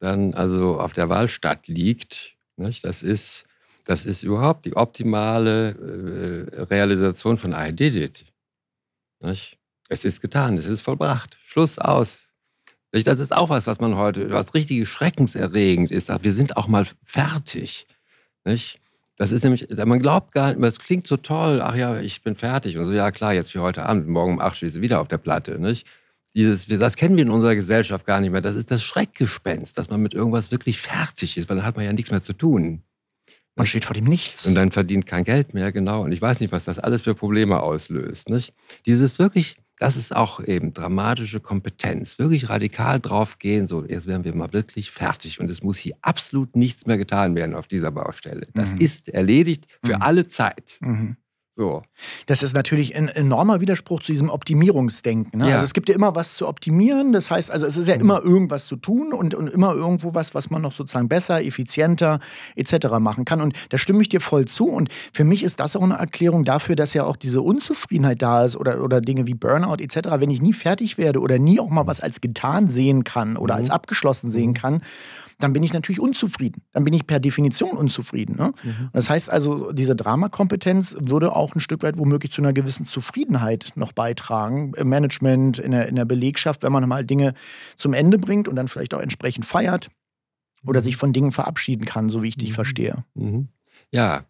dann 0.01 0.33
also 0.33 0.81
auf 0.81 0.95
der 0.95 1.11
Wahlstatt 1.11 1.69
liegt, 1.69 2.35
nicht? 2.57 2.85
das 2.85 3.03
ist 3.03 3.45
das 3.85 4.07
ist 4.07 4.23
überhaupt 4.23 4.65
die 4.65 4.77
optimale 4.77 5.71
äh, 6.57 6.63
Realisation 6.63 7.39
von 7.39 7.53
I 7.53 7.73
did 7.73 7.95
it. 7.95 8.25
Nicht? 9.21 9.59
Es 9.89 10.05
ist 10.05 10.21
getan, 10.21 10.57
es 10.57 10.67
ist 10.67 10.81
vollbracht. 10.81 11.37
Schluss 11.45 11.79
aus. 11.79 12.33
Das 12.93 13.19
ist 13.19 13.35
auch 13.35 13.49
was, 13.49 13.67
was 13.67 13.81
man 13.81 13.97
heute, 13.97 14.31
was 14.31 14.55
richtig 14.55 14.87
schreckenserregend 14.89 15.91
ist. 15.91 16.11
Wir 16.23 16.33
sind 16.33 16.57
auch 16.57 16.69
mal 16.69 16.87
fertig. 17.05 17.87
Nicht? 18.45 18.81
Das 19.17 19.33
ist 19.33 19.45
nämlich, 19.45 19.69
man 19.71 20.01
glaubt 20.01 20.33
gar 20.33 20.55
nicht, 20.55 20.63
es 20.63 20.79
klingt 20.79 21.07
so 21.07 21.17
toll, 21.17 21.61
ach 21.63 21.75
ja, 21.75 22.01
ich 22.01 22.23
bin 22.23 22.35
fertig. 22.35 22.77
Und 22.77 22.87
so, 22.87 22.93
ja 22.93 23.11
klar, 23.11 23.33
jetzt 23.33 23.53
für 23.53 23.63
heute 23.63 23.85
Abend, 23.85 24.09
morgen 24.09 24.35
um 24.35 24.41
8 24.41 24.57
stehe 24.57 24.71
ich 24.71 24.81
wieder 24.81 25.01
auf 25.01 25.09
der 25.09 25.19
Platte. 25.19 25.59
Nicht? 25.59 25.87
Dieses, 26.35 26.67
das 26.67 26.97
kennen 26.97 27.17
wir 27.17 27.23
in 27.23 27.31
unserer 27.31 27.55
Gesellschaft 27.55 28.07
gar 28.07 28.21
nicht 28.21 28.31
mehr. 28.31 28.41
Das 28.41 28.57
ist 28.57 28.71
das 28.71 28.83
Schreckgespenst, 28.83 29.77
dass 29.77 29.91
man 29.91 30.01
mit 30.01 30.15
irgendwas 30.15 30.51
wirklich 30.51 30.81
fertig 30.81 31.37
ist, 31.37 31.49
weil 31.49 31.57
dann 31.57 31.67
hat 31.67 31.77
man 31.77 31.85
ja 31.85 31.93
nichts 31.93 32.11
mehr 32.11 32.23
zu 32.23 32.33
tun. 32.33 32.83
Man 33.55 33.67
steht 33.67 33.85
vor 33.85 33.95
dem 33.95 34.05
Nichts. 34.05 34.47
Und 34.47 34.55
dann 34.55 34.73
verdient 34.73 35.07
kein 35.07 35.25
Geld 35.25 35.53
mehr, 35.53 35.73
genau. 35.73 36.03
Und 36.05 36.13
ich 36.13 36.23
weiß 36.23 36.41
nicht, 36.41 36.53
was 36.53 36.65
das 36.65 36.79
alles 36.79 37.03
für 37.03 37.15
Probleme 37.15 37.61
auslöst. 37.61 38.31
Nicht? 38.31 38.55
Dieses 38.87 39.19
wirklich, 39.19 39.57
das 39.79 39.97
ist 39.97 40.17
auch 40.17 40.41
eben 40.41 40.73
dramatische 40.73 41.41
Kompetenz. 41.41 42.19
Wirklich 42.19 42.49
radikal 42.49 42.99
draufgehen, 42.99 43.67
so 43.67 43.85
jetzt 43.85 44.07
werden 44.07 44.25
wir 44.25 44.35
mal 44.35 44.53
wirklich 44.53 44.91
fertig. 44.91 45.39
Und 45.39 45.51
es 45.51 45.63
muss 45.63 45.77
hier 45.77 45.95
absolut 46.01 46.57
nichts 46.57 46.87
mehr 46.87 46.97
getan 46.97 47.35
werden 47.35 47.55
auf 47.55 47.67
dieser 47.67 47.91
Baustelle. 47.91 48.49
Das 48.55 48.75
mhm. 48.75 48.81
ist 48.81 49.09
erledigt 49.11 49.67
für 49.85 49.97
mhm. 49.97 50.03
alle 50.03 50.27
Zeit. 50.27 50.79
Mhm. 50.81 51.17
So. 51.55 51.83
Das 52.27 52.43
ist 52.43 52.55
natürlich 52.55 52.97
ein 52.97 53.09
enormer 53.09 53.61
Widerspruch 53.61 54.01
zu 54.01 54.13
diesem 54.13 54.31
Optimierungsdenken. 54.31 55.39
Ne? 55.39 55.49
Ja. 55.49 55.55
Also 55.55 55.67
es 55.67 55.75
gibt 55.75 55.91
ja 55.91 55.95
immer 55.95 56.15
was 56.15 56.35
zu 56.35 56.49
optimieren. 56.49 57.13
Das 57.13 57.31
heißt, 57.31 57.51
also 57.51 57.67
es 57.67 57.77
ist 57.77 57.89
ja 57.89 57.95
mhm. 57.97 58.01
immer 58.01 58.23
irgendwas 58.23 58.67
zu 58.67 58.77
tun 58.77 59.13
und, 59.13 59.35
und 59.35 59.49
immer 59.49 59.75
irgendwo 59.75 60.15
was, 60.15 60.35
was 60.35 60.49
man 60.49 60.63
noch 60.63 60.73
sozusagen 60.73 61.09
besser, 61.09 61.45
effizienter 61.45 62.21
etc. 62.57 62.89
machen 63.01 63.27
kann. 63.27 63.43
Und 63.43 63.55
da 63.69 63.77
stimme 63.77 64.01
ich 64.01 64.09
dir 64.09 64.23
voll 64.23 64.47
zu. 64.47 64.67
Und 64.67 64.89
für 65.13 65.25
mich 65.25 65.43
ist 65.43 65.61
das 65.61 65.77
auch 65.77 65.83
eine 65.83 65.95
Erklärung 65.95 66.45
dafür, 66.45 66.75
dass 66.75 66.95
ja 66.95 67.05
auch 67.05 67.17
diese 67.17 67.43
Unzufriedenheit 67.43 68.23
da 68.23 68.45
ist 68.45 68.57
oder, 68.57 68.83
oder 68.83 69.03
Dinge 69.03 69.27
wie 69.27 69.35
Burnout 69.35 69.83
etc. 69.83 70.09
Wenn 70.19 70.31
ich 70.31 70.41
nie 70.41 70.55
fertig 70.55 70.97
werde 70.97 71.21
oder 71.21 71.39
nie 71.39 71.61
auch 71.61 71.69
mal 71.69 71.87
was 71.87 72.01
als 72.01 72.23
getan 72.23 72.67
sehen 72.69 73.05
kann 73.05 73.37
oder 73.37 73.55
mhm. 73.55 73.61
als 73.61 73.71
abgeschlossen 73.71 74.31
sehen 74.31 74.51
mhm. 74.51 74.55
kann 74.55 74.81
dann 75.43 75.53
bin 75.53 75.63
ich 75.63 75.73
natürlich 75.73 76.01
unzufrieden. 76.01 76.63
Dann 76.73 76.85
bin 76.85 76.95
ich 76.95 77.07
per 77.07 77.21
Definition 77.21 77.73
unzufrieden. 77.73 78.37
Ne? 78.37 78.53
Mhm. 78.63 78.91
Das 78.93 79.11
heißt 79.11 79.31
also, 79.31 79.73
diese 79.73 79.97
Dramakompetenz 79.97 80.97
würde 80.99 81.35
auch 81.35 81.55
ein 81.55 81.61
Stück 81.61 81.83
weit 81.83 81.99
womöglich 81.99 82.33
zu 82.33 82.43
einer 82.43 82.53
gewissen 82.53 82.87
Zufriedenheit 82.87 83.73
noch 83.75 83.93
beitragen 83.93 84.73
im 84.77 84.89
Management, 84.89 85.59
in 85.59 85.73
der, 85.73 85.89
in 85.89 85.97
der 85.97 86.05
Belegschaft, 86.05 86.63
wenn 86.63 86.73
man 86.73 86.89
mal 86.89 87.05
Dinge 87.05 87.35
zum 87.77 87.93
Ende 87.93 88.19
bringt 88.19 88.49
und 88.49 88.57
dann 88.57 88.69
vielleicht 88.69 88.95
auch 88.95 89.01
entsprechend 89.01 89.47
feiert 89.47 89.89
oder 90.67 90.81
mhm. 90.81 90.85
sich 90.85 90.97
von 90.97 91.13
Dingen 91.13 91.33
verabschieden 91.33 91.85
kann, 91.85 92.09
so 92.09 92.23
wie 92.23 92.29
ich 92.29 92.37
dich 92.37 92.51
mhm. 92.51 92.55
verstehe. 92.55 93.05
Mhm. 93.15 93.49
Ja, 93.91 94.25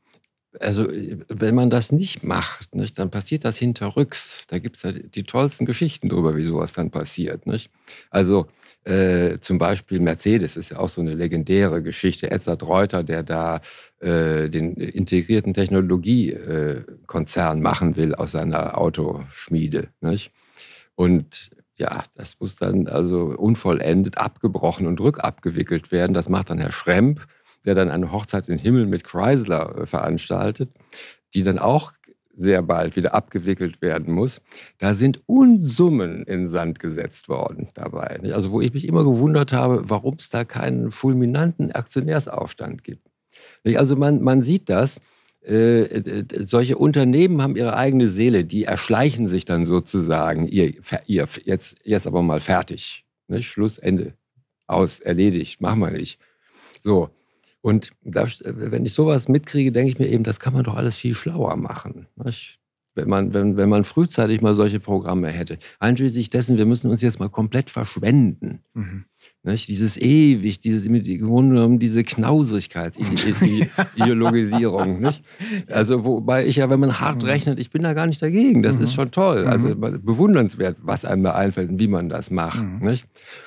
also 0.60 0.88
wenn 1.28 1.54
man 1.54 1.70
das 1.70 1.92
nicht 1.92 2.24
macht, 2.24 2.74
nicht, 2.74 2.98
dann 2.98 3.10
passiert 3.10 3.44
das 3.44 3.56
hinterrücks. 3.56 4.44
Da 4.48 4.58
gibt 4.58 4.76
es 4.76 4.82
ja 4.82 4.92
die 4.92 5.24
tollsten 5.24 5.64
Geschichten 5.64 6.08
darüber, 6.08 6.36
wie 6.36 6.44
sowas 6.44 6.72
dann 6.72 6.90
passiert. 6.90 7.46
Nicht? 7.46 7.70
Also 8.10 8.46
äh, 8.84 9.38
zum 9.38 9.58
Beispiel 9.58 10.00
Mercedes 10.00 10.56
ist 10.56 10.70
ja 10.70 10.78
auch 10.78 10.88
so 10.88 11.00
eine 11.00 11.14
legendäre 11.14 11.82
Geschichte. 11.82 12.30
Edzard 12.30 12.66
Reuter, 12.66 13.02
der 13.02 13.22
da 13.22 13.60
äh, 14.00 14.48
den 14.48 14.74
integrierten 14.74 15.54
Technologiekonzern 15.54 17.58
äh, 17.58 17.62
machen 17.62 17.96
will 17.96 18.14
aus 18.14 18.32
seiner 18.32 18.78
Autoschmiede. 18.78 19.88
Nicht? 20.00 20.32
Und 20.94 21.50
ja, 21.76 22.02
das 22.14 22.38
muss 22.38 22.56
dann 22.56 22.86
also 22.86 23.34
unvollendet 23.36 24.18
abgebrochen 24.18 24.86
und 24.86 25.00
rückabgewickelt 25.00 25.90
werden. 25.90 26.12
Das 26.12 26.28
macht 26.28 26.50
dann 26.50 26.58
Herr 26.58 26.72
Schremp, 26.72 27.26
der 27.64 27.74
dann 27.74 27.90
eine 27.90 28.12
Hochzeit 28.12 28.48
im 28.48 28.58
Himmel 28.58 28.86
mit 28.86 29.04
Chrysler 29.04 29.76
äh, 29.78 29.86
veranstaltet, 29.86 30.70
die 31.34 31.42
dann 31.42 31.58
auch 31.58 31.92
sehr 32.34 32.62
bald 32.62 32.96
wieder 32.96 33.14
abgewickelt 33.14 33.82
werden 33.82 34.14
muss, 34.14 34.40
da 34.78 34.94
sind 34.94 35.20
Unsummen 35.26 36.24
in 36.24 36.46
Sand 36.46 36.80
gesetzt 36.80 37.28
worden 37.28 37.68
dabei. 37.74 38.20
Also 38.32 38.52
wo 38.52 38.60
ich 38.60 38.72
mich 38.72 38.88
immer 38.88 39.04
gewundert 39.04 39.52
habe, 39.52 39.88
warum 39.90 40.16
es 40.18 40.30
da 40.30 40.44
keinen 40.44 40.92
fulminanten 40.92 41.72
Aktionärsaufstand 41.72 42.84
gibt. 42.84 43.06
Also 43.64 43.96
man, 43.96 44.22
man 44.22 44.40
sieht 44.40 44.68
das, 44.70 45.00
äh, 45.42 46.24
solche 46.38 46.78
Unternehmen 46.78 47.42
haben 47.42 47.56
ihre 47.56 47.76
eigene 47.76 48.08
Seele, 48.08 48.44
die 48.44 48.64
erschleichen 48.64 49.26
sich 49.26 49.44
dann 49.44 49.66
sozusagen, 49.66 50.46
ihr, 50.46 50.74
ihr 51.06 51.26
jetzt, 51.44 51.76
jetzt 51.84 52.06
aber 52.06 52.22
mal 52.22 52.40
fertig. 52.40 53.04
Ne? 53.28 53.42
Schluss, 53.42 53.78
Ende. 53.78 54.14
Aus, 54.66 55.00
erledigt, 55.00 55.60
machen 55.60 55.80
wir 55.80 55.90
nicht. 55.90 56.18
So. 56.80 57.10
Und 57.62 57.90
das, 58.02 58.42
wenn 58.44 58.84
ich 58.84 58.92
sowas 58.92 59.28
mitkriege, 59.28 59.72
denke 59.72 59.90
ich 59.90 59.98
mir 59.98 60.08
eben, 60.08 60.24
das 60.24 60.40
kann 60.40 60.52
man 60.52 60.64
doch 60.64 60.74
alles 60.74 60.96
viel 60.96 61.14
schlauer 61.14 61.56
machen. 61.56 62.08
Wenn 62.94 63.08
man, 63.08 63.32
wenn, 63.32 63.56
wenn 63.56 63.68
man 63.70 63.84
frühzeitig 63.84 64.42
mal 64.42 64.54
solche 64.54 64.80
Programme 64.80 65.28
hätte. 65.28 65.58
Einschließlich 65.78 66.28
dessen, 66.28 66.58
wir 66.58 66.66
müssen 66.66 66.90
uns 66.90 67.00
jetzt 67.00 67.20
mal 67.20 67.30
komplett 67.30 67.70
verschwenden. 67.70 68.60
Mhm. 68.74 69.06
Nicht? 69.44 69.66
Dieses 69.66 69.96
ewig, 70.00 70.60
dieses, 70.60 70.86
im 70.86 71.02
Grunde 71.02 71.56
genommen 71.56 71.80
diese 71.80 72.04
Knausigkeit, 72.04 72.96
Ideologisierung. 73.96 75.00
nicht? 75.00 75.20
Also, 75.68 76.04
wobei 76.04 76.46
ich 76.46 76.56
ja, 76.56 76.70
wenn 76.70 76.78
man 76.78 77.00
hart 77.00 77.22
mhm. 77.22 77.28
rechnet, 77.28 77.58
ich 77.58 77.70
bin 77.70 77.82
da 77.82 77.92
gar 77.92 78.06
nicht 78.06 78.22
dagegen. 78.22 78.62
Das 78.62 78.76
mhm. 78.76 78.82
ist 78.82 78.94
schon 78.94 79.10
toll. 79.10 79.46
Also 79.46 79.70
mhm. 79.70 80.04
bewundernswert, 80.04 80.76
was 80.82 81.04
einem 81.04 81.24
da 81.24 81.34
einfällt 81.34 81.70
und 81.70 81.80
wie 81.80 81.88
man 81.88 82.08
das 82.08 82.30
macht. 82.30 82.62
Mhm. 82.62 82.78
Nicht? 82.82 83.06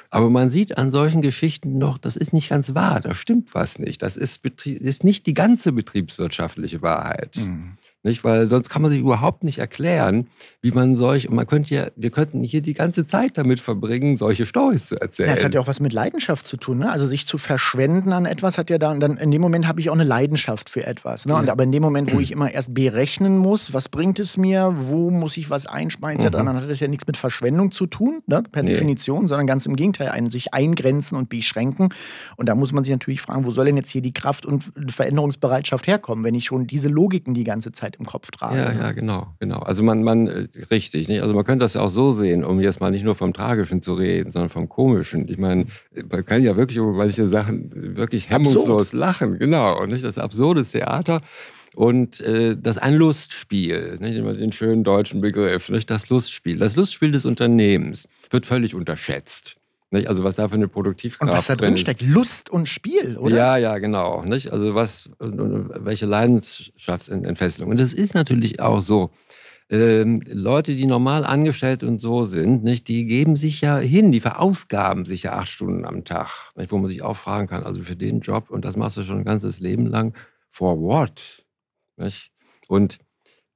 Aber 0.10 0.30
man 0.30 0.50
sieht 0.50 0.78
an 0.78 0.92
solchen 0.92 1.22
Geschichten 1.22 1.78
noch, 1.78 1.98
das 1.98 2.18
ist 2.18 2.34
nicht 2.34 2.50
ganz 2.50 2.76
wahr, 2.76 3.00
da 3.00 3.14
stimmt 3.14 3.54
was 3.54 3.80
nicht. 3.80 4.02
Das 4.02 4.18
ist, 4.18 4.46
ist 4.66 5.04
nicht 5.06 5.26
die 5.28 5.34
ganze 5.34 5.72
betriebswirtschaftliche 5.72 6.82
Wahrheit. 6.82 7.38
Mhm. 7.38 7.78
Nicht? 8.06 8.24
Weil 8.24 8.48
sonst 8.52 8.70
kann 8.70 8.84
man 8.84 8.91
sich 8.91 9.00
überhaupt 9.00 9.44
nicht 9.44 9.58
erklären, 9.58 10.28
wie 10.62 10.70
man 10.70 10.96
solch, 10.96 11.28
und 11.28 11.36
man 11.36 11.48
könnte 11.48 11.74
ja, 11.74 11.88
wir 11.96 12.12
könnten 12.12 12.44
hier 12.44 12.62
die 12.62 12.76
ganze 12.76 13.04
Zeit 13.04 13.36
damit 13.36 13.60
verbringen, 13.60 14.15
solche 14.15 14.46
Storys 14.46 14.86
zu 14.86 14.96
erzählen. 14.96 15.30
Ja, 15.30 15.36
das 15.36 15.44
hat 15.44 15.56
ja 15.56 15.60
auch 15.60 15.68
was 15.68 15.80
mit 15.80 15.91
Leidenschaft 15.91 16.46
zu 16.46 16.56
tun. 16.58 16.78
Ne? 16.78 16.91
Also 16.91 17.08
sich 17.08 17.26
zu 17.26 17.39
verschwenden 17.39 18.13
an 18.13 18.28
etwas 18.28 18.60
hat 18.60 18.70
ja 18.70 18.78
dann, 18.78 19.00
dann 19.00 19.18
in 19.18 19.32
dem 19.32 19.41
Moment 19.41 19.68
habe 19.68 19.82
ich 19.82 19.89
auch 19.89 19.96
eine 19.96 20.04
Leidenschaft 20.04 20.70
für 20.70 20.86
etwas. 20.86 21.26
Ne? 21.26 21.36
Und, 21.36 21.50
aber 21.50 21.63
in 21.63 21.72
dem 21.72 21.82
Moment, 21.82 22.13
wo 22.13 22.20
ich 22.22 22.32
immer 22.32 22.52
erst 22.52 22.76
berechnen 22.76 23.39
muss, 23.39 23.74
was 23.74 23.89
bringt 23.89 24.20
es 24.20 24.38
mir, 24.38 24.76
wo 24.78 25.10
muss 25.10 25.36
ich 25.38 25.50
was 25.50 25.65
einspeisen, 25.65 26.28
mhm. 26.28 26.32
dann 26.32 26.54
hat 26.54 26.70
das 26.70 26.80
ja 26.80 26.88
nichts 26.88 27.08
mit 27.08 27.18
Verschwendung 27.18 27.72
zu 27.72 27.88
tun, 27.88 28.22
ne? 28.28 28.44
per 28.52 28.62
nee. 28.62 28.70
Definition, 28.70 29.28
sondern 29.28 29.48
ganz 29.48 29.65
im 29.65 29.76
Gegenteil, 29.76 30.10
ein, 30.10 30.30
sich 30.30 30.54
eingrenzen 30.54 31.18
und 31.18 31.30
beschränken. 31.30 31.89
Und 32.38 32.50
da 32.50 32.54
muss 32.54 32.72
man 32.72 32.84
sich 32.84 32.91
natürlich 32.91 33.22
fragen, 33.22 33.48
wo 33.48 33.52
soll 33.52 33.65
denn 33.65 33.78
jetzt 33.78 33.89
hier 33.89 34.04
die 34.04 34.13
Kraft 34.13 34.46
und 34.46 34.63
Veränderungsbereitschaft 34.89 35.88
herkommen, 35.88 36.24
wenn 36.24 36.36
ich 36.36 36.46
schon 36.46 36.68
diese 36.68 36.88
Logiken 36.88 37.34
die 37.34 37.44
ganze 37.44 37.72
Zeit 37.72 37.95
im 38.00 38.06
Kopf 38.06 38.32
trage. 38.32 38.58
Ja, 38.58 38.72
ja, 38.72 38.92
genau, 38.92 39.28
genau. 39.40 39.60
Also 39.60 39.84
man, 39.84 40.04
man, 40.04 40.28
äh, 40.28 40.48
richtig, 40.72 41.08
nicht? 41.08 41.22
Also 41.22 41.34
man 41.34 41.44
könnte 41.44 41.64
das 41.64 41.74
ja 41.74 41.82
auch 41.82 41.90
so 41.90 42.12
sehen, 42.12 42.44
um 42.44 42.60
jetzt 42.60 42.82
mal 42.82 42.92
nicht 42.92 43.04
nur 43.04 43.16
vom 43.16 43.34
Tragischen 43.34 43.82
zu 43.82 43.94
reden, 43.94 44.32
sondern 44.32 44.50
vom 44.50 44.70
Komischen. 44.70 45.28
Ich 45.28 45.38
meine, 45.38 45.66
man 46.12 46.26
kann 46.26 46.44
ja 46.44 46.56
wirklich 46.58 46.78
über 46.78 46.94
manche 46.94 47.28
Sachen 47.28 47.96
wirklich 47.96 48.30
hemmungslos 48.30 48.94
Absurd. 48.94 48.94
lachen, 48.94 49.40
genau. 49.40 49.82
Und 49.82 49.92
nicht 49.92 50.04
das 50.04 50.18
absurdes 50.18 50.72
Theater. 50.72 51.22
Und 51.76 52.22
äh, 52.22 52.56
das 52.58 52.78
ist 52.78 52.82
ein 52.82 52.96
Lustspiel, 52.96 53.98
nicht 54.00 54.16
immer 54.16 54.32
den 54.32 54.54
schönen 54.54 54.84
deutschen 54.84 55.20
Begriff, 55.20 55.70
nicht 55.70 55.90
das 55.90 56.10
Lustspiel. 56.10 56.58
Das 56.58 56.76
Lustspiel 56.78 57.12
des 57.12 57.26
Unternehmens 57.26 58.08
wird 58.30 58.46
völlig 58.46 58.76
unterschätzt. 58.76 59.58
Nicht? 59.91 60.08
Also 60.08 60.24
was 60.24 60.36
da 60.36 60.48
für 60.48 60.56
eine 60.56 60.67
Produktivkraft 60.67 61.32
Und 61.32 61.38
was 61.38 61.48
da 61.48 61.56
drin 61.56 61.78
steckt, 61.78 62.02
Lust 62.02 62.50
und 62.50 62.67
Spiel, 62.67 63.17
oder? 63.17 63.36
Ja, 63.36 63.58
ja, 63.58 63.78
genau. 63.78 64.24
Nicht? 64.24 64.52
Also 64.52 64.76
was, 64.76 65.10
welche 65.19 66.06
Leidenschaftsentfesselung. 66.06 67.71
Und 67.71 67.80
das 67.80 67.93
ist 67.93 68.13
natürlich 68.13 68.60
auch 68.60 68.82
so. 68.82 69.12
Ähm, 69.67 70.21
Leute, 70.28 70.76
die 70.76 70.86
normal 70.86 71.26
angestellt 71.26 71.84
und 71.84 72.00
so 72.00 72.24
sind, 72.24 72.63
nicht, 72.63 72.88
die 72.88 73.08
geben 73.08 73.36
sich 73.36 73.62
ja 73.62 73.80
hin, 73.80 74.12
die 74.12 74.19
verausgaben 74.19 75.06
sich 75.06 75.24
ja 75.24 75.34
acht 75.34 75.48
Stunden 75.48 75.86
am 75.86 76.06
Tag, 76.06 76.52
nicht, 76.56 76.71
wo 76.71 76.78
man 76.78 76.88
sich 76.88 77.02
auch 77.02 77.17
fragen 77.17 77.48
kann, 77.48 77.63
also 77.63 77.82
für 77.82 77.95
den 77.95 78.19
Job, 78.19 78.52
und 78.52 78.63
das 78.63 78.78
machst 78.78 78.98
du 78.98 79.04
schon 79.04 79.17
ein 79.17 79.26
ganzes 79.26 79.60
Leben 79.60 79.88
lang, 79.88 80.13
for 80.52 80.80
what? 80.80 81.43
Nicht? 81.98 82.32
Und 82.67 83.00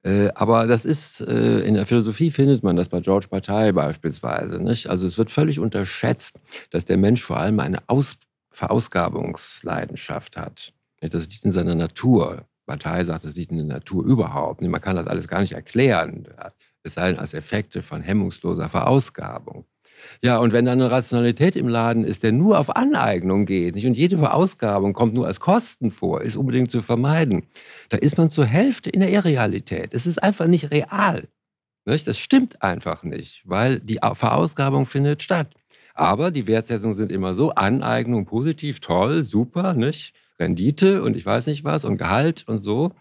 äh, 0.02 0.28
aber 0.34 0.66
das 0.66 0.84
ist, 0.84 1.20
äh, 1.20 1.60
in 1.60 1.74
der 1.74 1.86
Philosophie 1.86 2.30
findet 2.30 2.62
man 2.62 2.76
das 2.76 2.88
bei 2.88 3.00
George 3.00 3.26
Bataille 3.28 3.72
beispielsweise. 3.72 4.58
Nicht? 4.58 4.88
Also 4.88 5.06
es 5.06 5.18
wird 5.18 5.30
völlig 5.30 5.58
unterschätzt, 5.58 6.40
dass 6.70 6.84
der 6.84 6.96
Mensch 6.96 7.22
vor 7.22 7.38
allem 7.38 7.60
eine 7.60 7.88
Aus 7.88 8.16
Verausgabungsleidenschaft 8.50 10.36
hat. 10.36 10.72
Das 11.00 11.28
liegt 11.28 11.44
in 11.44 11.52
seiner 11.52 11.74
Natur. 11.74 12.44
Bataille 12.66 13.04
sagt, 13.04 13.24
das 13.24 13.36
liegt 13.36 13.52
in 13.52 13.58
der 13.58 13.66
Natur 13.66 14.04
überhaupt. 14.04 14.62
Man 14.62 14.80
kann 14.80 14.96
das 14.96 15.06
alles 15.06 15.28
gar 15.28 15.40
nicht 15.40 15.52
erklären, 15.52 16.26
es 16.82 16.94
sei 16.94 17.08
denn 17.08 17.18
als 17.18 17.34
Effekte 17.34 17.82
von 17.82 18.00
hemmungsloser 18.00 18.68
Verausgabung. 18.68 19.64
Ja, 20.22 20.38
und 20.38 20.52
wenn 20.52 20.64
da 20.64 20.72
eine 20.72 20.90
Rationalität 20.90 21.56
im 21.56 21.68
Laden 21.68 22.04
ist, 22.04 22.22
der 22.22 22.32
nur 22.32 22.58
auf 22.58 22.74
Aneignung 22.76 23.46
geht 23.46 23.74
nicht? 23.74 23.86
und 23.86 23.96
jede 23.96 24.18
Verausgabung 24.18 24.92
kommt 24.92 25.14
nur 25.14 25.26
als 25.26 25.40
Kosten 25.40 25.90
vor, 25.90 26.22
ist 26.22 26.36
unbedingt 26.36 26.70
zu 26.70 26.82
vermeiden, 26.82 27.44
da 27.88 27.96
ist 27.96 28.18
man 28.18 28.30
zur 28.30 28.46
Hälfte 28.46 28.90
in 28.90 29.00
der 29.00 29.10
Irrealität. 29.10 29.94
Es 29.94 30.06
ist 30.06 30.22
einfach 30.22 30.46
nicht 30.46 30.70
real. 30.70 31.24
Nicht? 31.86 32.06
Das 32.06 32.18
stimmt 32.18 32.62
einfach 32.62 33.02
nicht, 33.02 33.42
weil 33.44 33.80
die 33.80 33.98
Verausgabung 34.14 34.86
findet 34.86 35.22
statt. 35.22 35.54
Aber 35.94 36.30
die 36.30 36.46
Wertsetzungen 36.46 36.94
sind 36.94 37.12
immer 37.12 37.34
so, 37.34 37.50
Aneignung 37.50 38.24
positiv, 38.24 38.80
toll, 38.80 39.22
super, 39.22 39.74
nicht? 39.74 40.14
Rendite 40.38 41.02
und 41.02 41.16
ich 41.16 41.26
weiß 41.26 41.46
nicht 41.46 41.64
was 41.64 41.84
und 41.84 41.98
Gehalt 41.98 42.44
und 42.46 42.60
so. 42.60 42.92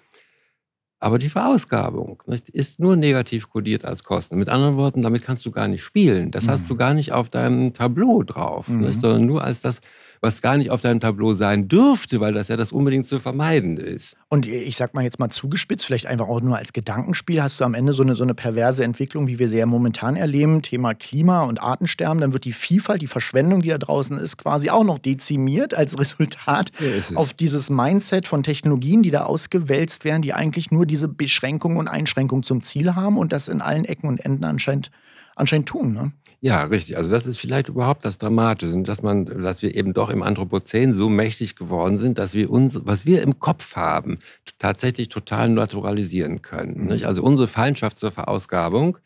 Aber 1.01 1.17
die 1.17 1.29
Verausgabung 1.29 2.21
nicht, 2.25 2.49
ist 2.49 2.79
nur 2.79 2.97
negativ 2.97 3.49
kodiert 3.49 3.85
als 3.85 4.03
Kosten. 4.03 4.38
Mit 4.38 4.49
anderen 4.49 4.75
Worten, 4.75 5.01
damit 5.01 5.23
kannst 5.23 5.45
du 5.45 5.51
gar 5.51 5.69
nicht 5.69 5.81
spielen. 5.81 6.31
Das 6.31 6.45
mhm. 6.45 6.51
hast 6.51 6.69
du 6.69 6.75
gar 6.75 6.93
nicht 6.93 7.13
auf 7.13 7.29
deinem 7.29 7.73
Tableau 7.73 8.23
drauf, 8.23 8.67
mhm. 8.67 8.81
nicht, 8.81 8.99
sondern 8.99 9.25
nur 9.25 9.43
als 9.43 9.62
das, 9.62 9.79
was 10.21 10.41
gar 10.41 10.58
nicht 10.58 10.69
auf 10.69 10.82
deinem 10.82 10.99
Tableau 10.99 11.34
sein 11.34 11.67
dürfte, 11.67 12.19
weil 12.19 12.34
das 12.34 12.49
ja 12.49 12.58
das 12.58 12.71
unbedingt 12.71 13.05
zu 13.05 13.19
vermeiden 13.19 13.77
ist. 13.77 14.17
Und 14.27 14.45
ich 14.45 14.75
sag 14.75 14.93
mal 14.93 15.03
jetzt 15.03 15.19
mal 15.19 15.29
zugespitzt, 15.29 15.86
vielleicht 15.86 16.08
einfach 16.08 16.27
auch 16.27 16.41
nur 16.41 16.58
als 16.58 16.73
Gedankenspiel, 16.73 17.41
hast 17.41 17.60
du 17.60 17.63
am 17.63 17.73
Ende 17.73 17.93
so 17.93 18.03
eine, 18.03 18.15
so 18.15 18.23
eine 18.23 18.34
perverse 18.34 18.84
Entwicklung, 18.84 19.27
wie 19.27 19.39
wir 19.39 19.47
sie 19.47 19.58
ja 19.58 19.65
momentan 19.65 20.15
erleben, 20.15 20.62
Thema 20.62 20.93
Klima 20.93 21.43
und 21.43 21.62
Artensterben, 21.62 22.19
dann 22.19 22.34
wird 22.34 22.45
die 22.45 22.53
Vielfalt, 22.53 23.01
die 23.01 23.08
Verschwendung, 23.08 23.62
die 23.62 23.69
da 23.69 23.77
draußen 23.77 24.17
ist, 24.17 24.38
quasi 24.38 24.69
auch 24.69 24.84
noch 24.84 24.99
dezimiert 24.99 25.73
als 25.73 25.97
Resultat 25.99 26.71
ja, 26.79 27.15
auf 27.15 27.34
dieses 27.34 27.69
Mindset 27.69 28.27
von 28.27 28.43
Technologien, 28.43 29.03
die 29.03 29.12
da 29.12 29.23
ausgewälzt 29.23 30.05
werden, 30.05 30.21
die 30.21 30.34
eigentlich 30.34 30.71
nur 30.71 30.86
diese 30.86 31.08
Beschränkungen 31.08 31.77
und 31.77 31.88
Einschränkungen 31.88 32.43
zum 32.43 32.62
Ziel 32.62 32.95
haben 32.95 33.17
und 33.17 33.32
das 33.32 33.47
in 33.47 33.62
allen 33.62 33.86
Ecken 33.86 34.08
und 34.08 34.19
Enden 34.19 34.43
anscheinend, 34.43 34.91
anscheinend 35.39 35.67
tun. 35.67 35.93
Ne? 35.93 36.12
Ja, 36.41 36.63
richtig. 36.63 36.95
Also 36.97 37.12
das 37.12 37.28
ist 37.28 37.38
vielleicht 37.38 37.69
überhaupt 37.69 38.06
das 38.06 38.17
Dramatische, 38.17 38.82
dass 38.84 39.02
man, 39.02 39.25
dass 39.25 39.62
wir 39.62 39.75
eben 39.75 39.93
doch 39.93 40.10
im 40.10 40.23
Anthropozän 40.23 40.93
so 40.93 41.10
mächtig 41.10 41.56
geworden 41.56 41.97
sind, 41.97 42.17
dass 42.17 42.34
wir 42.34 42.49
uns, 42.49 42.80
was 42.86 43.06
wir 43.06 43.21
im 43.21 43.39
Kopf 43.39 43.75
haben, 43.75 44.19
tatsächlich 44.58 45.10
total 45.10 45.49
naturalisieren 45.49 46.41
können. 46.41 46.86
Mhm. 46.86 47.06
Also 47.06 47.23
unsere 47.23 47.47
Feindschaft 47.47 47.97
zur 47.97 48.12
Verausgabung, 48.12 48.97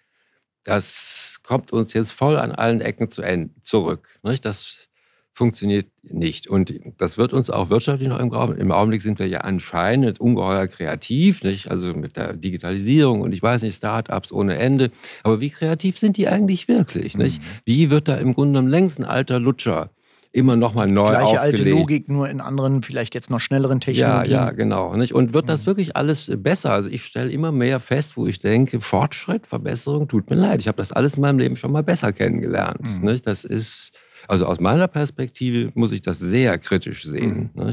das 0.63 1.39
kommt 1.43 1.73
uns 1.73 1.93
jetzt 1.93 2.11
voll 2.11 2.37
an 2.37 2.51
allen 2.51 2.81
Ecken 2.81 3.09
zu 3.09 3.23
zurück. 3.61 4.07
Das 4.41 4.89
funktioniert 5.33 5.87
nicht. 6.03 6.47
Und 6.47 6.73
das 6.97 7.17
wird 7.17 7.33
uns 7.33 7.49
auch 7.49 7.69
wirtschaftlich 7.71 8.07
noch 8.07 8.19
im. 8.19 8.31
Im 8.57 8.71
Augenblick 8.71 9.01
sind 9.01 9.17
wir 9.17 9.27
ja 9.27 9.39
anscheinend 9.39 10.21
ungeheuer 10.21 10.67
kreativ, 10.67 11.43
nicht? 11.43 11.71
also 11.71 11.93
mit 11.93 12.15
der 12.15 12.33
Digitalisierung 12.33 13.21
und 13.21 13.33
ich 13.33 13.41
weiß 13.41 13.63
nicht, 13.63 13.75
Startups 13.75 14.31
ohne 14.31 14.57
Ende. 14.57 14.91
Aber 15.23 15.41
wie 15.41 15.49
kreativ 15.49 15.97
sind 15.97 16.17
die 16.17 16.27
eigentlich 16.27 16.67
wirklich? 16.67 17.17
Nicht? 17.17 17.41
Mhm. 17.41 17.45
Wie 17.65 17.89
wird 17.89 18.07
da 18.07 18.15
im 18.15 18.35
Grunde 18.35 18.59
am 18.59 18.67
längsten 18.67 19.03
alter 19.03 19.39
Lutscher 19.39 19.89
immer 20.33 20.55
noch 20.55 20.73
mal 20.73 20.87
neu 20.87 21.09
Gleiche 21.09 21.25
aufgelegt. 21.25 21.59
alte 21.59 21.69
Logik, 21.69 22.09
nur 22.09 22.27
in 22.27 22.41
anderen, 22.41 22.81
vielleicht 22.81 23.13
jetzt 23.13 23.29
noch 23.29 23.39
schnelleren 23.39 23.79
Technologien. 23.79 24.31
Ja, 24.31 24.45
ja, 24.45 24.51
genau. 24.51 24.95
Nicht? 24.95 25.13
Und 25.13 25.33
wird 25.33 25.47
das 25.47 25.61
mhm. 25.61 25.67
wirklich 25.67 25.95
alles 25.95 26.31
besser? 26.37 26.71
Also 26.71 26.89
ich 26.89 27.05
stelle 27.05 27.31
immer 27.31 27.51
mehr 27.51 27.79
fest, 27.79 28.17
wo 28.17 28.25
ich 28.25 28.39
denke, 28.39 28.81
Fortschritt, 28.81 29.45
Verbesserung, 29.45 30.07
tut 30.07 30.29
mir 30.31 30.35
leid. 30.35 30.59
Ich 30.59 30.67
habe 30.67 30.77
das 30.77 30.91
alles 30.91 31.15
in 31.15 31.21
meinem 31.21 31.37
Leben 31.37 31.55
schon 31.55 31.71
mal 31.71 31.83
besser 31.83 32.11
kennengelernt. 32.13 32.81
Mhm. 32.81 33.05
Nicht? 33.05 33.27
Das 33.27 33.45
ist 33.45 33.95
also 34.27 34.45
aus 34.45 34.59
meiner 34.59 34.87
Perspektive 34.87 35.71
muss 35.75 35.91
ich 35.91 36.01
das 36.01 36.19
sehr 36.19 36.57
kritisch 36.57 37.03
sehen. 37.03 37.51
Mhm. 37.53 37.71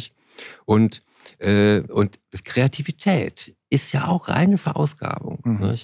Und, 0.64 1.02
äh, 1.38 1.80
und 1.80 2.18
Kreativität 2.44 3.54
ist 3.68 3.92
ja 3.92 4.08
auch 4.08 4.28
reine 4.28 4.58
Verausgabung. 4.58 5.40
Mhm. 5.44 5.74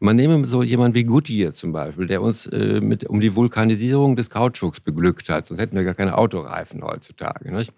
Man 0.00 0.16
nehme 0.16 0.44
so 0.44 0.62
jemanden 0.62 0.94
wie 0.94 1.04
Goodyear 1.04 1.52
zum 1.52 1.72
Beispiel, 1.72 2.06
der 2.06 2.22
uns 2.22 2.46
äh, 2.46 2.80
mit, 2.80 3.04
um 3.04 3.20
die 3.20 3.34
Vulkanisierung 3.34 4.16
des 4.16 4.30
Kautschuks 4.30 4.80
beglückt 4.80 5.28
hat. 5.28 5.46
Sonst 5.48 5.60
hätten 5.60 5.76
wir 5.76 5.84
gar 5.84 5.94
keine 5.94 6.16
Autoreifen 6.16 6.82
heutzutage. 6.82 7.54
Nicht? 7.54 7.72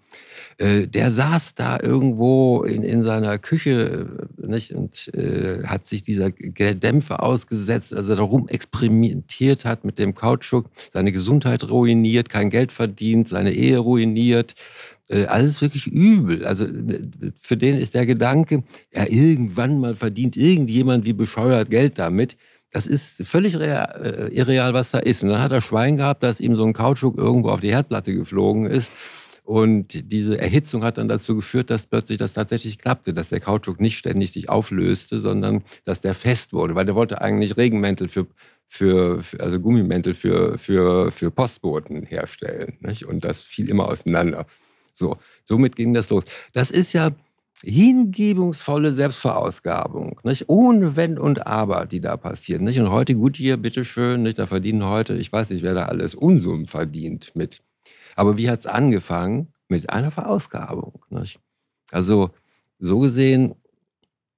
Äh, 0.57 0.87
der 0.87 1.11
saß 1.11 1.55
da 1.55 1.79
irgendwo 1.79 2.63
in, 2.63 2.83
in 2.83 3.03
seiner 3.03 3.37
Küche 3.37 4.07
nicht? 4.37 4.71
und 4.71 5.13
äh, 5.13 5.63
hat 5.65 5.85
sich 5.85 6.03
dieser 6.03 6.31
Dämpfe 6.31 7.21
ausgesetzt, 7.21 7.93
also 7.93 8.15
darum 8.15 8.47
experimentiert 8.47 9.65
hat 9.65 9.85
mit 9.85 9.99
dem 9.99 10.15
Kautschuk, 10.15 10.69
seine 10.91 11.11
Gesundheit 11.11 11.69
ruiniert, 11.69 12.29
kein 12.29 12.49
Geld 12.49 12.71
verdient, 12.71 13.27
seine 13.27 13.53
Ehe 13.53 13.77
ruiniert, 13.77 14.53
äh, 14.53 15.00
alles 15.25 15.61
wirklich 15.61 15.87
übel. 15.87 16.45
Also 16.45 16.67
für 17.41 17.57
den 17.57 17.77
ist 17.77 17.93
der 17.93 18.05
Gedanke, 18.05 18.63
ja, 18.93 19.05
irgendwann 19.07 19.79
mal 19.79 19.95
verdient 19.95 20.37
irgendjemand 20.37 21.05
wie 21.05 21.13
bescheuert 21.13 21.69
Geld 21.69 21.99
damit. 21.99 22.37
Das 22.71 22.87
ist 22.87 23.25
völlig 23.27 23.57
real, 23.57 24.29
äh, 24.31 24.33
irreal, 24.33 24.73
was 24.73 24.91
da 24.91 24.99
ist. 24.99 25.23
Und 25.23 25.29
dann 25.29 25.41
hat 25.41 25.51
er 25.51 25.61
Schwein 25.61 25.97
gehabt, 25.97 26.23
dass 26.23 26.39
ihm 26.39 26.55
so 26.55 26.65
ein 26.65 26.73
Kautschuk 26.73 27.17
irgendwo 27.17 27.49
auf 27.49 27.59
die 27.59 27.71
Herdplatte 27.71 28.13
geflogen 28.13 28.65
ist. 28.65 28.91
Und 29.43 30.11
diese 30.11 30.39
Erhitzung 30.39 30.83
hat 30.83 30.97
dann 30.97 31.09
dazu 31.09 31.35
geführt, 31.35 31.69
dass 31.69 31.87
plötzlich 31.87 32.17
das 32.17 32.33
tatsächlich 32.33 32.77
klappte, 32.77 33.13
dass 33.13 33.29
der 33.29 33.41
Kautschuk 33.41 33.81
nicht 33.81 33.97
ständig 33.97 34.31
sich 34.31 34.49
auflöste, 34.49 35.19
sondern 35.19 35.63
dass 35.83 35.99
der 35.99 36.13
fest 36.13 36.53
wurde, 36.53 36.75
weil 36.75 36.85
der 36.85 36.95
wollte 36.95 37.19
eigentlich 37.21 37.57
Regenmäntel 37.57 38.07
für 38.07 38.27
für, 38.71 39.21
für, 39.21 39.41
also 39.41 39.59
Gummimäntel 39.59 40.13
für, 40.13 40.57
für, 40.57 41.11
für 41.11 41.29
Postboten 41.29 42.03
herstellen. 42.03 42.77
Nicht? 42.79 43.05
Und 43.05 43.25
das 43.25 43.43
fiel 43.43 43.69
immer 43.69 43.89
auseinander. 43.89 44.45
So, 45.01 45.15
somit 45.45 45.75
ging 45.75 45.93
das 45.95 46.11
los. 46.11 46.23
Das 46.53 46.69
ist 46.69 46.93
ja 46.93 47.09
hingebungsvolle 47.63 48.91
Selbstverausgabung, 48.91 50.19
nicht? 50.23 50.47
ohne 50.47 50.95
Wenn 50.95 51.17
und 51.17 51.45
Aber, 51.45 51.85
die 51.85 52.01
da 52.01 52.17
passiert. 52.17 52.61
Nicht? 52.61 52.79
Und 52.79 52.89
heute, 52.91 53.15
gut 53.15 53.35
hier, 53.35 53.57
bitteschön, 53.57 54.23
nicht? 54.23 54.37
da 54.37 54.45
verdienen 54.45 54.87
heute, 54.87 55.15
ich 55.15 55.31
weiß 55.31 55.49
nicht, 55.49 55.63
wer 55.63 55.73
da 55.73 55.85
alles 55.85 56.15
Unsummen 56.15 56.67
verdient 56.67 57.31
mit. 57.35 57.61
Aber 58.15 58.37
wie 58.37 58.49
hat 58.49 58.59
es 58.59 58.67
angefangen? 58.67 59.47
Mit 59.67 59.89
einer 59.89 60.11
Verausgabung. 60.11 61.03
Nicht? 61.09 61.39
Also 61.91 62.29
so 62.79 62.99
gesehen 62.99 63.55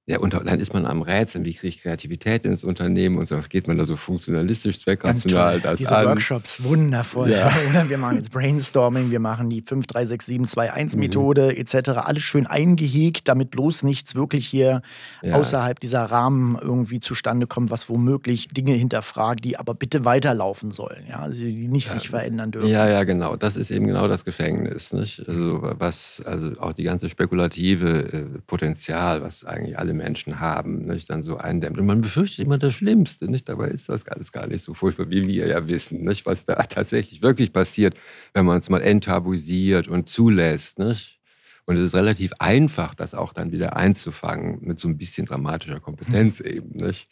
ja, 0.06 0.18
und 0.18 0.34
dann 0.34 0.60
ist 0.60 0.74
man 0.74 0.84
am 0.84 1.00
Rätseln, 1.00 1.46
wie 1.46 1.54
kriege 1.54 1.68
ich 1.68 1.80
Kreativität 1.80 2.44
ins 2.44 2.62
Unternehmen 2.62 3.16
und 3.16 3.26
so 3.26 3.40
geht 3.48 3.66
man 3.66 3.78
da 3.78 3.86
so 3.86 3.96
funktionalistisch, 3.96 4.80
zweckrational 4.80 5.60
das 5.60 5.78
Diese 5.78 5.96
an. 5.96 6.04
Workshops, 6.06 6.62
wundervoll. 6.62 7.30
Ja. 7.30 7.50
Wir 7.88 7.96
machen 7.96 8.18
jetzt 8.18 8.30
Brainstorming, 8.30 9.10
wir 9.10 9.20
machen 9.20 9.48
die 9.48 9.62
5, 9.66 9.86
3, 9.86 10.04
6, 10.06 10.26
7, 10.26 10.46
2, 10.46 10.72
1 10.72 10.96
Methode 10.96 11.52
mhm. 11.52 11.56
etc. 11.56 11.90
Alles 11.96 12.22
schön 12.22 12.46
eingehegt, 12.46 13.28
damit 13.28 13.50
bloß 13.50 13.82
nichts 13.82 14.14
wirklich 14.14 14.46
hier 14.46 14.82
ja. 15.22 15.36
außerhalb 15.36 15.80
dieser 15.80 16.04
Rahmen 16.04 16.58
irgendwie 16.60 17.00
zustande 17.00 17.46
kommt, 17.46 17.70
was 17.70 17.88
womöglich 17.88 18.48
Dinge 18.48 18.72
hinterfragt, 18.74 19.44
die 19.44 19.56
aber 19.56 19.74
bitte 19.74 20.04
weiterlaufen 20.04 20.70
sollen, 20.70 21.04
ja, 21.08 21.20
also 21.20 21.38
die 21.38 21.68
nicht 21.68 21.88
ja. 21.88 21.94
sich 21.94 22.10
verändern 22.10 22.52
dürfen. 22.52 22.68
Ja, 22.68 22.88
ja, 22.88 23.04
genau. 23.04 23.36
Das 23.36 23.56
ist 23.56 23.70
eben 23.70 23.86
genau 23.86 24.06
das 24.08 24.24
Gefängnis. 24.24 24.92
Nicht? 24.92 25.26
Also 25.26 25.60
was, 25.62 26.22
also 26.26 26.52
auch 26.60 26.72
die 26.72 26.84
ganze 26.84 27.08
spekulative 27.08 28.12
äh, 28.12 28.24
Potenzial, 28.46 29.22
was 29.22 29.44
eigentlich 29.44 29.78
alle 29.94 29.94
Menschen 29.94 30.40
haben, 30.40 30.84
nicht, 30.86 31.08
dann 31.10 31.22
so 31.22 31.36
eindämmt. 31.36 31.78
Und 31.78 31.86
man 31.86 32.00
befürchtet 32.00 32.44
immer 32.44 32.58
das 32.58 32.74
Schlimmste. 32.74 33.30
Nicht? 33.30 33.48
Dabei 33.48 33.68
ist 33.68 33.88
das 33.88 34.06
alles 34.08 34.32
gar 34.32 34.46
nicht 34.46 34.62
so 34.62 34.74
furchtbar, 34.74 35.10
wie 35.10 35.26
wir 35.26 35.46
ja 35.46 35.68
wissen, 35.68 36.04
nicht? 36.04 36.26
was 36.26 36.44
da 36.44 36.54
tatsächlich 36.54 37.22
wirklich 37.22 37.52
passiert, 37.52 37.94
wenn 38.32 38.46
man 38.46 38.58
es 38.58 38.68
mal 38.68 38.82
enttabuisiert 38.82 39.88
und 39.88 40.08
zulässt. 40.08 40.78
Nicht? 40.78 41.20
Und 41.66 41.76
es 41.76 41.84
ist 41.84 41.94
relativ 41.94 42.32
einfach, 42.38 42.94
das 42.94 43.14
auch 43.14 43.32
dann 43.32 43.52
wieder 43.52 43.76
einzufangen 43.76 44.58
mit 44.60 44.78
so 44.78 44.88
ein 44.88 44.98
bisschen 44.98 45.26
dramatischer 45.26 45.80
Kompetenz 45.80 46.40
eben. 46.40 46.70
Nicht? 46.84 47.08